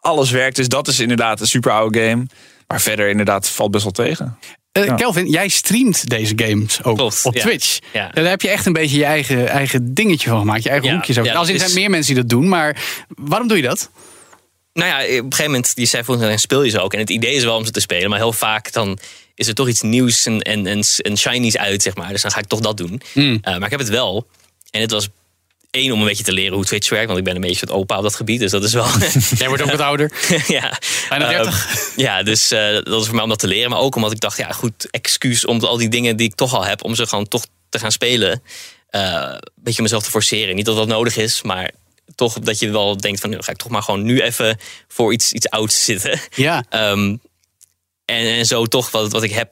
alles 0.00 0.30
werkt, 0.30 0.56
dus 0.56 0.68
dat 0.68 0.88
is 0.88 1.00
inderdaad 1.00 1.40
een 1.40 1.46
super 1.46 1.72
oude 1.72 2.00
game. 2.00 2.26
Maar 2.66 2.80
verder 2.80 3.08
inderdaad 3.08 3.48
valt 3.48 3.70
best 3.70 3.82
wel 3.84 3.92
tegen. 3.92 4.38
Eh, 4.72 4.84
Ja. 4.84 4.94
Kelvin, 4.94 5.26
jij 5.30 5.48
streamt 5.48 6.08
deze 6.08 6.32
games 6.36 6.82
ook 6.84 6.96
Klopt, 6.96 7.24
op 7.24 7.34
ja. 7.34 7.40
Twitch. 7.40 7.78
Ja. 7.92 8.08
Daar 8.08 8.24
heb 8.24 8.40
je 8.42 8.48
echt 8.48 8.66
een 8.66 8.72
beetje 8.72 8.96
je 8.98 9.04
eigen, 9.04 9.48
eigen 9.48 9.94
dingetje 9.94 10.28
van 10.28 10.38
gemaakt. 10.38 10.62
Je 10.62 10.68
eigen 10.70 10.88
Ja, 10.88 10.94
hoekjes. 10.94 11.18
ook. 11.18 11.24
ja, 11.24 11.34
Als 11.34 11.48
er 11.48 11.58
zijn 11.58 11.74
meer 11.74 11.90
mensen 11.90 12.14
die 12.14 12.22
dat 12.22 12.30
doen, 12.32 12.48
maar 12.48 12.82
waarom 13.08 13.48
doe 13.48 13.56
je 13.56 13.62
dat? 13.62 13.90
Nou 14.72 14.88
ja, 14.88 14.96
op 14.96 15.08
een 15.08 15.14
gegeven 15.32 15.44
moment, 15.44 15.74
die 15.74 15.86
zei 15.86 16.04
volgens 16.04 16.26
mij, 16.26 16.36
speel 16.36 16.62
je 16.62 16.70
ze 16.70 16.80
ook. 16.80 16.92
En 16.92 16.98
het 16.98 17.10
idee 17.10 17.34
is 17.34 17.44
wel 17.44 17.56
om 17.56 17.64
ze 17.64 17.70
te 17.70 17.80
spelen, 17.80 18.10
maar 18.10 18.18
heel 18.18 18.32
vaak 18.32 18.72
dan 18.72 18.98
is 19.34 19.48
er 19.48 19.54
toch 19.54 19.68
iets 19.68 19.82
nieuws 19.82 20.26
en, 20.26 20.40
en, 20.42 20.66
en, 20.66 20.82
en 20.96 21.18
shinies 21.18 21.56
uit, 21.56 21.82
zeg 21.82 21.94
maar. 21.96 22.08
Dus 22.12 22.22
dan 22.22 22.30
ga 22.30 22.38
ik 22.38 22.46
toch 22.46 22.60
dat 22.60 22.76
doen. 22.76 23.00
Hmm. 23.12 23.38
Eh, 23.42 23.52
maar 23.54 23.64
ik 23.64 23.70
heb 23.70 23.80
het 23.80 23.88
wel. 23.88 24.26
En 24.70 24.80
het 24.80 24.90
was 24.90 25.08
één 25.70 25.92
om 25.92 26.00
een 26.00 26.06
beetje 26.06 26.24
te 26.24 26.32
leren 26.32 26.54
hoe 26.54 26.64
Twitch 26.64 26.88
werkt, 26.88 27.06
want 27.06 27.18
ik 27.18 27.24
ben 27.24 27.34
een 27.34 27.40
beetje 27.40 27.60
het 27.60 27.70
opa 27.70 27.96
op 27.96 28.02
dat 28.02 28.14
gebied. 28.14 28.40
Dus 28.40 28.50
dat 28.50 28.64
is 28.64 28.72
wel... 28.72 28.86
Jij 29.38 29.48
wordt 29.48 29.62
ook 29.62 29.70
wat 29.70 29.80
ouder. 29.80 30.12
ja. 30.46 30.78
Bijna 31.08 31.32
Ehm, 31.32 31.42
30. 31.42 31.68
ja, 31.96 32.22
dus 32.22 32.50
eh, 32.50 32.72
dat 32.72 33.00
is 33.00 33.06
voor 33.06 33.14
mij 33.14 33.22
om 33.22 33.28
dat 33.28 33.38
te 33.38 33.46
leren. 33.46 33.70
Maar 33.70 33.78
ook 33.78 33.96
omdat 33.96 34.12
ik 34.12 34.20
dacht, 34.20 34.36
ja 34.36 34.52
goed, 34.52 34.90
excuus 34.90 35.44
om 35.44 35.60
al 35.60 35.76
die 35.76 35.88
dingen 35.88 36.16
die 36.16 36.26
ik 36.26 36.34
toch 36.34 36.54
al 36.54 36.64
heb, 36.64 36.84
om 36.84 36.94
ze 36.94 37.06
gewoon 37.06 37.28
toch 37.28 37.46
te 37.68 37.78
gaan 37.78 37.92
spelen. 37.92 38.42
Eh, 38.88 39.00
een 39.22 39.62
beetje 39.62 39.82
mezelf 39.82 40.02
te 40.02 40.10
forceren. 40.10 40.54
Niet 40.54 40.64
dat 40.66 40.76
dat 40.76 40.88
nodig 40.88 41.16
is, 41.16 41.42
maar 41.42 41.70
toch 42.14 42.38
dat 42.38 42.58
je 42.58 42.70
wel 42.70 42.96
denkt 42.96 43.20
van, 43.20 43.30
nu 43.30 43.36
ga 43.40 43.52
ik 43.52 43.58
toch 43.58 43.70
maar 43.70 43.82
gewoon 43.82 44.02
nu 44.02 44.20
even 44.20 44.58
voor 44.88 45.12
iets, 45.12 45.32
iets 45.32 45.48
ouds 45.48 45.84
zitten. 45.84 46.20
Ja. 46.34 46.64
Ehm, 46.68 47.16
en, 48.04 48.26
en 48.26 48.46
zo 48.46 48.66
toch 48.66 48.90
wat, 48.90 49.12
wat 49.12 49.22
ik 49.22 49.32
heb 49.32 49.50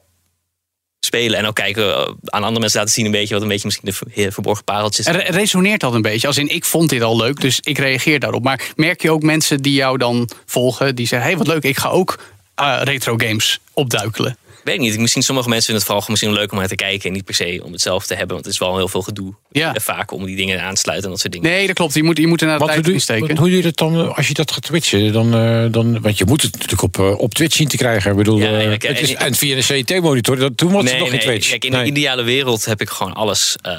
spelen. 0.99 1.39
En 1.39 1.45
ook 1.45 1.55
kijken, 1.55 1.95
eh, 1.95 2.01
aan 2.25 2.43
andere 2.43 2.59
mensen 2.59 2.79
laten 2.79 2.93
zien 2.93 3.05
een 3.05 3.11
beetje 3.11 3.33
wat 3.33 3.43
een 3.43 3.49
beetje 3.49 3.65
misschien 3.65 3.89
de 3.89 3.95
ver- 4.13 4.31
verborgen 4.31 4.63
pareltjes 4.63 5.05
Er 5.05 5.13
re- 5.15 5.31
resoneert 5.31 5.79
dat 5.79 5.93
een 5.93 6.01
beetje. 6.01 6.27
Als 6.27 6.37
in, 6.37 6.47
ik 6.55 6.65
vond 6.65 6.89
dit 6.89 7.01
al 7.01 7.17
leuk, 7.17 7.41
dus 7.41 7.59
ik 7.61 7.77
reageer 7.77 8.19
daarop. 8.19 8.43
Maar 8.43 8.61
merk 8.75 9.01
je 9.01 9.11
ook 9.11 9.21
mensen 9.23 9.61
die 9.61 9.73
jou 9.73 9.97
dan 9.97 10.29
volgen, 10.45 10.95
die 10.95 11.07
zeggen: 11.07 11.29
hey, 11.29 11.37
wat 11.37 11.47
leuk, 11.47 11.63
ik 11.63 11.77
ga 11.77 11.89
ook 11.89 12.19
eh, 12.55 12.79
retro 12.83 13.13
games 13.17 13.59
opduikelen. 13.73 14.37
Weet 14.63 14.75
ik 14.75 14.81
niet. 14.81 14.99
Misschien 14.99 15.21
sommige 15.23 15.49
mensen 15.49 15.65
vinden 15.65 15.83
het 15.85 15.93
vooral 15.93 16.09
misschien 16.09 16.33
leuk 16.39 16.51
om 16.51 16.57
naar 16.57 16.67
te 16.67 16.75
kijken. 16.75 17.07
En 17.09 17.13
niet 17.15 17.25
per 17.25 17.33
se 17.35 17.61
om 17.63 17.71
het 17.71 17.81
zelf 17.81 18.05
te 18.05 18.13
hebben. 18.13 18.33
Want 18.33 18.45
het 18.45 18.53
is 18.53 18.59
wel 18.59 18.77
heel 18.77 18.87
veel 18.87 19.01
gedoe. 19.01 19.33
Ja. 19.51 19.75
Vaak 19.81 20.11
om 20.11 20.25
die 20.25 20.35
dingen 20.35 20.61
aan 20.61 20.73
te 20.73 20.79
sluiten 20.79 21.05
en 21.05 21.11
dat 21.11 21.19
soort 21.21 21.33
dingen. 21.33 21.49
Nee, 21.49 21.67
dat 21.67 21.75
klopt. 21.75 21.93
Je 21.93 22.03
moet, 22.03 22.17
je 22.17 22.27
moet 22.27 22.41
er 22.41 22.47
naar 22.47 22.59
de 22.59 22.65
tijd 22.65 22.77
doe, 22.77 22.87
in 22.87 22.93
je- 22.93 22.99
steken. 22.99 23.37
hoe 23.37 23.47
doe 23.47 23.57
je 23.57 23.63
dat 23.63 23.77
dan 23.77 24.15
als 24.15 24.27
je 24.27 24.33
dat 24.33 24.51
gaat 24.51 24.63
twitchen? 24.63 25.13
Dan, 25.13 25.33
eh, 25.33 25.65
dan, 25.71 26.01
want 26.01 26.17
je 26.17 26.25
moet 26.25 26.41
het 26.41 26.51
natuurlijk 26.51 26.81
op, 26.81 26.99
eh, 26.99 27.19
op 27.19 27.33
Twitch 27.33 27.55
zien 27.55 27.67
te 27.67 27.77
krijgen. 27.77 28.11
Ik 28.11 28.17
bedoel, 28.17 28.37
Ja, 28.39 28.59
eh, 28.59 28.71
het 28.71 29.01
is, 29.01 29.13
en- 29.13 29.35
via 29.35 29.55
een 29.57 29.83
CT-monitor, 29.83 30.37
dat 30.37 30.57
toen 30.57 30.71
was 30.71 30.81
het 30.83 30.91
nee, 30.91 30.99
nog 30.99 31.09
geen 31.09 31.17
nee. 31.17 31.27
Twitch. 31.27 31.49
Kijk, 31.49 31.65
in 31.65 31.71
Nee. 31.71 31.83
de 31.83 31.89
ideale 31.89 32.23
wereld 32.23 32.65
heb 32.65 32.81
ik 32.81 32.89
gewoon 32.89 33.13
alles 33.13 33.55
eh, 33.61 33.71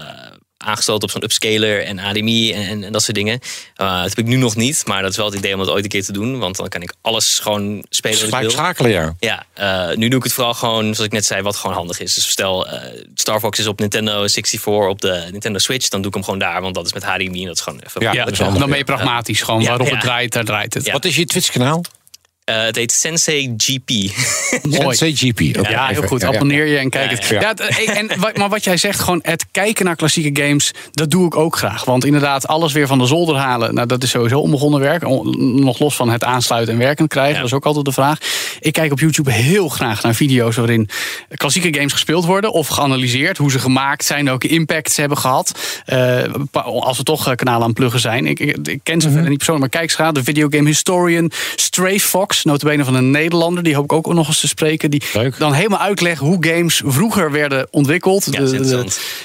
aangesloten 0.65 1.03
op 1.03 1.11
zo'n 1.11 1.25
upscaler 1.25 1.85
en 1.85 1.99
HDMI 1.99 2.53
en, 2.53 2.67
en, 2.67 2.85
en 2.85 2.93
dat 2.93 3.03
soort 3.03 3.17
dingen. 3.17 3.41
Eh, 3.75 4.01
dat 4.01 4.09
heb 4.09 4.19
ik 4.19 4.27
nu 4.27 4.37
nog 4.37 4.57
niet, 4.57 4.83
maar 4.87 5.03
dat 5.03 5.11
is 5.11 5.17
wel 5.17 5.27
het 5.27 5.35
idee 5.35 5.53
om 5.53 5.59
dat 5.59 5.69
ooit 5.69 5.85
een 5.85 5.91
keer 5.91 6.05
te 6.05 6.13
doen. 6.13 6.39
Want 6.39 6.57
dan 6.57 6.69
kan 6.69 6.83
ik 6.83 6.95
alles 7.01 7.39
gewoon 7.39 7.85
spelen 7.89 8.19
Gelijk 8.19 8.51
schakelen, 8.51 8.91
ja. 8.91 9.15
Ja, 9.19 9.45
eh, 9.55 9.97
nu 9.97 10.09
doe 10.09 10.19
ik 10.19 10.25
het 10.25 10.33
vooral 10.33 10.55
gewoon, 10.55 10.83
zoals 10.83 11.01
ik 11.01 11.13
net 11.13 11.27
zei, 11.27 11.43
wat 11.43 11.57
gewoon 11.57 11.77
handig 11.77 12.01
is. 12.01 12.15
Dus 12.15 12.29
stel, 12.31 12.69
eh, 12.69 13.03
Star 13.15 13.41
Fox 13.41 13.59
is 13.59 13.67
op 13.67 13.79
Nintendo 13.79 14.13
64 14.13 14.89
op 14.89 15.01
de 15.01 15.29
Nintendo 15.31 15.59
Switch, 15.59 15.89
dan 15.89 16.01
doe 16.01 16.09
ik 16.09 16.15
hem 16.15 16.25
gewoon 16.25 16.39
daar, 16.39 16.61
want 16.61 16.75
dat 16.75 16.87
is 16.87 16.93
met 16.93 17.05
HDMI 17.05 17.41
en 17.41 17.47
dat 17.47 17.57
is 17.57 17.63
gewoon 17.63 17.81
even 17.87 18.03
Ja, 18.03 18.13
Ja, 18.13 18.25
dat 18.25 18.33
is 18.33 18.39
dan 18.39 18.69
ben 18.69 18.79
je 18.79 18.85
pragmatisch. 18.85 19.43
Gewoon 19.43 19.61
Ja, 19.61 19.69
waarop 19.69 19.87
ja. 19.87 19.93
het 19.93 20.03
draait, 20.03 20.33
daar 20.33 20.45
draait 20.45 20.75
het. 20.75 20.85
Ja. 20.85 20.93
Wat 20.93 21.05
is 21.05 21.17
je 21.17 21.25
Twitch-kanaal? 21.25 21.85
Eh, 22.51 22.63
het 22.65 22.77
heet 22.77 22.93
Sensei 22.93 23.55
GP. 23.57 23.89
Mooi. 24.83 24.97
CGP. 24.97 25.41
Ja, 25.71 25.87
heel 25.87 26.03
goed. 26.03 26.25
Abonneer 26.25 26.67
je 26.67 26.79
en 26.79 26.91
kijk 26.91 27.11
het. 27.11 27.25
ja. 27.27 27.41
Ja, 27.41 27.49
het- 27.49 27.61
eh, 27.61 27.97
en, 27.99 28.11
maar 28.35 28.49
wat 28.49 28.65
jij 28.65 28.77
zegt, 28.77 29.01
gewoon 29.01 29.21
het 29.23 29.47
kijken 29.51 29.85
naar 29.85 29.97
klassieke 29.97 30.43
games, 30.43 30.71
dat 30.91 31.11
doe 31.11 31.27
ik 31.27 31.37
ook 31.37 31.57
graag. 31.57 31.85
Want 31.85 32.05
inderdaad, 32.05 32.47
alles 32.47 32.73
weer 32.73 32.87
van 32.87 32.99
de 32.99 33.07
zolder 33.07 33.37
halen, 33.37 33.75
nou, 33.75 33.87
dat 33.87 34.03
is 34.03 34.11
sowieso 34.11 34.39
onbegonnen 34.39 34.81
werk. 34.81 35.03
Nog 35.39 35.79
los 35.79 35.97
van 35.97 36.09
het 36.11 36.25
aansluiten 36.25 36.73
en 36.75 36.81
werkend 36.81 37.09
krijgen, 37.09 37.37
dat 37.37 37.45
is 37.47 37.53
ook 37.53 37.67
altijd 37.67 37.85
de 37.85 37.93
vraag. 37.93 38.19
Ik 38.61 38.73
kijk 38.73 38.93
op 38.93 39.01
YouTube 39.01 39.33
heel 39.33 39.69
graag 39.69 40.03
naar 40.03 40.15
video's 40.15 40.57
waarin 40.57 40.89
klassieke 41.35 41.75
games 41.75 41.93
gespeeld 41.93 42.25
worden 42.25 42.53
of 42.53 42.67
geanalyseerd. 42.69 43.37
Hoe 43.39 43.51
ze 43.51 43.59
gemaakt 43.59 44.05
zijn, 44.05 44.25
welke 44.25 44.49
impact 44.49 44.93
ze 44.93 45.01
hebben 45.01 45.19
gehad. 45.19 45.59
Eh, 45.85 46.23
als 46.63 46.97
we 46.97 47.03
toch 47.03 47.35
kanalen 47.35 47.61
aan 47.63 47.69
het 47.69 47.77
pluggen 47.79 48.01
zijn. 48.01 48.27
Ik, 48.27 48.41
ik, 48.41 48.57
ik 48.69 48.81
ken 48.83 49.01
ze 49.01 49.11
verder 49.11 49.29
niet 49.29 49.37
persoonlijk, 49.39 49.73
maar 49.73 49.81
kijk 49.83 49.93
graag. 49.93 50.13
De 50.13 50.25
videogame 50.25 50.67
historian 50.69 51.31
Stray 51.57 51.99
Fox, 52.01 52.40
notabene 52.45 52.85
van 52.85 52.95
een 52.95 53.11
Nederlander. 53.11 53.63
Die 53.63 53.75
hoop 53.75 53.85
ik 53.85 53.93
ook 53.93 54.13
nog 54.15 54.27
eens 54.29 54.41
te 54.41 54.49
spreken. 54.49 54.91
Die 54.91 55.03
Leuk. 55.13 55.39
dan 55.39 55.53
helemaal 55.53 55.79
uitlegt 55.79 56.21
hoe 56.21 56.37
games 56.41 56.83
vroeger 56.85 57.31
werden 57.33 57.69
ontwikkeld. 57.71 58.27
Ja, 58.31 58.41
de, 58.41 58.61
de, 58.61 58.85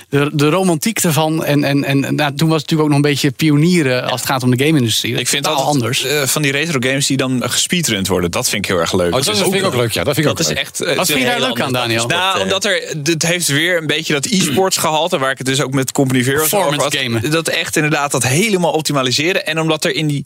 de, 0.09 0.29
de 0.33 0.49
romantiek 0.49 0.99
ervan. 0.99 1.45
En, 1.45 1.63
en, 1.63 1.83
en 1.83 1.99
nou, 1.99 2.35
toen 2.35 2.49
was 2.49 2.61
het 2.61 2.69
natuurlijk 2.69 2.81
ook 2.81 2.87
nog 2.87 2.95
een 2.95 3.01
beetje 3.01 3.31
pionieren 3.31 4.03
als 4.11 4.21
het 4.21 4.29
gaat 4.29 4.43
om 4.43 4.55
de 4.55 4.65
game-industrie. 4.65 5.11
Dat 5.11 5.21
Ik 5.21 5.27
vind 5.27 5.47
altijd 5.47 5.67
anders. 5.67 6.03
eh, 6.03 6.21
van 6.21 6.41
die 6.41 6.51
retro 6.51 6.77
games 6.79 7.07
die 7.07 7.17
dan 7.17 7.41
gespeedrun 7.45 8.05
worden. 8.05 8.31
Dat 8.31 8.49
vind 8.49 8.63
ik 8.65 8.71
heel 8.71 8.79
erg 8.79 8.93
leuk. 8.93 9.13
Oh, 9.13 9.21
dat 9.23 9.35
is 9.35 9.41
vind 9.41 9.53
ik 9.53 9.63
ook 9.63 9.75
leuk, 9.75 9.91
ja. 9.91 10.03
Dat 10.03 10.15
vind 10.15 10.27
ik 10.27 10.35
Dat 10.37 10.45
ook 10.47 10.51
is 10.51 10.57
leuk. 10.57 10.57
echt. 10.87 10.95
Wat 10.97 11.07
vind 11.07 11.19
je 11.19 11.25
daar 11.25 11.39
leuk 11.39 11.59
aan. 11.61 11.73
Daniel? 11.73 12.07
Nou, 12.07 12.39
omdat 12.41 12.65
er, 12.65 12.95
het 13.03 13.23
heeft 13.25 13.47
weer 13.47 13.77
een 13.77 13.87
beetje 13.87 14.13
dat 14.13 14.25
e-sports 14.25 14.77
gehalte, 14.77 15.17
waar 15.17 15.31
ik 15.31 15.37
het 15.37 15.47
dus 15.47 15.61
ook 15.61 15.73
met 15.73 15.91
Company 15.91 16.23
Zero 16.23 16.41
over 16.41 16.75
had. 16.75 16.95
gamen. 16.95 17.31
Dat 17.31 17.47
echt 17.47 17.75
inderdaad 17.75 18.11
dat 18.11 18.23
helemaal 18.23 18.71
optimaliseren. 18.71 19.45
En 19.45 19.59
omdat 19.59 19.85
er 19.85 19.95
in 19.95 20.07
die 20.07 20.25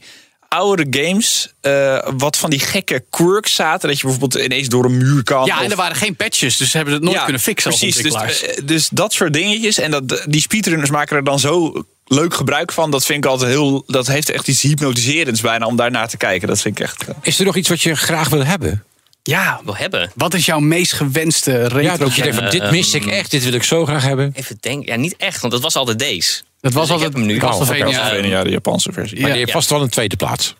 oude 0.49 0.85
games 0.89 1.53
eh, 1.62 2.07
wat 2.17 2.38
van 2.38 2.49
die 2.49 2.59
gekke 2.59 3.03
quirks 3.09 3.55
zaten. 3.55 3.89
Dat 3.89 3.99
je 3.99 4.07
bijvoorbeeld 4.07 4.43
ineens 4.45 4.67
door 4.67 4.85
een 4.85 4.97
muur 4.97 5.23
kan. 5.23 5.45
Ja, 5.45 5.63
en 5.63 5.69
er 5.71 5.75
waren 5.77 5.95
geen 5.95 6.15
patches, 6.15 6.57
dus 6.57 6.69
ze 6.71 6.75
hebben 6.77 6.93
het 6.93 7.03
nooit 7.03 7.15
Ja, 7.15 7.23
kunnen 7.23 7.41
fixen 7.41 7.71
als 7.71 7.79
Precies, 7.79 8.01
dus, 8.03 8.41
eh, 8.43 8.65
dus 8.65 8.89
dat 8.91 9.13
soort 9.13 9.33
dingetjes. 9.33 9.77
En 9.77 9.91
dat, 9.91 10.25
die 10.27 10.41
speedrunners 10.41 10.89
maken 10.89 11.15
er 11.15 11.23
dan 11.23 11.39
zo 11.39 11.83
leuk 12.05 12.33
gebruik 12.33 12.71
van. 12.71 12.91
Dat 12.91 13.05
vind 13.05 13.23
ik 13.25 13.29
altijd 13.31 13.51
heel. 13.51 13.83
Dat 13.88 14.07
heeft 14.07 14.29
echt 14.29 14.47
iets 14.47 14.62
hypnotiserends 14.62 15.41
bijna 15.41 15.65
om 15.65 15.75
daarnaar 15.75 16.07
te 16.07 16.17
kijken. 16.17 16.47
Dat 16.47 16.62
vind 16.62 16.79
ik 16.79 16.83
echt. 16.85 17.07
eh, 17.07 17.15
Is 17.21 17.39
er 17.39 17.45
nog 17.45 17.55
iets 17.55 17.69
wat 17.69 17.81
je 17.81 17.95
graag 17.95 18.29
wil 18.29 18.45
hebben? 18.45 18.83
ja, 19.23 19.62
wil 19.63 19.75
hebben. 19.75 20.12
wat 20.15 20.33
is 20.33 20.45
jouw 20.45 20.59
meest 20.59 20.93
gewenste 20.93 21.62
retro 21.62 21.79
Ja, 21.79 21.97
dat 21.97 22.15
je 22.15 22.21
denkt 22.21 22.38
van, 22.38 22.49
dit 22.49 22.71
mis 22.71 22.93
ik 22.93 23.05
echt, 23.05 23.31
dit 23.31 23.43
wil 23.43 23.53
ik 23.53 23.63
zo 23.63 23.85
graag 23.85 24.03
hebben. 24.03 24.31
Even 24.33 24.57
denken. 24.59 24.91
Ja, 24.93 24.95
niet 24.99 25.15
echt, 25.17 25.41
want 25.41 25.53
dat 25.53 25.62
was 25.62 25.75
altijd 25.75 25.99
deze. 25.99 26.41
Dat 26.62 26.74
was 26.74 26.84
Dus 26.88 26.95
altijd 26.95 27.13
hem 27.13 27.26
nu. 27.26 27.38
Castlevania. 27.38 28.15
Ja, 28.15 28.43
de 28.43 28.50
Japanse 28.50 28.91
versie. 28.91 29.15
Ja. 29.15 29.22
Maar 29.22 29.32
die 29.32 29.39
heeft 29.39 29.52
vast 29.52 29.69
wel 29.69 29.82
een 29.82 29.89
tweede 29.89 30.15
plaats. 30.15 30.56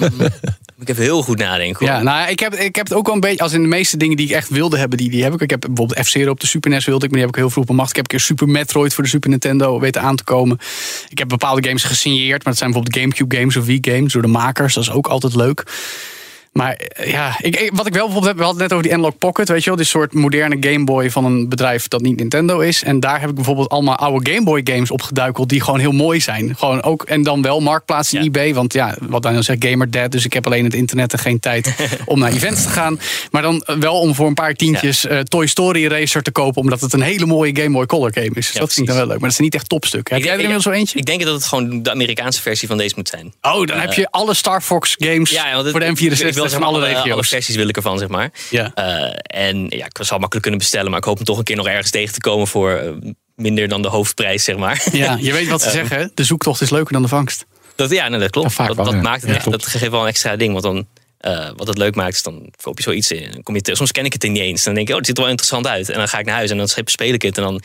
Ik 0.80 0.86
heb 0.86 0.96
heel 0.96 1.22
goed 1.22 1.38
nadenken. 1.38 1.86
hoor. 1.86 1.96
Ja, 1.96 2.02
nou 2.02 2.18
ja, 2.18 2.26
ik 2.26 2.40
heb, 2.40 2.54
ik 2.54 2.76
heb 2.76 2.88
het 2.88 2.94
ook 2.94 3.06
wel 3.06 3.14
een 3.14 3.20
beetje, 3.20 3.42
als 3.42 3.52
in 3.52 3.62
de 3.62 3.68
meeste 3.68 3.96
dingen 3.96 4.16
die 4.16 4.26
ik 4.26 4.32
echt 4.32 4.48
wilde 4.48 4.78
hebben, 4.78 4.98
die, 4.98 5.10
die 5.10 5.22
heb 5.22 5.34
ik. 5.34 5.40
Ik 5.40 5.50
heb 5.50 5.60
bijvoorbeeld 5.60 6.06
F-Zero 6.06 6.30
op 6.30 6.40
de 6.40 6.46
Super 6.46 6.70
NES 6.70 6.84
wilde 6.84 7.04
ik, 7.04 7.10
maar 7.10 7.18
die 7.18 7.28
heb 7.28 7.36
ik 7.36 7.42
heel 7.42 7.50
vroeg 7.52 7.64
bemacht. 7.64 7.90
Ik 7.90 7.96
heb 7.96 8.04
een 8.04 8.10
keer 8.10 8.26
Super 8.26 8.48
Metroid 8.48 8.94
voor 8.94 9.04
de 9.04 9.10
Super 9.10 9.30
Nintendo 9.30 9.80
weten 9.80 10.02
aan 10.02 10.16
te 10.16 10.24
komen. 10.24 10.58
Ik 11.08 11.18
heb 11.18 11.28
bepaalde 11.28 11.66
games 11.66 11.84
gesigneerd, 11.84 12.44
maar 12.44 12.52
dat 12.52 12.56
zijn 12.56 12.70
bijvoorbeeld 12.70 13.02
Gamecube 13.02 13.36
games 13.36 13.56
of 13.56 13.64
Wii 13.64 13.78
games 13.80 14.12
door 14.12 14.22
de 14.22 14.28
makers. 14.28 14.74
Dat 14.74 14.82
is 14.82 14.90
ook 14.90 15.06
altijd 15.06 15.34
leuk. 15.34 15.62
Maar 16.54 16.74
eh, 16.74 17.10
ja, 17.10 17.36
ik, 17.40 17.70
wat 17.74 17.86
ik 17.86 17.92
wel 17.92 18.04
bijvoorbeeld 18.04 18.24
heb, 18.24 18.36
we 18.36 18.42
hadden 18.42 18.62
net 18.62 18.72
over 18.72 18.84
die 18.84 18.92
Analog 18.92 19.18
Pocket, 19.18 19.48
weet 19.48 19.60
je 19.62 19.66
wel, 19.66 19.76
die 19.76 19.86
soort 19.86 20.12
moderne 20.12 20.56
Game 20.60 20.84
Boy 20.84 21.10
van 21.10 21.24
een 21.24 21.48
bedrijf 21.48 21.88
dat 21.88 22.02
niet 22.02 22.16
Nintendo 22.16 22.58
is. 22.58 22.82
En 22.82 23.00
daar 23.00 23.20
heb 23.20 23.28
ik 23.28 23.34
bijvoorbeeld 23.34 23.68
allemaal 23.68 23.96
oude 23.96 24.30
Game 24.32 24.44
Boy 24.44 24.60
games 24.64 24.90
opgeduikeld 24.90 25.48
die 25.48 25.60
gewoon 25.60 25.80
heel 25.80 25.92
mooi 25.92 26.20
zijn. 26.20 26.56
Gewoon 26.56 26.82
ook, 26.82 27.02
en 27.02 27.22
dan 27.22 27.42
wel 27.42 27.60
marktplaats 27.60 28.12
in 28.12 28.22
eBay, 28.22 28.54
want 28.54 28.72
ja, 28.72 28.96
wat 29.00 29.22
Daniel 29.22 29.42
zegt 29.42 29.64
Gamer 29.64 29.90
dead, 29.90 30.12
dus 30.12 30.24
ik 30.24 30.32
heb 30.32 30.46
alleen 30.46 30.64
het 30.64 30.74
internet 30.74 31.12
en 31.12 31.18
geen 31.18 31.40
tijd 31.40 31.74
om 32.04 32.18
naar 32.18 32.32
events 32.32 32.62
te 32.62 32.68
gaan. 32.68 33.00
Maar 33.30 33.42
dan 33.42 33.62
eh, 33.62 33.76
wel 33.76 33.98
om 33.98 34.14
voor 34.14 34.26
een 34.26 34.34
paar 34.34 34.54
tientjes 34.54 35.06
eh, 35.06 35.18
Toy 35.18 35.46
Story 35.46 35.86
Racer 35.86 36.22
te 36.22 36.30
kopen, 36.30 36.60
omdat 36.60 36.80
het 36.80 36.92
een 36.92 37.02
hele 37.02 37.26
mooie 37.26 37.56
Game 37.56 37.70
Boy 37.70 37.86
Color 37.86 38.12
game 38.12 38.30
is. 38.34 38.46
Dus 38.46 38.52
dat 38.52 38.72
vind 38.72 38.78
ik 38.78 38.86
dan 38.86 38.96
wel 38.96 39.06
leuk, 39.06 39.20
maar 39.20 39.28
dat 39.28 39.38
is 39.38 39.44
niet 39.44 39.54
echt 39.54 39.68
topstuk. 39.68 40.08
Heb 40.08 40.18
ik, 40.18 40.24
jij 40.24 40.32
er 40.32 40.38
inmiddels 40.38 40.64
zo 40.64 40.70
eentje? 40.70 40.98
Ik 40.98 41.04
denk 41.04 41.22
dat 41.24 41.34
het 41.34 41.44
gewoon 41.44 41.82
de 41.82 41.90
Amerikaanse 41.90 42.42
versie 42.42 42.68
van 42.68 42.76
deze 42.76 42.94
moet 42.96 43.08
zijn. 43.08 43.34
Oh, 43.42 43.66
dan 43.66 43.78
heb 43.78 43.92
je 43.92 44.10
alle 44.10 44.34
Star 44.34 44.60
Fox 44.60 44.96
games 44.98 45.38
voor 45.70 45.80
de 45.80 45.86
M64 45.86 46.43
van 46.52 46.62
alle, 46.62 46.96
alle, 46.96 47.12
alle 47.12 47.42
wil 47.46 47.68
ik 47.68 47.76
ervan, 47.76 47.98
zeg 47.98 48.08
maar. 48.08 48.30
Ja. 48.50 48.70
Eh, 48.74 49.48
en 49.48 49.66
ja, 49.68 49.86
ik 49.86 49.98
zou 50.00 50.20
makkelijk 50.20 50.42
kunnen 50.42 50.58
bestellen, 50.58 50.90
maar 50.90 50.98
ik 50.98 51.04
hoop 51.04 51.16
hem 51.16 51.24
toch 51.24 51.38
een 51.38 51.44
keer 51.44 51.56
nog 51.56 51.66
ergens 51.66 51.90
tegen 51.90 52.14
te 52.14 52.20
komen 52.20 52.46
voor 52.46 52.70
eh, 52.70 52.90
minder 53.34 53.68
dan 53.68 53.82
de 53.82 53.88
hoofdprijs, 53.88 54.44
zeg 54.44 54.56
maar. 54.56 54.86
Ja, 54.92 55.16
je 55.20 55.32
weet 55.32 55.48
wat 55.48 55.62
ze 55.62 55.66
eh, 55.68 55.74
zeggen, 55.74 56.10
de 56.14 56.24
zoektocht 56.24 56.60
is 56.60 56.70
leuker 56.70 56.92
dan 56.92 57.02
de 57.02 57.08
vangst. 57.08 57.46
Dat, 57.76 57.90
ja, 57.90 58.08
dat 58.08 58.30
klopt. 58.30 58.56
Dat, 58.56 58.76
dat 58.76 59.02
maakt 59.02 59.22
het 59.22 59.30
echt, 59.30 59.50
dat 59.50 59.66
geeft 59.66 59.90
wel 59.90 60.00
een 60.00 60.08
extra 60.08 60.36
ding, 60.36 60.52
want 60.52 60.64
dan... 60.64 60.86
Wat 61.56 61.66
het 61.66 61.78
leuk 61.78 61.94
maakt, 61.94 62.14
is 62.14 62.22
dan 62.22 62.52
koop 62.62 62.76
je 62.76 62.82
zoiets 62.82 63.10
in. 63.10 63.42
Kom 63.42 63.54
je 63.54 63.60
te, 63.60 63.74
soms 63.74 63.92
ken 63.92 64.04
ik 64.04 64.12
het 64.12 64.22
niet 64.22 64.38
eens. 64.38 64.62
Dan 64.62 64.74
denk 64.74 64.86
ik, 64.86 64.92
oh, 64.92 64.98
het 64.98 65.06
ziet 65.06 65.16
er 65.16 65.22
wel 65.22 65.30
interessant 65.30 65.66
uit. 65.66 65.88
En 65.88 65.98
dan 65.98 66.08
ga 66.08 66.18
ik 66.18 66.24
naar 66.24 66.34
huis 66.34 66.50
en 66.50 66.56
dan 66.56 66.68
speel 66.68 67.12
ik 67.12 67.22
het. 67.22 67.36
En 67.36 67.42
dan 67.42 67.62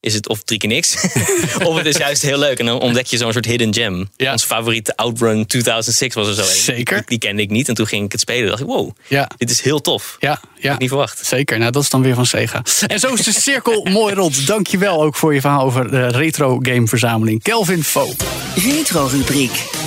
is 0.00 0.14
het 0.14 0.28
of 0.28 0.42
drie 0.42 0.58
keer 0.58 0.68
niks. 0.68 0.94
of 1.66 1.76
het 1.76 1.86
is 1.86 1.96
juist 1.96 2.22
heel 2.22 2.38
leuk. 2.38 2.58
En 2.58 2.66
dan 2.66 2.80
ontdek 2.80 3.06
je 3.06 3.16
zo'n 3.16 3.32
soort 3.32 3.44
hidden 3.44 3.74
gem. 3.74 4.08
Ja. 4.16 4.32
Ons 4.32 4.44
favoriete 4.44 4.96
Outrun 4.96 5.46
2006 5.46 6.14
was 6.14 6.28
er 6.28 6.34
zo 6.34 6.40
een. 6.40 6.46
Zeker. 6.56 6.96
Die, 6.96 7.06
die 7.06 7.18
kende 7.18 7.42
ik 7.42 7.50
niet. 7.50 7.68
En 7.68 7.74
toen 7.74 7.86
ging 7.86 8.04
ik 8.04 8.12
het 8.12 8.20
spelen. 8.20 8.48
dacht 8.48 8.60
ik, 8.60 8.66
wow, 8.66 8.90
Ja, 9.08 9.30
dit 9.36 9.50
is 9.50 9.60
heel 9.60 9.80
tof. 9.80 10.16
ja, 10.20 10.30
Had 10.30 10.40
ja. 10.60 10.72
ik 10.72 10.78
niet 10.78 10.88
verwacht. 10.88 11.26
Zeker, 11.26 11.58
nou 11.58 11.70
dat 11.70 11.82
is 11.82 11.90
dan 11.90 12.02
weer 12.02 12.14
van 12.14 12.26
Sega. 12.26 12.62
En 12.86 12.98
zo 13.00 13.12
is 13.14 13.24
de 13.24 13.32
cirkel 13.32 13.84
mooi 13.90 14.14
rond. 14.14 14.46
Dankjewel 14.46 15.02
ook 15.02 15.16
voor 15.16 15.34
je 15.34 15.40
verhaal 15.40 15.64
over 15.64 15.90
de 15.90 16.06
retro 16.06 16.58
game 16.62 16.86
verzameling. 16.86 17.42
Kelvin 17.42 17.84
Fo. 17.84 18.12
Retro-rubriek. 18.54 19.85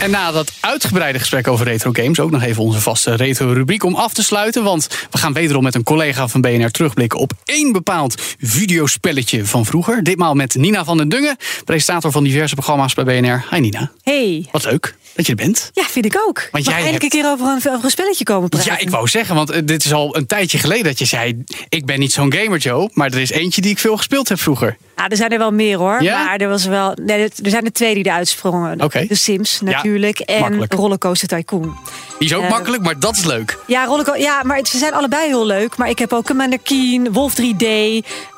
En 0.00 0.10
na 0.10 0.30
dat 0.30 0.52
uitgebreide 0.60 1.18
gesprek 1.18 1.48
over 1.48 1.66
retro 1.66 1.90
games, 1.92 2.20
ook 2.20 2.30
nog 2.30 2.42
even 2.42 2.62
onze 2.62 2.80
vaste 2.80 3.14
retro 3.14 3.52
rubriek 3.52 3.84
om 3.84 3.94
af 3.94 4.12
te 4.12 4.22
sluiten. 4.22 4.64
Want 4.64 4.88
we 5.10 5.18
gaan 5.18 5.32
wederom 5.32 5.62
met 5.62 5.74
een 5.74 5.82
collega 5.82 6.28
van 6.28 6.40
BNR 6.40 6.70
terugblikken 6.70 7.18
op 7.18 7.32
één 7.44 7.72
bepaald 7.72 8.22
videospelletje 8.40 9.44
van 9.46 9.66
vroeger. 9.66 10.02
Ditmaal 10.02 10.34
met 10.34 10.54
Nina 10.54 10.84
van 10.84 10.96
den 10.96 11.08
Dungen, 11.08 11.36
presentator 11.64 12.12
van 12.12 12.24
diverse 12.24 12.54
programma's 12.54 12.94
bij 12.94 13.04
BNR. 13.04 13.44
Hi 13.50 13.60
Nina, 13.60 13.90
Hey. 14.02 14.46
wat 14.52 14.64
leuk 14.64 14.96
dat 15.14 15.26
je 15.26 15.32
er 15.32 15.44
bent. 15.44 15.70
Ja, 15.74 15.82
vind 15.84 16.04
ik 16.04 16.16
ook. 16.28 16.48
Want 16.52 16.64
jij 16.64 16.74
eindelijk 16.74 17.02
hebt- 17.02 17.14
een 17.14 17.20
keer 17.22 17.30
over 17.30 17.46
een, 17.46 17.72
over 17.72 17.84
een 17.84 17.90
spelletje 17.90 18.24
komen 18.24 18.48
praten. 18.48 18.72
Ja, 18.72 18.78
ik 18.78 18.90
wou 18.90 19.08
zeggen, 19.08 19.34
want 19.34 19.50
eh, 19.50 19.60
dit 19.64 19.84
is 19.84 19.92
al 19.92 20.16
een 20.16 20.26
tijdje 20.26 20.58
geleden 20.58 20.84
dat 20.84 20.98
je 20.98 21.04
zei... 21.04 21.44
ik 21.68 21.86
ben 21.86 21.98
niet 21.98 22.12
zo'n 22.12 22.32
gamer, 22.32 22.58
Joe, 22.58 22.90
maar 22.92 23.12
er 23.12 23.20
is 23.20 23.30
eentje 23.30 23.60
die 23.60 23.70
ik 23.70 23.78
veel 23.78 23.96
gespeeld 23.96 24.28
heb 24.28 24.40
vroeger. 24.40 24.76
Ja, 24.98 25.08
er 25.08 25.16
zijn 25.16 25.30
er 25.30 25.38
wel 25.38 25.50
meer 25.52 25.78
hoor. 25.78 26.02
Ja? 26.02 26.24
Maar 26.24 26.36
er, 26.36 26.48
was 26.48 26.64
wel, 26.64 26.92
nee, 27.02 27.22
er 27.22 27.50
zijn 27.50 27.64
er 27.64 27.72
twee 27.72 27.94
die 27.94 28.06
eruit 28.06 28.28
sprongen. 28.28 28.82
Oké. 28.82 29.06
De 29.06 29.14
Sims 29.14 29.60
natuurlijk 29.60 30.18
en 30.20 30.40
makkelijk. 30.40 30.72
Rollercoaster 30.72 31.28
Tycoon. 31.28 31.76
Die 32.18 32.28
is 32.28 32.34
ook 32.34 32.42
Eh, 32.42 32.50
makkelijk, 32.50 32.82
maar 32.82 32.98
dat 32.98 33.16
is 33.16 33.24
leuk. 33.24 33.58
Ja, 33.66 33.84
rollerco 33.84 34.14
ja, 34.14 34.40
maar 34.42 34.56
het- 34.56 34.68
ze 34.68 34.78
zijn 34.78 34.92
allebei 34.94 35.26
heel 35.26 35.46
leuk. 35.46 35.76
Maar 35.76 35.88
ik 35.88 35.98
heb 35.98 36.12
ook 36.12 36.24
Commander 36.26 36.58
Keen, 36.58 37.12
Wolf 37.12 37.34
3D. 37.34 37.64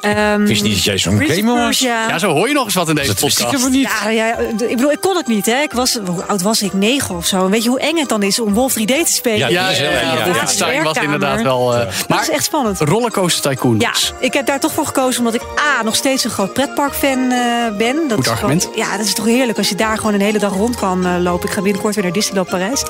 ehm 0.01 0.45
wist 0.45 0.63
niet 0.63 0.73
dat 0.75 0.85
jij 0.85 0.99
zo'n 0.99 1.21
gamer 1.29 1.55
was. 1.65 1.79
Ja, 1.79 2.19
zo 2.19 2.33
hoor 2.33 2.49
je 2.49 2.55
nog 2.55 2.65
eens 2.65 2.75
wat 2.75 2.89
in 2.89 2.95
deze 2.95 3.07
Dat 3.07 3.17
ik 3.17 3.23
podcast. 3.23 3.51
helemaal 3.51 3.71
niet. 3.71 3.89
Ja, 4.03 4.11
ja, 4.11 4.37
ik 4.39 4.57
bedoel, 4.77 4.93
ik 4.93 5.01
kon 5.01 5.17
het 5.17 5.27
niet. 5.27 5.47
Hè. 5.47 5.61
Ik 5.63 5.73
was, 5.73 5.99
hoe 6.07 6.25
oud 6.25 6.43
was 6.43 6.63
ik? 6.63 6.73
Negen 6.73 7.17
of 7.17 7.27
zo. 7.27 7.45
En 7.45 7.51
weet 7.51 7.63
je 7.63 7.69
hoe 7.69 7.81
eng 7.81 7.97
het 7.97 8.09
dan 8.09 8.23
is 8.23 8.41
om 8.41 8.55
Wolf 8.55 8.73
3D 8.79 8.87
te 8.87 9.13
spelen? 9.13 9.39
Ja, 9.39 9.49
Ja, 9.49 9.67
dat 9.67 9.77
ja, 9.77 9.83
ja, 9.83 9.91
ja. 9.91 10.27
Ja, 10.27 10.83
was 10.83 10.95
de 10.95 11.03
inderdaad 11.03 11.43
wel... 11.43 11.75
eh, 11.75 11.87
maar 12.09 12.19
dat 12.19 12.21
is 12.29 12.31
echt 12.35 12.45
spannend. 12.45 12.81
Rollercoaster 12.81 13.51
Tycoon 13.51 13.79
Ja, 13.81 13.91
dus. 13.93 14.13
ik 14.19 14.33
heb 14.33 14.47
daar 14.47 14.61
toch 14.61 14.73
voor 14.73 14.87
gekozen 14.87 15.19
omdat 15.19 15.35
ik 15.35 15.43
A, 15.79 15.83
nog 15.83 15.95
steeds 15.97 16.25
een 16.25 16.31
groot 16.31 16.50
pretparkfan 16.53 17.31
eh, 17.31 17.77
ben. 17.79 18.09
Dat 18.09 18.19
Goed 18.19 18.29
argument. 18.29 18.63
Gewoon, 18.63 18.79
ja, 18.79 18.97
dat 18.97 19.07
is 19.07 19.15
toch 19.15 19.25
heerlijk 19.25 19.59
als 19.59 19.69
je 19.69 19.75
daar 19.75 19.97
gewoon 19.97 20.15
een 20.15 20.21
hele 20.21 20.39
dag 20.39 20.53
rond 20.53 20.77
kan 20.77 21.07
eh, 21.07 21.15
lopen. 21.19 21.49
Ik 21.49 21.55
ga 21.55 21.63
binnenkort 21.63 21.95
weer 21.95 22.05
naar 22.05 22.13
Disneyland 22.13 22.49
Parijs. 22.49 22.83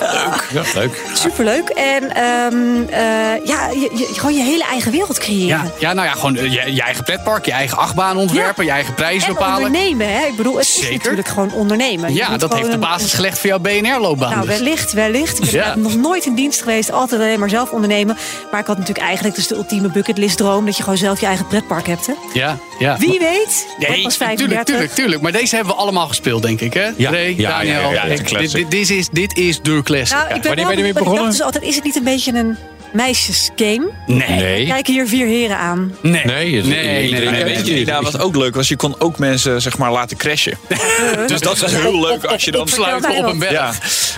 Ja, 0.52 0.62
leuk. 0.74 1.02
Superleuk. 1.14 1.68
En 1.68 2.14
ehm, 2.14 2.82
eh, 2.88 3.46
ja, 3.46 3.68
je, 3.68 3.90
je, 3.94 4.08
gewoon 4.14 4.34
je 4.34 4.42
hele 4.42 4.64
eigen 4.64 4.90
wereld 4.92 5.18
creëren. 5.18 5.46
Ja, 5.48 5.64
ja, 5.78 5.92
nou 5.92 6.06
ja, 6.06 6.12
gewoon 6.12 6.34
je, 6.34 6.72
je 6.74 6.82
eigen 6.82 7.04
pretpark, 7.04 7.44
je 7.44 7.52
eigen 7.52 7.78
achtbaan 7.78 8.16
ontwerpen, 8.16 8.64
je 8.64 8.70
eigen 8.70 8.94
prijs 8.94 9.24
En 9.24 9.32
bepalen. 9.32 9.66
ondernemen, 9.66 10.12
hè? 10.12 10.26
Ik 10.26 10.36
bedoel, 10.36 10.56
het 10.56 10.66
Zeker. 10.66 10.90
is 10.90 10.96
natuurlijk 10.96 11.28
gewoon 11.28 11.52
ondernemen. 11.52 12.14
Ja, 12.14 12.36
dat 12.36 12.52
heeft 12.54 12.66
de 12.66 12.72
een- 12.72 12.80
basis 12.80 13.12
gelegd 13.14 13.38
voor 13.38 13.48
jouw 13.48 13.58
BNR-loopbaan. 13.58 14.30
Nou, 14.30 14.46
dus. 14.46 14.58
wellicht, 14.58 14.92
wellicht. 14.92 15.38
Ik 15.44 15.50
ben 15.50 15.60
Ja. 15.60 15.74
nog 15.76 15.96
nooit 15.96 16.26
in 16.26 16.34
dienst 16.34 16.60
geweest, 16.60 16.92
altijd 16.92 17.20
alleen 17.20 17.38
maar 17.38 17.48
zelf 17.48 17.70
ondernemen. 17.70 18.16
Maar 18.50 18.60
ik 18.60 18.66
had 18.66 18.78
natuurlijk 18.78 19.06
eigenlijk 19.06 19.36
dus 19.36 19.46
de 19.46 19.54
ultieme 19.54 19.88
bucketlist 19.88 20.36
droom... 20.36 20.64
dat 20.66 20.76
je 20.76 20.82
gewoon 20.82 20.98
zelf 20.98 21.20
je 21.20 21.26
eigen 21.26 21.46
pretpark 21.46 21.86
hebt, 21.86 22.06
hè? 22.06 22.12
Ja, 22.32 22.58
ja. 22.78 22.96
Wie 22.96 23.18
weet, 23.18 23.49
ik 23.78 23.88
Nee, 23.88 24.02
was 24.02 24.16
tuurlijk, 24.16 24.38
35. 24.38 24.64
tuurlijk, 24.64 24.92
tuurlijk. 24.92 25.22
Maar 25.22 25.32
deze 25.32 25.54
hebben 25.56 25.74
we 25.74 25.80
allemaal 25.80 26.08
gespeeld, 26.08 26.42
denk 26.42 26.60
ik, 26.60 26.74
hè? 26.74 26.88
Ja. 26.96 27.10
Ray, 27.10 27.34
Ja, 27.36 27.48
Daniel. 27.50 27.72
ja, 27.74 27.90
ja, 27.92 28.06
ja, 28.06 28.16
dit, 28.16 28.52
dit, 28.52 28.70
dit 28.70 28.90
is, 28.90 29.08
dit 29.12 29.36
is 29.38 29.60
de 29.60 29.80
classic. 29.84 30.16
Nou, 30.16 30.28
ik 30.28 30.34
ja. 30.34 30.40
ben 30.40 30.48
Wanneer 30.48 30.66
ben 30.66 30.76
je 30.76 30.82
ermee 30.82 30.82
want 30.82 30.86
ik 30.86 30.94
dacht 30.94 31.04
begonnen? 31.04 31.30
dus 31.30 31.42
altijd, 31.42 31.64
is 31.64 31.74
het 31.74 31.84
niet 31.84 31.96
een 31.96 32.04
beetje 32.04 32.32
een 32.32 32.56
meisjesgame? 32.92 33.88
Nee. 34.06 34.28
Nee. 34.28 34.66
Kijken 34.66 34.92
hier 34.92 35.06
vier 35.08 35.26
heren 35.26 35.56
aan. 35.58 35.94
Nee. 36.02 36.24
Nee, 36.24 36.56
het- 36.56 36.66
nee, 36.66 37.10
nee, 37.12 37.44
weet 37.44 37.66
je, 37.66 37.84
daar 37.84 38.02
wat 38.02 38.20
ook 38.20 38.36
leuk 38.36 38.54
was, 38.54 38.68
je 38.68 38.76
kon 38.76 38.94
ook 39.00 39.18
mensen 39.18 39.62
zeg 39.62 39.78
maar 39.78 39.92
laten 39.92 40.16
crashen. 40.16 40.58
dus 41.26 41.40
dat 41.40 41.62
is 41.62 41.72
heel 41.72 42.00
leuk 42.00 42.24
als 42.24 42.44
je 42.44 42.50
dan 42.50 42.60
Opsluiten 42.60 43.16
op 43.16 43.24
een 43.24 43.38
berg. 43.38 43.52
Ja, 43.52 43.72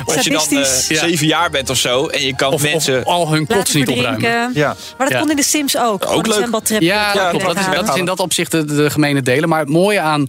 als 0.05 0.25
je 0.25 0.31
dan 0.31 0.43
eh. 0.51 0.89
Ja. 0.89 0.99
zeven 0.99 1.27
jaar 1.27 1.51
bent 1.51 1.71
of 1.71 1.77
zo 1.77 2.07
en 2.07 2.23
je 2.27 2.35
kan 2.37 2.53
Of, 2.53 2.65
of 2.65 2.71
mensen. 2.71 3.05
al 3.05 3.33
hun 3.33 3.47
kots 3.47 3.73
niet 3.73 3.89
opruimen. 3.89 4.51
ja. 4.55 4.77
Maar 4.99 5.07
dat 5.07 5.09
Ja. 5.11 5.19
kon 5.21 5.31
in 5.31 5.37
de 5.37 5.43
Sims 5.43 5.77
ook. 5.79 6.05
Een 6.05 6.21
leuk. 6.29 6.81
Ja, 6.81 7.13
dat 7.13 7.23
Ja, 7.23 7.29
klopt. 7.31 7.45
Dat 7.45 7.57
is, 7.59 7.65
dat 7.75 7.89
is 7.89 7.95
in 7.95 8.05
dat 8.05 8.21
opzicht 8.21 8.51
de, 8.51 8.65
de 8.65 8.91
gemene 8.91 9.23
delen. 9.23 9.49
Maar 9.49 9.61
het 9.61 9.69
mooie 9.69 10.01
aan 10.01 10.27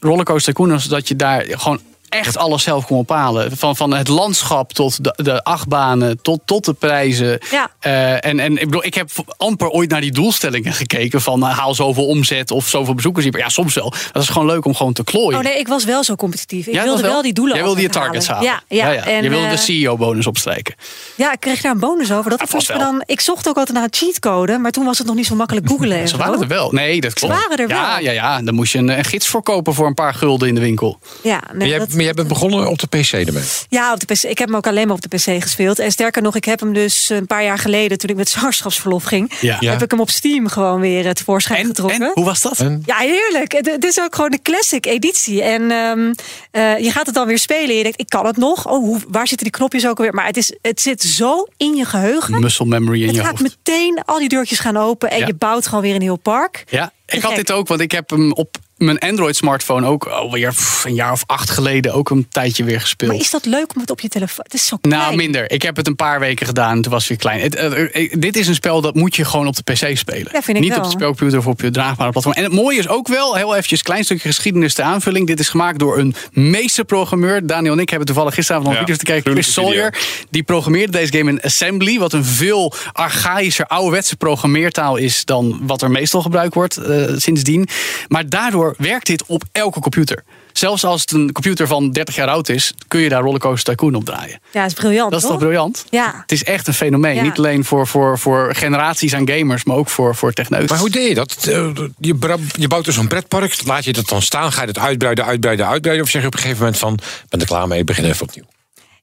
Rollercoaster 0.00 0.54
Tycoon 0.54 0.72
is 0.74 0.84
dat 0.84 1.08
je 1.08 1.16
daar 1.16 1.44
gewoon 1.48 1.80
echt 2.14 2.36
alles 2.36 2.62
zelf 2.62 2.86
kon 2.86 2.96
bepalen. 2.98 3.56
Van, 3.56 3.76
van 3.76 3.94
het 3.94 4.08
landschap 4.08 4.72
tot 4.72 5.04
de, 5.04 5.12
de 5.16 5.42
achtbanen, 5.44 6.22
tot, 6.22 6.40
tot 6.44 6.64
de 6.64 6.72
prijzen. 6.72 7.38
Ja. 7.50 7.70
Eh, 7.80 8.12
en, 8.24 8.40
en 8.40 8.52
ik 8.58 8.64
bedoel, 8.64 8.84
ik 8.84 8.94
heb 8.94 9.10
amper 9.36 9.68
ooit 9.68 9.90
naar 9.90 10.00
die 10.00 10.12
doelstellingen 10.12 10.72
gekeken. 10.72 11.20
Van 11.20 11.46
eh, 11.46 11.58
haal 11.58 11.74
zoveel 11.74 12.06
omzet 12.06 12.50
of 12.50 12.68
zoveel 12.68 12.94
bezoekers. 12.94 13.26
Ja, 13.30 13.48
soms 13.48 13.74
wel. 13.74 13.92
Dat 14.12 14.22
is 14.22 14.28
gewoon 14.28 14.46
leuk 14.48 14.64
om 14.64 14.74
gewoon 14.74 14.92
te 14.92 15.04
klooien. 15.04 15.38
Oh 15.38 15.44
nee, 15.44 15.58
ik 15.58 15.68
was 15.68 15.84
wel 15.84 16.04
zo 16.04 16.14
competitief. 16.16 16.66
Ik 16.66 16.72
Jij 16.74 16.82
wilde 16.84 17.02
was 17.02 17.10
wel 17.10 17.22
die 17.22 17.32
doelen 17.32 17.54
Jij 17.54 17.64
wilde 17.64 17.80
je 17.80 17.88
targets 17.88 18.28
halen. 18.28 18.44
Ja, 18.44 18.62
ja, 18.68 18.92
En, 18.94 19.22
je 19.22 19.28
wilde 19.28 19.44
eh, 19.44 19.50
de 19.50 19.56
CEO-bonus 19.56 20.26
opstrijken. 20.26 20.74
Ja, 21.16 21.32
ik 21.32 21.40
kreeg 21.40 21.60
daar 21.60 21.72
een 21.72 21.78
bonus 21.78 22.12
over. 22.12 22.30
Dat 22.30 22.38
Ja, 22.50 22.58
me 22.58 22.66
wel. 22.66 22.78
dan. 22.78 23.02
Ik 23.06 23.20
zocht 23.20 23.48
ook 23.48 23.56
altijd 23.56 23.76
naar 23.76 23.86
een 23.86 23.94
cheatcode, 23.94 24.58
maar 24.58 24.70
toen 24.70 24.84
was 24.84 24.98
het 24.98 25.06
nog 25.06 25.16
niet 25.16 25.26
zo 25.26 25.34
makkelijk 25.34 25.68
googlen. 25.68 25.98
en 25.98 26.08
Ze 26.14 26.16
waren 26.16 26.40
er 26.40 26.48
wel. 26.48 26.72
Nee, 26.72 27.00
dat 27.00 27.12
klopt. 27.12 27.34
waren 27.34 27.56
er 27.56 27.68
Ja, 27.68 27.94
wel. 27.94 28.04
ja, 28.04 28.10
ja. 28.12 28.42
Dan 28.42 28.54
moest 28.54 28.72
je 28.72 28.78
een, 28.78 28.88
een 28.98 29.04
gids 29.04 29.26
voor 29.28 29.42
kopen 29.42 29.74
voor 29.74 29.86
een 29.86 29.94
paar 29.94 30.14
gulden 30.14 30.48
in 30.48 30.54
de 30.54 30.60
winkel. 30.60 30.98
Ja, 31.22 31.40
nee, 31.52 31.78
dat- 31.78 31.92
maar 32.04 32.14
jij 32.14 32.24
bent 32.24 32.28
begonnen 32.28 32.70
op 32.70 32.78
de 32.78 32.86
PC 32.86 33.12
ermee. 33.12 33.42
ja, 33.68 33.92
op 33.92 34.00
de 34.00 34.06
PC. 34.14 34.22
Ik 34.22 34.38
heb 34.38 34.48
hem 34.48 34.56
ook 34.56 34.66
alleen 34.66 34.86
maar 34.86 34.96
op 34.96 35.02
de 35.10 35.16
PC 35.16 35.42
gespeeld. 35.42 35.78
En 35.78 35.90
sterker 35.90 36.22
nog, 36.22 36.36
ik 36.36 36.44
heb 36.44 36.60
hem 36.60 36.72
dus 36.72 37.08
een 37.08 37.26
paar 37.26 37.44
jaar 37.44 37.58
geleden, 37.58 37.98
toen 37.98 38.10
ik 38.10 38.16
met 38.16 38.28
zwangerschapsverlof 38.28 39.04
ging, 39.04 39.32
Ja. 39.40 39.56
Ja. 39.60 39.70
heb 39.70 39.82
ik 39.82 39.90
hem 39.90 40.00
op 40.00 40.10
Steam 40.10 40.48
gewoon 40.48 40.80
weer 40.80 41.06
eh, 41.06 41.10
tevoorschijn 41.12 41.66
getrokken. 41.66 42.00
En, 42.02 42.10
hoe 42.14 42.24
was 42.24 42.42
dat? 42.42 42.58
En? 42.58 42.82
Ja, 42.86 42.96
heerlijk. 42.96 43.52
Het, 43.52 43.66
het 43.66 43.84
is 43.84 44.00
ook 44.00 44.14
gewoon 44.14 44.32
een 44.32 44.42
classic 44.42 44.86
editie. 44.86 45.42
En 45.42 45.70
ehm, 45.70 46.12
eh, 46.50 46.78
je 46.84 46.90
gaat 46.90 47.06
het 47.06 47.14
dan 47.14 47.26
weer 47.26 47.38
spelen. 47.38 47.68
En 47.70 47.76
je 47.76 47.82
denkt, 47.82 48.00
ik 48.00 48.08
kan 48.08 48.26
het 48.26 48.36
nog. 48.36 48.66
Oh, 48.66 48.78
hoe, 48.78 49.00
waar 49.08 49.28
zitten 49.28 49.46
die 49.46 49.56
knopjes 49.56 49.86
ook 49.86 49.96
alweer? 49.98 50.14
Maar 50.14 50.26
het, 50.26 50.36
is, 50.36 50.54
het 50.62 50.80
zit 50.80 51.02
zo 51.02 51.46
in 51.56 51.74
je 51.74 51.84
geheugen. 51.84 52.40
Muscle 52.40 52.66
memory 52.66 53.00
in 53.00 53.06
Het 53.06 53.16
je 53.16 53.22
gaat 53.22 53.30
hoofd. 53.38 53.42
meteen, 53.42 54.02
al 54.04 54.18
die 54.18 54.28
deurtjes 54.28 54.58
gaan 54.58 54.76
open. 54.76 55.10
En 55.10 55.18
Ja. 55.18 55.26
je 55.26 55.34
bouwt 55.34 55.66
gewoon 55.66 55.82
weer 55.82 55.94
een 55.94 56.02
heel 56.02 56.16
park. 56.16 56.64
Ja, 56.70 56.92
ik 57.06 57.22
had 57.22 57.34
dit 57.36 57.52
ook, 57.52 57.68
want 57.68 57.80
ik 57.80 57.92
heb 57.92 58.10
hem 58.10 58.32
op 58.32 58.56
mijn 58.76 58.98
Android-smartphone 58.98 59.86
ook 59.86 60.04
alweer 60.06 60.50
pff, 60.50 60.84
een 60.84 60.94
jaar 60.94 61.12
of 61.12 61.22
acht 61.26 61.50
geleden 61.50 61.94
ook 61.94 62.10
een 62.10 62.26
tijdje 62.28 62.64
weer 62.64 62.80
gespeeld. 62.80 63.10
Maar 63.12 63.20
is 63.20 63.30
dat 63.30 63.44
leuk 63.44 63.74
om 63.74 63.80
het 63.80 63.90
op 63.90 64.00
je 64.00 64.08
telefoon? 64.08 64.44
Het 64.44 64.54
is 64.54 64.66
zo 64.66 64.76
klein. 64.80 65.02
Nou, 65.02 65.16
minder. 65.16 65.50
Ik 65.50 65.62
heb 65.62 65.76
het 65.76 65.86
een 65.86 65.96
paar 65.96 66.20
weken 66.20 66.46
gedaan. 66.46 66.82
Toen 66.82 66.92
was 66.92 67.00
het 67.00 67.08
weer 67.08 67.18
klein. 67.18 67.40
Het, 67.40 67.54
eh, 67.54 68.02
eh, 68.04 68.12
dit 68.18 68.36
is 68.36 68.46
een 68.48 68.54
spel 68.54 68.80
dat 68.80 68.94
moet 68.94 69.16
je 69.16 69.24
gewoon 69.24 69.46
op 69.46 69.56
de 69.56 69.72
PC 69.72 69.96
spelen. 69.96 70.28
Ja, 70.32 70.42
vind 70.42 70.56
ik 70.56 70.62
Niet 70.62 70.68
wel. 70.68 70.78
op 70.78 70.84
de 70.84 70.90
spelcomputer 70.90 71.38
of 71.38 71.46
op 71.46 71.60
je 71.60 71.70
draagbare 71.70 72.10
platform. 72.10 72.34
En 72.34 72.42
het 72.42 72.52
mooie 72.52 72.78
is 72.78 72.88
ook 72.88 73.08
wel, 73.08 73.34
heel 73.34 73.52
eventjes 73.54 73.78
een 73.78 73.84
klein 73.84 74.04
stukje 74.04 74.28
geschiedenis 74.28 74.74
ter 74.74 74.84
aanvulling. 74.84 75.26
Dit 75.26 75.40
is 75.40 75.48
gemaakt 75.48 75.78
door 75.78 75.98
een 75.98 76.14
meesterprogrammeur. 76.32 77.46
Daniel 77.46 77.72
en 77.72 77.78
ik 77.78 77.88
hebben 77.88 78.06
toevallig 78.06 78.34
gisteravond 78.34 78.68
nog 78.68 78.78
Ja, 78.78 78.84
video's 78.84 79.04
te 79.04 79.10
kijken. 79.12 79.32
Chris 79.32 79.52
Sawyer. 79.52 79.94
Die 80.30 80.42
programmeerde 80.42 80.92
deze 80.92 81.12
game 81.16 81.30
in 81.30 81.40
Assembly. 81.42 81.98
Wat 81.98 82.12
een 82.12 82.24
veel 82.24 82.72
archaïscher, 82.92 83.66
ouderwetse 83.66 84.16
programmeertaal 84.16 84.96
is 84.96 85.24
dan 85.24 85.60
wat 85.62 85.82
er 85.82 85.90
meestal 85.90 86.22
gebruikt 86.22 86.54
wordt 86.54 86.76
eh, 86.76 87.04
sindsdien. 87.16 87.68
Maar 88.08 88.28
daardoor 88.28 88.63
werkt 88.76 89.06
dit 89.06 89.24
op 89.26 89.44
elke 89.52 89.80
computer. 89.80 90.24
Zelfs 90.52 90.84
als 90.84 91.00
het 91.00 91.10
een 91.10 91.32
computer 91.32 91.66
van 91.66 91.90
30 91.90 92.14
jaar 92.14 92.28
oud 92.28 92.48
is, 92.48 92.72
kun 92.88 93.00
je 93.00 93.08
daar 93.08 93.22
Rollercoaster 93.22 93.76
Tycoon 93.76 93.94
op 93.94 94.04
draaien. 94.04 94.40
Ja, 94.50 94.62
het 94.62 94.70
is 94.70 94.78
briljant. 94.78 95.10
Dat 95.10 95.20
is 95.20 95.26
toch 95.26 95.36
toch? 95.36 95.42
briljant? 95.42 95.84
Ja. 95.90 96.14
Het 96.20 96.32
is 96.32 96.44
echt 96.44 96.66
een 96.66 96.74
fenomeen. 96.74 97.14
Ja. 97.14 97.22
Niet 97.22 97.38
alleen 97.38 97.64
voor, 97.64 97.86
voor, 97.86 98.18
voor 98.18 98.54
generaties 98.54 99.14
aan 99.14 99.28
gamers, 99.28 99.64
maar 99.64 99.76
ook 99.76 99.88
voor, 99.88 100.14
voor 100.14 100.32
techneuten. 100.32 100.68
Maar 100.68 100.78
hoe 100.78 100.90
deed 100.90 101.08
je 101.08 101.14
dat? 101.14 101.36
Eh, 101.48 101.70
Je, 101.98 102.36
je 102.52 102.68
bouwt 102.68 102.84
dus 102.84 102.96
een 102.96 103.08
pretpark, 103.08 103.60
laat 103.64 103.84
je 103.84 103.92
dat 103.92 104.08
dan 104.08 104.22
staan, 104.22 104.52
ga 104.52 104.60
je 104.60 104.68
het 104.68 104.78
uitbreiden, 104.78 105.24
uitbreiden, 105.24 105.66
uitbreiden? 105.66 106.04
Of 106.04 106.10
zeg 106.10 106.20
je 106.20 106.26
op 106.26 106.34
een 106.34 106.40
gegeven 106.40 106.62
moment 106.62 106.78
van, 106.78 106.98
ben 107.28 107.40
er 107.40 107.46
klaar 107.46 107.68
mee, 107.68 107.84
begin 107.84 108.04
even 108.04 108.22
opnieuw? 108.22 108.44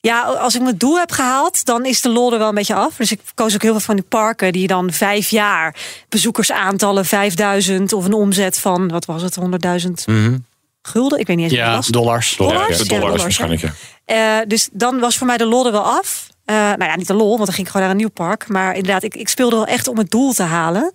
Ja, 0.01 0.21
als 0.23 0.55
ik 0.55 0.61
mijn 0.61 0.77
doel 0.77 0.99
heb 0.99 1.11
gehaald, 1.11 1.65
dan 1.65 1.85
is 1.85 2.01
de 2.01 2.09
lol 2.09 2.33
er 2.33 2.39
wel 2.39 2.47
een 2.47 2.55
beetje 2.55 2.75
af. 2.75 2.95
Dus 2.95 3.11
ik 3.11 3.19
koos 3.33 3.53
ook 3.53 3.61
heel 3.61 3.71
veel 3.71 3.79
van 3.79 3.95
die 3.95 4.05
parken 4.05 4.51
die 4.51 4.67
dan 4.67 4.91
vijf 4.91 5.29
jaar 5.29 5.75
bezoekersaantallen 6.09 7.05
5000 7.05 7.93
of 7.93 8.05
een 8.05 8.13
omzet 8.13 8.59
van, 8.59 8.87
wat 8.87 9.05
was 9.05 9.21
het, 9.21 9.37
100.000 9.39 9.91
gulden? 10.81 11.19
Ik 11.19 11.27
weet 11.27 11.35
niet 11.35 11.45
eens 11.45 11.55
ja, 11.55 11.65
het 11.65 11.75
was. 11.75 11.87
dollars. 11.87 12.35
Dollars? 12.35 12.59
Ja, 12.59 12.67
dollars 12.67 12.87
dollars, 12.87 13.21
waarschijnlijk, 13.21 13.61
ja. 13.61 13.71
Eh, 14.05 14.47
dus 14.47 14.69
dan 14.71 14.99
was 14.99 15.17
voor 15.17 15.27
mij 15.27 15.37
de 15.37 15.45
lol 15.45 15.65
er 15.65 15.71
wel 15.71 15.83
af. 15.83 16.29
Eh, 16.45 16.55
nou 16.55 16.83
ja, 16.83 16.95
niet 16.95 17.07
de 17.07 17.13
lol, 17.13 17.29
want 17.29 17.45
dan 17.45 17.53
ging 17.53 17.67
ik 17.67 17.67
gewoon 17.67 17.81
naar 17.81 17.95
een 17.95 18.01
nieuw 18.01 18.09
park. 18.09 18.47
Maar 18.47 18.75
inderdaad, 18.75 19.03
ik, 19.03 19.15
ik 19.15 19.27
speelde 19.29 19.55
wel 19.55 19.65
echt 19.65 19.87
om 19.87 19.97
het 19.97 20.11
doel 20.11 20.33
te 20.33 20.43
halen. 20.43 20.91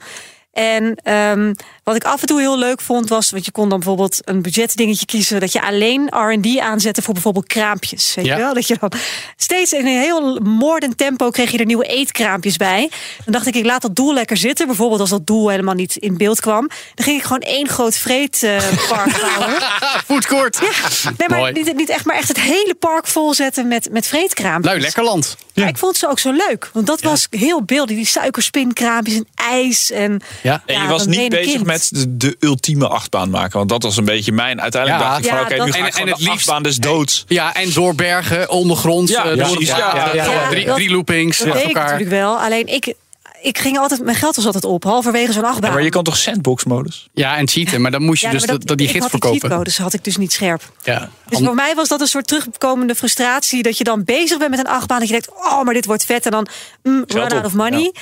En 0.56 0.96
ehm, 1.02 1.52
wat 1.84 1.96
ik 1.96 2.04
af 2.04 2.20
en 2.20 2.26
toe 2.26 2.40
heel 2.40 2.58
leuk 2.58 2.80
vond 2.80 3.08
was, 3.08 3.30
want 3.30 3.44
je 3.44 3.50
kon 3.50 3.68
dan 3.68 3.78
bijvoorbeeld 3.78 4.20
een 4.24 4.42
budgetdingetje 4.42 5.06
kiezen 5.06 5.40
dat 5.40 5.52
je 5.52 5.62
alleen 5.62 6.06
R&D 6.08 6.58
aanzette 6.58 7.02
voor 7.02 7.14
bijvoorbeeld 7.14 7.46
kraampjes. 7.46 8.14
Weet 8.14 8.24
Ja. 8.24 8.36
je 8.36 8.42
wel? 8.42 8.54
Dat 8.54 8.66
je 8.66 8.76
dan 8.80 8.92
steeds 9.36 9.72
in 9.72 9.86
een 9.86 10.00
heel 10.00 10.40
moordend 10.40 10.98
tempo 10.98 11.30
kreeg 11.30 11.50
je 11.50 11.58
er 11.58 11.64
nieuwe 11.64 11.84
eetkraampjes 11.86 12.56
bij. 12.56 12.90
Dan 13.24 13.32
dacht 13.32 13.46
ik, 13.46 13.54
ik 13.54 13.64
laat 13.64 13.82
dat 13.82 13.96
doel 13.96 14.14
lekker 14.14 14.36
zitten. 14.36 14.66
Bijvoorbeeld 14.66 15.00
als 15.00 15.10
dat 15.10 15.26
doel 15.26 15.48
helemaal 15.48 15.74
niet 15.74 15.96
in 15.96 16.16
beeld 16.16 16.40
kwam, 16.40 16.68
dan 16.94 17.04
ging 17.04 17.16
ik 17.18 17.22
gewoon 17.22 17.40
één 17.40 17.68
groot 17.68 17.94
vreetpark 17.96 19.20
bouwen. 19.20 19.62
Foodcourt. 20.04 20.60
Nee, 21.18 21.28
maar 21.28 21.52
niet, 21.52 21.76
niet 21.76 21.88
echt, 21.88 22.04
maar 22.04 22.16
echt 22.16 22.28
het 22.28 22.40
hele 22.40 22.74
park 22.78 23.06
volzetten 23.06 23.68
met, 23.68 23.88
met 23.90 24.06
vreetkraampjes. 24.06 24.72
Nou, 24.72 24.80
lekker 24.84 25.02
land. 25.04 25.36
Maar 25.54 25.68
ik 25.68 25.78
vond 25.78 25.96
ze 25.96 26.08
ook 26.08 26.18
zo 26.18 26.32
leuk. 26.32 26.70
Want 26.72 26.86
dat 26.86 27.00
was 27.02 27.26
heel 27.30 27.62
beeldig. 27.62 27.96
Die 27.96 28.06
suikerspinkraampjes 28.06 29.16
en 29.16 29.26
ijs. 29.34 29.90
En, 29.90 30.20
Ja. 30.46 30.62
En 30.66 30.74
je 30.74 30.80
Ja, 30.82 30.88
was 30.88 31.06
niet 31.06 31.28
bezig 31.28 31.52
kind. 31.52 31.64
met 31.66 31.90
de, 31.92 32.16
de 32.16 32.36
ultieme 32.40 32.88
achtbaan 32.88 33.30
maken. 33.30 33.56
Want 33.58 33.68
dat 33.70 33.82
was 33.82 33.96
een 33.96 34.04
beetje 34.04 34.32
mijn... 34.32 34.60
Uiteindelijk 34.60 35.02
Ja. 35.02 35.08
dacht 35.08 35.24
ik 35.24 35.28
van 35.30 35.38
Ja, 35.38 35.44
oké, 35.44 35.54
nu 35.64 35.72
ga 35.72 35.78
En- 35.78 35.86
ik 35.86 35.94
en 35.94 36.06
het 36.08 36.16
de 36.16 36.22
liefst- 36.22 36.36
achtbaan 36.36 36.62
des 36.62 36.76
doods. 36.76 37.24
Ja, 37.28 37.54
en 37.54 37.72
door 37.72 37.94
bergen, 37.94 38.50
ondergronds. 38.50 39.10
Ja, 39.12 39.24
eh, 39.24 39.34
ja, 39.36 39.46
door- 39.46 39.62
ja. 39.62 39.76
ja, 39.78 40.14
Ja, 40.14 40.24
ja. 40.32 40.48
drie, 40.48 40.72
drie 40.74 40.90
loopings 40.90 41.38
dat 41.38 41.46
elkaar. 41.56 41.82
natuurlijk 41.82 42.10
wel. 42.10 42.36
Alleen 42.38 42.66
ik, 42.66 42.94
ik 43.42 43.58
ging 43.58 43.78
altijd... 43.78 44.04
Mijn 44.04 44.16
geld 44.16 44.36
was 44.36 44.46
altijd 44.46 44.64
op. 44.64 44.84
Halverwege 44.84 45.32
zo'n 45.32 45.44
achtbaan. 45.44 45.68
Ja, 45.68 45.74
maar 45.74 45.84
je 45.84 45.90
kan 45.90 46.04
toch 46.04 46.16
sandbox-modus? 46.16 47.08
Ja, 47.14 47.36
en 47.36 47.48
cheaten, 47.48 47.80
maar 47.80 47.90
dan 47.90 48.02
moest 48.02 48.20
je 48.20 48.26
Ja, 48.26 48.32
dus 48.32 48.42
dat, 48.44 48.66
dat 48.66 48.78
die 48.78 48.86
gids 48.88 49.00
had 49.00 49.10
die 49.10 49.20
verkopen. 49.20 49.40
cheatcodes 49.48 49.78
had 49.78 49.92
ik 49.92 50.04
dus 50.04 50.16
niet 50.16 50.32
scherp. 50.32 50.62
Ja. 50.84 51.08
Dus 51.28 51.38
voor 51.38 51.54
mij 51.54 51.74
was 51.74 51.88
dat 51.88 52.00
een 52.00 52.06
soort 52.06 52.26
terugkomende 52.26 52.94
frustratie. 52.94 53.62
Dat 53.62 53.78
je 53.78 53.84
dan 53.84 54.04
bezig 54.04 54.38
bent 54.38 54.50
met 54.50 54.58
een 54.58 54.66
achtbaan. 54.68 54.98
Dat 54.98 55.08
je 55.08 55.12
denkt, 55.12 55.30
oh, 55.34 55.62
maar 55.64 55.74
dit 55.74 55.84
wordt 55.86 56.04
vet. 56.04 56.24
En 56.24 56.30
dan 56.30 56.46
mm, 56.82 57.04
run 57.06 57.22
out 57.22 57.32
op, 57.32 57.44
of 57.44 57.52
money. 57.54 57.80
ja. 57.94 58.00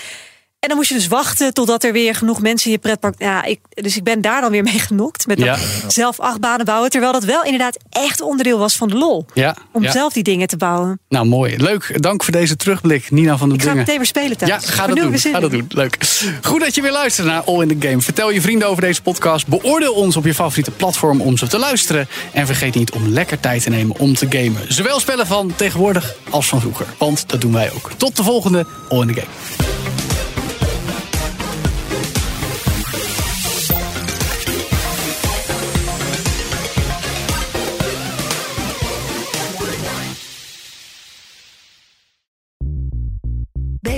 En 0.64 0.70
dan 0.70 0.78
moest 0.78 0.88
je 0.88 0.94
dus 0.94 1.08
wachten 1.08 1.54
totdat 1.54 1.84
er 1.84 1.92
weer 1.92 2.14
genoeg 2.14 2.40
mensen 2.40 2.66
in 2.66 2.72
je 2.72 2.78
pretpark... 2.78 3.14
Ja, 3.18 3.44
ik, 3.44 3.60
dus 3.68 3.96
ik 3.96 4.02
ben 4.04 4.20
daar 4.20 4.40
dan 4.40 4.50
weer 4.50 4.62
mee 4.62 4.78
genokt. 4.78 5.26
Met 5.26 5.38
Ja. 5.38 5.56
zelf 5.88 6.20
achtbanen 6.20 6.64
bouwen. 6.66 6.90
Terwijl 6.90 7.12
dat 7.12 7.24
wel 7.24 7.42
inderdaad 7.44 7.78
echt 7.90 8.20
onderdeel 8.20 8.58
was 8.58 8.76
van 8.76 8.88
de 8.88 8.94
lol. 8.94 9.26
Ja, 9.34 9.56
Om 9.72 9.82
ja. 9.82 9.90
zelf 9.90 10.12
die 10.12 10.22
dingen 10.22 10.46
te 10.46 10.56
bouwen. 10.56 11.00
Nou, 11.08 11.26
mooi. 11.26 11.56
Leuk. 11.56 12.02
Dank 12.02 12.24
voor 12.24 12.32
deze 12.32 12.56
terugblik, 12.56 13.10
Nina 13.10 13.36
van 13.38 13.48
der 13.48 13.58
Ik 13.58 13.64
ga 13.64 13.74
meteen 13.74 13.96
weer 13.96 14.06
spelen 14.06 14.36
thuis. 14.36 14.50
Ja, 14.50 14.72
ga 14.72 14.86
dat 14.86 14.96
doen. 14.96 15.18
Ga 15.18 15.40
dat 15.40 15.50
doen. 15.50 15.66
Leuk. 15.68 15.98
Goed 16.42 16.60
dat 16.60 16.74
je 16.74 16.82
weer 16.82 16.92
luistert 16.92 17.26
naar 17.26 17.42
All 17.42 17.62
in 17.62 17.78
the 17.78 17.88
Game. 17.88 18.00
Vertel 18.00 18.30
je 18.30 18.40
vrienden 18.40 18.68
over 18.68 18.82
deze 18.82 19.02
podcast. 19.02 19.46
Beoordeel 19.46 19.92
ons 19.94 20.16
op 20.16 20.24
je 20.24 20.34
favoriete 20.34 20.70
platform 20.70 21.20
om 21.20 21.36
ze 21.36 21.46
te 21.46 21.58
luisteren. 21.58 22.08
En 22.32 22.46
vergeet 22.46 22.74
niet 22.74 22.90
om 22.92 23.08
lekker 23.08 23.40
tijd 23.40 23.62
te 23.62 23.70
nemen 23.70 23.98
om 23.98 24.14
te 24.14 24.26
gamen. 24.30 24.60
Zowel 24.68 25.00
spellen 25.00 25.26
van 25.26 25.52
tegenwoordig 25.56 26.14
als 26.30 26.48
van 26.48 26.60
vroeger. 26.60 26.86
Want 26.98 27.28
dat 27.28 27.40
doen 27.40 27.52
wij 27.52 27.72
ook. 27.72 27.90
Tot 27.96 28.16
de 28.16 28.22
volgende 28.22 28.66
All 28.88 29.00
in 29.00 29.06
the 29.06 29.14
Game. 29.14 29.72